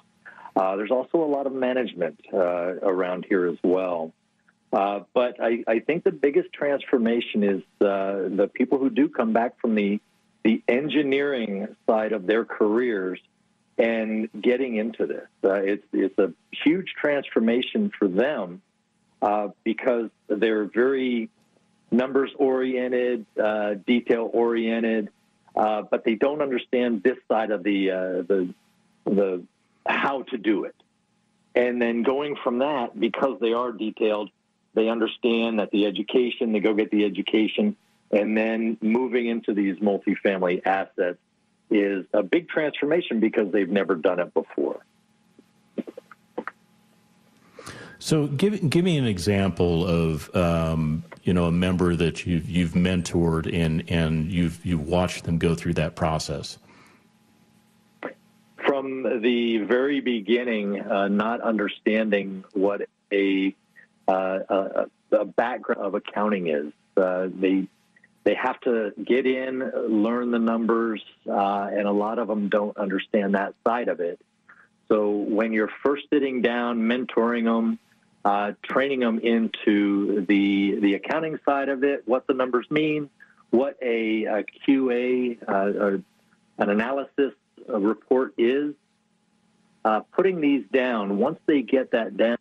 Uh, 0.55 0.75
there's 0.75 0.91
also 0.91 1.23
a 1.23 1.29
lot 1.29 1.47
of 1.47 1.53
management 1.53 2.19
uh, 2.33 2.37
around 2.37 3.25
here 3.27 3.47
as 3.47 3.57
well. 3.63 4.13
Uh, 4.71 5.01
but 5.13 5.41
I, 5.41 5.63
I 5.67 5.79
think 5.79 6.03
the 6.03 6.11
biggest 6.11 6.51
transformation 6.53 7.43
is 7.43 7.61
the 7.79 8.49
people 8.53 8.77
who 8.77 8.89
do 8.89 9.09
come 9.09 9.33
back 9.33 9.59
from 9.59 9.75
the 9.75 9.99
the 10.43 10.61
engineering 10.67 11.75
side 11.87 12.11
of 12.11 12.27
their 12.27 12.45
careers 12.45 13.19
and 13.77 14.29
getting 14.39 14.75
into 14.75 15.05
this. 15.05 15.27
Uh, 15.43 15.53
it's 15.55 15.85
it's 15.91 16.17
a 16.17 16.33
huge 16.63 16.93
transformation 16.99 17.91
for 17.97 18.07
them 18.07 18.61
uh, 19.21 19.49
because 19.63 20.09
they're 20.27 20.65
very 20.65 21.29
numbers 21.91 22.31
oriented, 22.37 23.25
uh, 23.41 23.75
detail 23.85 24.29
oriented, 24.33 25.09
uh, 25.55 25.83
but 25.89 26.03
they 26.03 26.15
don't 26.15 26.41
understand 26.41 27.03
this 27.03 27.17
side 27.27 27.51
of 27.51 27.63
the 27.63 27.91
uh, 27.91 27.97
the 28.27 28.53
the 29.05 29.43
how 29.85 30.23
to 30.23 30.37
do 30.37 30.65
it. 30.65 30.75
And 31.53 31.81
then 31.81 32.03
going 32.03 32.35
from 32.43 32.59
that, 32.59 32.99
because 32.99 33.39
they 33.39 33.53
are 33.53 33.71
detailed, 33.71 34.29
they 34.73 34.89
understand 34.89 35.59
that 35.59 35.71
the 35.71 35.85
education, 35.85 36.51
they 36.51 36.59
go 36.59 36.73
get 36.73 36.91
the 36.91 37.05
education, 37.05 37.77
and 38.11 38.37
then 38.37 38.77
moving 38.81 39.27
into 39.27 39.53
these 39.53 39.77
multifamily 39.77 40.65
assets 40.65 41.19
is 41.69 42.05
a 42.13 42.23
big 42.23 42.47
transformation 42.47 43.19
because 43.19 43.51
they've 43.51 43.69
never 43.69 43.95
done 43.95 44.19
it 44.19 44.33
before. 44.33 44.81
So 47.99 48.27
give 48.27 48.69
give 48.69 48.85
me 48.85 48.97
an 48.97 49.05
example 49.05 49.85
of 49.87 50.33
um, 50.35 51.03
you 51.23 51.33
know 51.33 51.45
a 51.45 51.51
member 51.51 51.95
that 51.95 52.25
you've 52.25 52.47
you've 52.47 52.73
mentored 52.73 53.51
and 53.51 53.89
and 53.89 54.31
you've 54.31 54.63
you've 54.65 54.87
watched 54.87 55.23
them 55.23 55.39
go 55.39 55.55
through 55.55 55.73
that 55.73 55.95
process. 55.95 56.59
From 58.57 59.21
the 59.21 59.59
very 59.59 60.01
beginning, 60.01 60.81
uh, 60.81 61.07
not 61.07 61.41
understanding 61.41 62.43
what 62.53 62.81
a, 63.11 63.55
uh, 64.07 64.39
a 64.49 64.85
a 65.11 65.25
background 65.25 65.81
of 65.81 65.95
accounting 65.95 66.47
is, 66.47 66.73
uh, 66.97 67.29
they 67.33 67.67
they 68.25 68.33
have 68.33 68.59
to 68.61 68.91
get 69.03 69.27
in, 69.27 69.59
learn 69.87 70.31
the 70.31 70.39
numbers, 70.39 71.01
uh, 71.29 71.69
and 71.71 71.87
a 71.87 71.91
lot 71.91 72.17
of 72.17 72.27
them 72.27 72.49
don't 72.49 72.75
understand 72.75 73.35
that 73.35 73.53
side 73.65 73.87
of 73.87 73.99
it. 73.99 74.19
So 74.89 75.11
when 75.11 75.53
you're 75.53 75.69
first 75.83 76.07
sitting 76.11 76.41
down, 76.41 76.79
mentoring 76.79 77.45
them, 77.45 77.79
uh, 78.25 78.53
training 78.63 79.01
them 79.01 79.19
into 79.19 80.25
the 80.25 80.79
the 80.81 80.95
accounting 80.95 81.39
side 81.45 81.69
of 81.69 81.83
it, 81.83 82.07
what 82.07 82.25
the 82.25 82.33
numbers 82.33 82.65
mean, 82.71 83.11
what 83.51 83.77
a, 83.81 84.23
a 84.25 84.43
QA, 84.67 85.37
uh, 85.47 85.99
an 86.57 86.69
analysis 86.69 87.33
report 87.67 88.33
is, 88.39 88.73
uh, 89.85 89.99
putting 90.11 90.41
these 90.41 90.65
down. 90.73 91.19
Once 91.19 91.39
they 91.45 91.61
get 91.61 91.91
that 91.91 92.17
down, 92.17 92.37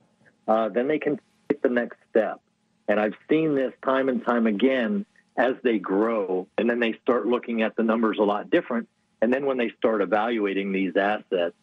uh, 0.49 0.71
then 0.71 0.89
they 0.89 0.99
can 0.99 1.21
take 1.51 1.61
the 1.61 1.69
next 1.69 1.99
step. 2.09 2.41
And 2.89 2.99
I've 2.99 3.17
seen 3.29 3.55
this 3.55 3.73
time 3.83 4.09
and 4.09 4.25
time 4.25 4.47
again 4.47 5.05
as 5.37 5.55
they 5.63 5.79
grow, 5.79 6.47
and 6.59 6.69
then 6.69 6.81
they 6.81 6.95
start 7.03 7.27
looking 7.27 7.63
at 7.63 7.77
the 7.77 7.83
numbers 7.83 8.19
a 8.21 8.23
lot 8.23 8.51
different. 8.51 8.89
And 9.21 9.33
then 9.33 9.47
when 9.47 9.57
they 9.57 9.71
start 9.79 10.01
evaluating 10.01 10.73
these 10.73 10.97
assets, 10.97 11.55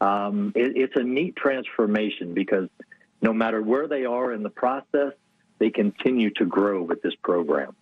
um, 0.00 0.52
it, 0.54 0.76
it's 0.76 0.96
a 0.96 1.02
neat 1.02 1.36
transformation 1.36 2.34
because 2.34 2.68
no 3.22 3.32
matter 3.32 3.62
where 3.62 3.86
they 3.86 4.04
are 4.04 4.32
in 4.32 4.42
the 4.42 4.50
process, 4.50 5.12
they 5.58 5.70
continue 5.70 6.30
to 6.30 6.44
grow 6.44 6.82
with 6.82 7.02
this 7.02 7.14
program. 7.22 7.74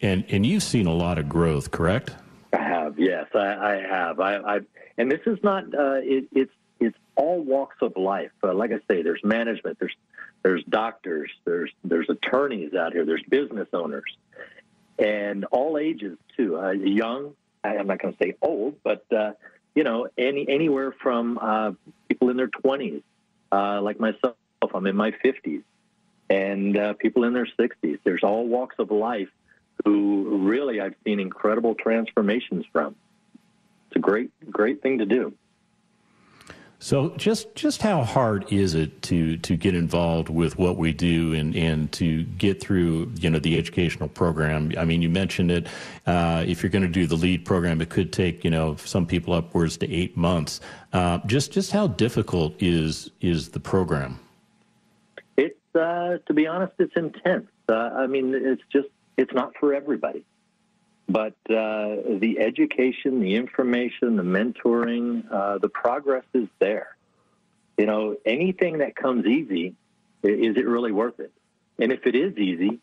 And 0.00 0.24
and 0.28 0.44
you've 0.44 0.62
seen 0.62 0.86
a 0.86 0.94
lot 0.94 1.18
of 1.18 1.28
growth, 1.28 1.70
correct? 1.70 2.14
I 2.52 2.62
have, 2.62 2.98
yes, 2.98 3.26
I, 3.34 3.38
I 3.38 3.74
have. 3.88 4.20
I, 4.20 4.36
I, 4.36 4.60
and 4.98 5.10
this 5.10 5.20
is 5.26 5.38
not. 5.42 5.64
Uh, 5.74 6.00
it, 6.02 6.28
it's 6.32 6.52
it's 6.78 6.96
all 7.16 7.40
walks 7.40 7.76
of 7.80 7.96
life. 7.96 8.30
Uh, 8.42 8.54
like 8.54 8.72
I 8.72 8.78
say, 8.88 9.02
there's 9.02 9.24
management, 9.24 9.78
there's 9.78 9.96
there's 10.46 10.62
doctors, 10.68 11.28
there's 11.44 11.72
there's 11.82 12.08
attorneys 12.08 12.72
out 12.72 12.92
here, 12.92 13.04
there's 13.04 13.22
business 13.28 13.66
owners, 13.72 14.16
and 14.96 15.44
all 15.46 15.76
ages 15.76 16.16
too. 16.36 16.56
Uh, 16.56 16.70
young, 16.70 17.34
I'm 17.64 17.88
not 17.88 18.00
going 18.00 18.14
to 18.14 18.18
say 18.22 18.34
old, 18.40 18.76
but 18.84 19.04
uh, 19.12 19.32
you 19.74 19.82
know, 19.82 20.06
any 20.16 20.48
anywhere 20.48 20.94
from 21.02 21.36
uh, 21.42 21.72
people 22.08 22.30
in 22.30 22.36
their 22.36 22.46
20s, 22.46 23.02
uh, 23.50 23.80
like 23.82 23.98
myself. 23.98 24.36
I'm 24.72 24.86
in 24.86 24.94
my 24.94 25.10
50s, 25.10 25.62
and 26.30 26.78
uh, 26.78 26.92
people 26.94 27.24
in 27.24 27.32
their 27.32 27.48
60s. 27.58 27.98
There's 28.04 28.22
all 28.22 28.46
walks 28.46 28.76
of 28.78 28.92
life 28.92 29.30
who 29.84 30.46
really 30.46 30.80
I've 30.80 30.94
seen 31.04 31.18
incredible 31.18 31.74
transformations 31.74 32.64
from. 32.72 32.94
It's 33.88 33.96
a 33.96 33.98
great, 33.98 34.30
great 34.48 34.80
thing 34.80 34.98
to 34.98 35.06
do. 35.06 35.34
So 36.78 37.10
just 37.16 37.54
just 37.54 37.80
how 37.80 38.02
hard 38.04 38.52
is 38.52 38.74
it 38.74 39.00
to 39.02 39.38
to 39.38 39.56
get 39.56 39.74
involved 39.74 40.28
with 40.28 40.58
what 40.58 40.76
we 40.76 40.92
do 40.92 41.32
and 41.32 41.56
and 41.56 41.90
to 41.92 42.24
get 42.24 42.60
through 42.60 43.12
you 43.18 43.30
know 43.30 43.38
the 43.38 43.56
educational 43.56 44.08
program? 44.08 44.72
I 44.76 44.84
mean, 44.84 45.00
you 45.00 45.08
mentioned 45.08 45.50
it. 45.50 45.68
Uh, 46.06 46.44
if 46.46 46.62
you're 46.62 46.70
going 46.70 46.82
to 46.82 46.88
do 46.88 47.06
the 47.06 47.16
lead 47.16 47.46
program, 47.46 47.80
it 47.80 47.88
could 47.88 48.12
take 48.12 48.44
you 48.44 48.50
know 48.50 48.76
some 48.76 49.06
people 49.06 49.32
upwards 49.32 49.78
to 49.78 49.90
eight 49.90 50.16
months. 50.16 50.60
Uh, 50.92 51.18
just 51.26 51.50
just 51.50 51.72
how 51.72 51.86
difficult 51.86 52.54
is 52.60 53.10
is 53.22 53.48
the 53.48 53.60
program? 53.60 54.18
It's 55.38 55.58
uh, 55.74 56.18
to 56.26 56.34
be 56.34 56.46
honest, 56.46 56.74
it's 56.78 56.94
intense. 56.94 57.48
Uh, 57.70 57.72
I 57.72 58.06
mean, 58.06 58.34
it's 58.34 58.62
just 58.70 58.88
it's 59.16 59.32
not 59.32 59.52
for 59.58 59.72
everybody. 59.72 60.26
But 61.08 61.34
uh, 61.48 62.18
the 62.18 62.36
education, 62.40 63.20
the 63.20 63.36
information, 63.36 64.16
the 64.16 64.24
mentoring, 64.24 65.30
uh, 65.30 65.58
the 65.58 65.68
progress 65.68 66.24
is 66.34 66.48
there. 66.58 66.96
You 67.78 67.86
know, 67.86 68.16
anything 68.24 68.78
that 68.78 68.96
comes 68.96 69.26
easy, 69.26 69.74
is 70.22 70.56
it 70.56 70.66
really 70.66 70.92
worth 70.92 71.20
it? 71.20 71.32
And 71.78 71.92
if 71.92 72.06
it 72.06 72.16
is 72.16 72.36
easy, 72.36 72.80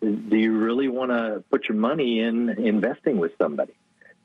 do 0.00 0.36
you 0.36 0.56
really 0.56 0.88
want 0.88 1.10
to 1.10 1.42
put 1.50 1.68
your 1.68 1.78
money 1.78 2.20
in 2.20 2.50
investing 2.50 3.18
with 3.18 3.32
somebody? 3.38 3.72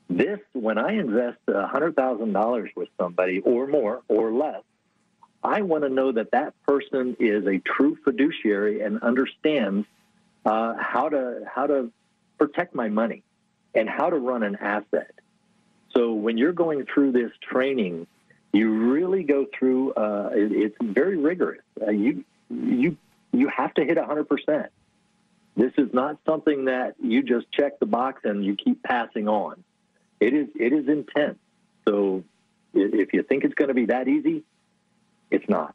This, 0.08 0.38
when 0.52 0.78
I 0.78 0.92
invest 0.92 1.38
$100,000 1.48 2.68
with 2.76 2.88
somebody 3.00 3.40
or 3.40 3.66
more 3.66 4.02
or 4.06 4.32
less, 4.32 4.62
I 5.42 5.62
want 5.62 5.82
to 5.84 5.90
know 5.90 6.12
that 6.12 6.30
that 6.32 6.54
person 6.66 7.16
is 7.18 7.46
a 7.46 7.58
true 7.58 7.96
fiduciary 8.04 8.82
and 8.82 9.02
understands 9.02 9.86
uh, 10.44 10.74
how 10.78 11.08
to 11.08 11.40
how 11.52 11.66
to 11.66 11.90
protect 12.38 12.74
my 12.74 12.88
money 12.88 13.22
and 13.74 13.88
how 13.88 14.10
to 14.10 14.16
run 14.16 14.42
an 14.42 14.56
asset. 14.56 15.12
So 15.96 16.12
when 16.12 16.38
you're 16.38 16.52
going 16.52 16.86
through 16.86 17.12
this 17.12 17.30
training, 17.40 18.06
you 18.52 18.70
really 18.70 19.22
go 19.22 19.46
through. 19.56 19.92
Uh, 19.94 20.30
it, 20.32 20.52
it's 20.52 20.76
very 20.80 21.16
rigorous. 21.16 21.62
Uh, 21.80 21.90
you 21.90 22.24
you 22.50 22.96
you 23.32 23.48
have 23.48 23.74
to 23.74 23.84
hit 23.84 23.96
100 23.96 24.28
percent. 24.28 24.66
This 25.56 25.72
is 25.78 25.92
not 25.92 26.18
something 26.26 26.64
that 26.64 26.96
you 27.00 27.22
just 27.22 27.50
check 27.52 27.78
the 27.78 27.86
box 27.86 28.22
and 28.24 28.44
you 28.44 28.56
keep 28.56 28.82
passing 28.82 29.28
on. 29.28 29.62
It 30.20 30.34
is 30.34 30.48
it 30.58 30.72
is 30.72 30.88
intense. 30.88 31.38
So 31.86 32.24
if 32.72 33.12
you 33.12 33.22
think 33.22 33.44
it's 33.44 33.54
going 33.54 33.68
to 33.68 33.74
be 33.74 33.86
that 33.86 34.08
easy, 34.08 34.42
it's 35.30 35.48
not. 35.48 35.74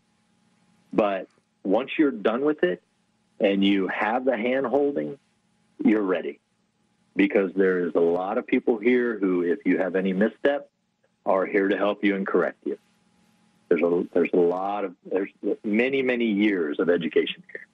But 0.91 1.27
once 1.63 1.91
you're 1.97 2.11
done 2.11 2.43
with 2.43 2.63
it, 2.63 2.81
and 3.39 3.63
you 3.63 3.87
have 3.87 4.25
the 4.25 4.37
hand 4.37 4.65
holding, 4.65 5.17
you're 5.83 6.01
ready. 6.01 6.39
Because 7.19 7.51
there 7.53 7.85
is 7.85 7.91
a 7.95 7.99
lot 7.99 8.37
of 8.37 8.47
people 8.47 8.77
here 8.77 9.19
who, 9.19 9.41
if 9.41 9.59
you 9.65 9.77
have 9.77 9.97
any 9.97 10.13
misstep, 10.13 10.69
are 11.25 11.45
here 11.45 11.67
to 11.67 11.75
help 11.75 12.01
you 12.01 12.15
and 12.15 12.25
correct 12.25 12.59
you. 12.63 12.77
There's 13.67 13.81
a 13.81 14.07
there's 14.13 14.29
a 14.33 14.37
lot 14.37 14.85
of 14.85 14.95
there's 15.03 15.29
many 15.65 16.01
many 16.01 16.23
years 16.23 16.79
of 16.79 16.89
education 16.89 17.43
here. 17.51 17.67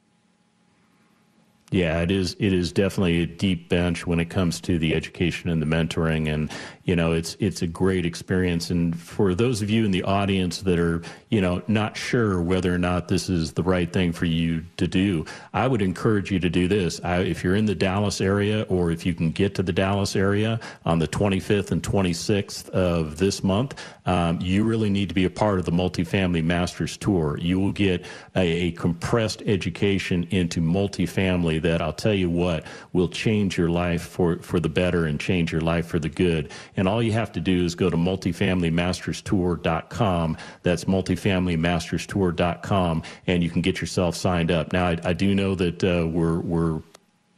Yeah, 1.72 2.02
it 2.02 2.12
is. 2.12 2.36
It 2.38 2.54
is 2.54 2.72
definitely 2.72 3.24
a 3.24 3.26
deep 3.26 3.70
bench 3.70 4.06
when 4.06 4.20
it 4.20 4.26
comes 4.30 4.62
to 4.62 4.78
the 4.78 4.94
education 4.94 5.50
and 5.50 5.60
the 5.60 5.66
mentoring, 5.66 6.32
and 6.32 6.52
you 6.84 6.96
know, 6.96 7.12
it's 7.12 7.36
it's 7.40 7.64
a 7.64 7.68
great 7.68 8.06
experience. 8.06 8.70
And 8.70 8.98
for 8.98 9.34
those 9.34 9.64
of 9.64 9.72
you 9.72 9.84
in 9.84 9.90
the 9.90 10.04
audience 10.04 10.62
that 10.62 10.78
are 10.78 11.02
you 11.30 11.42
know 11.42 11.64
not 11.68 11.98
sure 11.98 12.40
whether 12.40 12.72
or 12.72 12.78
not 12.78 13.08
this 13.08 13.30
is 13.30 13.54
the 13.54 13.64
right 13.64 13.92
thing 13.92 14.14
for 14.14 14.26
you 14.26 14.64
to 14.78 14.88
do, 14.88 15.26
I 15.54 15.68
would 15.68 15.82
encourage 15.82 16.30
you 16.32 16.40
to 16.40 16.52
do 16.52 16.68
this. 16.68 17.02
I, 17.04 17.22
if 17.22 17.44
you're 17.44 17.56
in 17.56 17.66
the 17.66 17.74
Dallas 17.74 18.22
area, 18.22 18.68
or 18.70 18.92
if 18.92 19.04
you 19.04 19.16
can 19.16 19.32
get 19.32 19.56
to 19.56 19.64
the 19.64 19.74
Dallas 19.74 20.16
area 20.16 20.60
on 20.86 21.00
the 21.00 21.08
25th 21.08 21.72
and 21.72 21.82
26th 21.82 22.70
of 22.70 23.18
this 23.18 23.44
month, 23.44 23.74
um, 24.06 24.40
you 24.40 24.64
really 24.64 24.92
need 24.92 25.10
to 25.10 25.16
be 25.16 25.26
a 25.26 25.32
part 25.32 25.58
of 25.58 25.66
the 25.66 25.72
multifamily 25.72 26.44
masters 26.44 26.96
tour. 26.96 27.40
You 27.42 27.60
will 27.60 27.72
get 27.72 28.06
a, 28.36 28.68
a 28.68 28.72
compressed 28.74 29.42
education 29.48 30.28
into 30.30 30.62
multifamily 30.62 31.55
that 31.60 31.82
I'll 31.82 31.94
tell 31.94 32.14
you 32.14 32.30
what 32.30 32.66
will 32.94 33.10
change 33.10 33.58
your 33.58 33.70
life 33.70 34.04
for, 34.04 34.38
for 34.40 34.60
the 34.60 34.70
better 34.70 35.06
and 35.06 35.20
change 35.20 35.52
your 35.52 35.62
life 35.62 35.88
for 35.88 35.98
the 36.00 36.10
good. 36.10 36.52
And 36.78 36.88
all 36.88 37.02
you 37.04 37.12
have 37.14 37.32
to 37.34 37.40
do 37.40 37.66
is 37.66 37.74
go 37.76 37.90
to 37.90 37.98
multifamilymasterstour.com. 37.98 40.38
That's 40.64 40.86
multifamilymasterstour.com, 40.86 43.04
and 43.28 43.44
you 43.44 43.50
can 43.50 43.62
get 43.62 43.82
yourself 43.82 44.16
signed 44.16 44.52
up. 44.52 44.72
Now, 44.74 44.88
I, 44.88 44.98
I 45.04 45.14
do 45.14 45.36
know 45.36 45.56
that 45.56 45.84
uh, 45.84 46.08
we're, 46.08 46.40
we're 46.40 46.82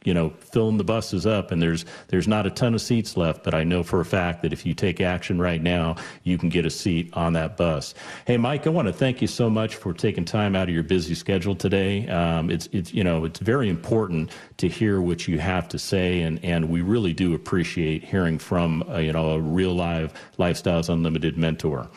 you 0.04 0.14
know, 0.14 0.30
filling 0.40 0.76
the 0.76 0.84
buses 0.84 1.26
up 1.26 1.50
and 1.50 1.60
there's 1.60 1.84
there's 2.08 2.28
not 2.28 2.46
a 2.46 2.50
ton 2.50 2.74
of 2.74 2.80
seats 2.80 3.16
left, 3.16 3.42
but 3.42 3.54
I 3.54 3.64
know 3.64 3.82
for 3.82 4.00
a 4.00 4.04
fact 4.04 4.42
that 4.42 4.52
if 4.52 4.64
you 4.64 4.72
take 4.72 5.00
action 5.00 5.40
right 5.40 5.62
now, 5.62 5.96
you 6.22 6.38
can 6.38 6.48
get 6.48 6.64
a 6.64 6.70
seat 6.70 7.10
on 7.14 7.32
that 7.34 7.56
bus. 7.56 7.94
Hey, 8.26 8.36
Mike, 8.36 8.66
I 8.66 8.70
want 8.70 8.86
to 8.86 8.92
thank 8.92 9.20
you 9.20 9.26
so 9.26 9.50
much 9.50 9.76
for 9.76 9.92
taking 9.92 10.24
time 10.24 10.54
out 10.54 10.68
of 10.68 10.74
your 10.74 10.84
busy 10.84 11.14
schedule 11.14 11.54
today. 11.54 12.08
Um, 12.08 12.50
it's 12.50 12.68
it's 12.72 12.94
you 12.94 13.02
know 13.02 13.24
it's 13.24 13.40
very 13.40 13.68
important 13.68 14.30
to 14.58 14.68
hear 14.68 15.00
what 15.00 15.26
you 15.26 15.38
have 15.38 15.68
to 15.68 15.78
say, 15.78 16.22
and 16.22 16.42
and 16.44 16.70
we 16.70 16.80
really 16.80 17.12
do 17.12 17.34
appreciate 17.34 18.04
hearing 18.04 18.38
from 18.38 18.84
uh, 18.88 18.98
you 18.98 19.12
know 19.12 19.32
a 19.32 19.40
real 19.40 19.74
live 19.74 20.14
Lifestyles 20.38 20.88
Unlimited 20.88 21.36
mentor. 21.36 21.88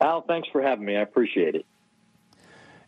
Al, 0.00 0.22
thanks 0.22 0.48
for 0.52 0.60
having 0.60 0.84
me. 0.84 0.96
I 0.96 1.00
appreciate 1.00 1.54
it. 1.54 1.64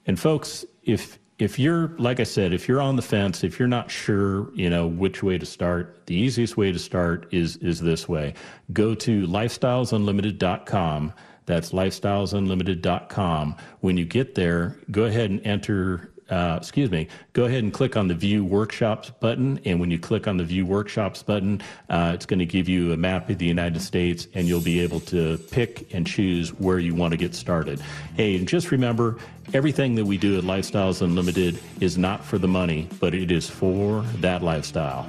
And 0.07 0.21
folks, 0.21 0.65
if 0.85 1.19
if 1.39 1.59
you're 1.59 1.89
like 1.99 2.19
I 2.19 2.25
said, 2.25 2.53
if 2.55 2.67
you're 2.67 2.81
on 2.81 2.97
the 2.97 3.03
fence, 3.03 3.45
if 3.45 3.59
you're 3.59 3.69
not 3.69 3.91
sure, 3.91 4.53
you 4.55 4.71
know 4.71 4.87
which 4.87 5.23
way 5.23 5.37
to 5.39 5.47
start, 5.47 6.07
the 6.07 6.15
easiest 6.15 6.57
way 6.57 6.73
to 6.73 6.79
start 6.79 7.29
is 7.31 7.57
is 7.59 7.81
this 7.81 8.09
way. 8.09 8.35
Go 8.73 8.95
to 8.95 9.27
lifestylesunlimited.com. 9.27 11.13
That's 11.45 11.71
lifestylesunlimited.com. 11.73 13.57
When 13.81 13.97
you 13.97 14.05
get 14.05 14.35
there, 14.35 14.77
go 14.91 15.05
ahead 15.05 15.31
and 15.31 15.47
enter 15.47 16.11
uh, 16.31 16.59
excuse 16.61 16.91
me, 16.91 17.09
go 17.33 17.45
ahead 17.45 17.63
and 17.63 17.73
click 17.73 17.97
on 17.97 18.09
the 18.09 18.15
View 18.15 18.45
Workshops 18.45 19.11
button. 19.11 19.61
And 19.65 19.81
when 19.81 19.91
you 19.91 19.99
click 19.99 20.27
on 20.27 20.37
the 20.37 20.45
View 20.45 20.67
Workshops 20.67 21.23
button, 21.23 21.63
uh, 21.89 22.13
it's 22.15 22.27
going 22.27 22.39
to 22.39 22.47
give 22.47 22.69
you 22.69 22.93
a 22.93 22.97
map 22.97 23.31
of 23.31 23.39
the 23.39 23.47
United 23.47 23.81
States, 23.81 24.27
and 24.35 24.49
you'll 24.49 24.61
be 24.61 24.81
able 24.81 25.01
to 25.01 25.39
pick 25.51 25.93
and 25.95 26.07
choose 26.07 26.53
where 26.55 26.79
you 26.79 26.95
want 26.95 27.13
to 27.13 27.17
get 27.17 27.35
started. 27.35 27.81
Hey, 28.17 28.37
and 28.37 28.49
just 28.49 28.71
remember, 28.71 29.19
everything 29.55 29.95
that 29.95 30.05
we 30.05 30.19
do 30.19 30.37
at 30.39 30.45
Lifestyles 30.45 31.03
Unlimited 31.03 31.59
is 31.81 31.97
not 31.97 32.25
for 32.25 32.39
the 32.39 32.49
money, 32.49 32.89
but 33.01 33.15
it 33.15 33.31
is 33.31 33.49
for 33.49 34.03
that 34.17 34.43
lifestyle. 34.43 35.09